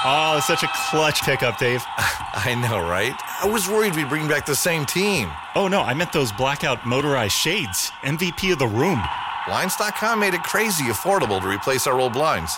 Oh, 0.03 0.41
such 0.43 0.63
a 0.63 0.69
clutch 0.89 1.21
pickup, 1.23 1.57
Dave. 1.57 1.83
I 1.97 2.55
know, 2.55 2.79
right? 2.79 3.13
I 3.43 3.47
was 3.47 3.67
worried 3.67 3.95
we'd 3.95 4.09
bring 4.09 4.27
back 4.27 4.45
the 4.45 4.55
same 4.55 4.85
team. 4.85 5.29
Oh, 5.55 5.67
no, 5.67 5.81
I 5.81 5.93
meant 5.93 6.13
those 6.13 6.31
blackout 6.31 6.85
motorized 6.87 7.33
shades. 7.33 7.91
MVP 8.01 8.53
of 8.53 8.59
the 8.59 8.67
room. 8.67 9.01
Blinds.com 9.47 10.19
made 10.19 10.35
it 10.35 10.43
crazy 10.43 10.85
affordable 10.85 11.41
to 11.41 11.47
replace 11.47 11.87
our 11.87 11.99
old 11.99 12.13
blinds. 12.13 12.57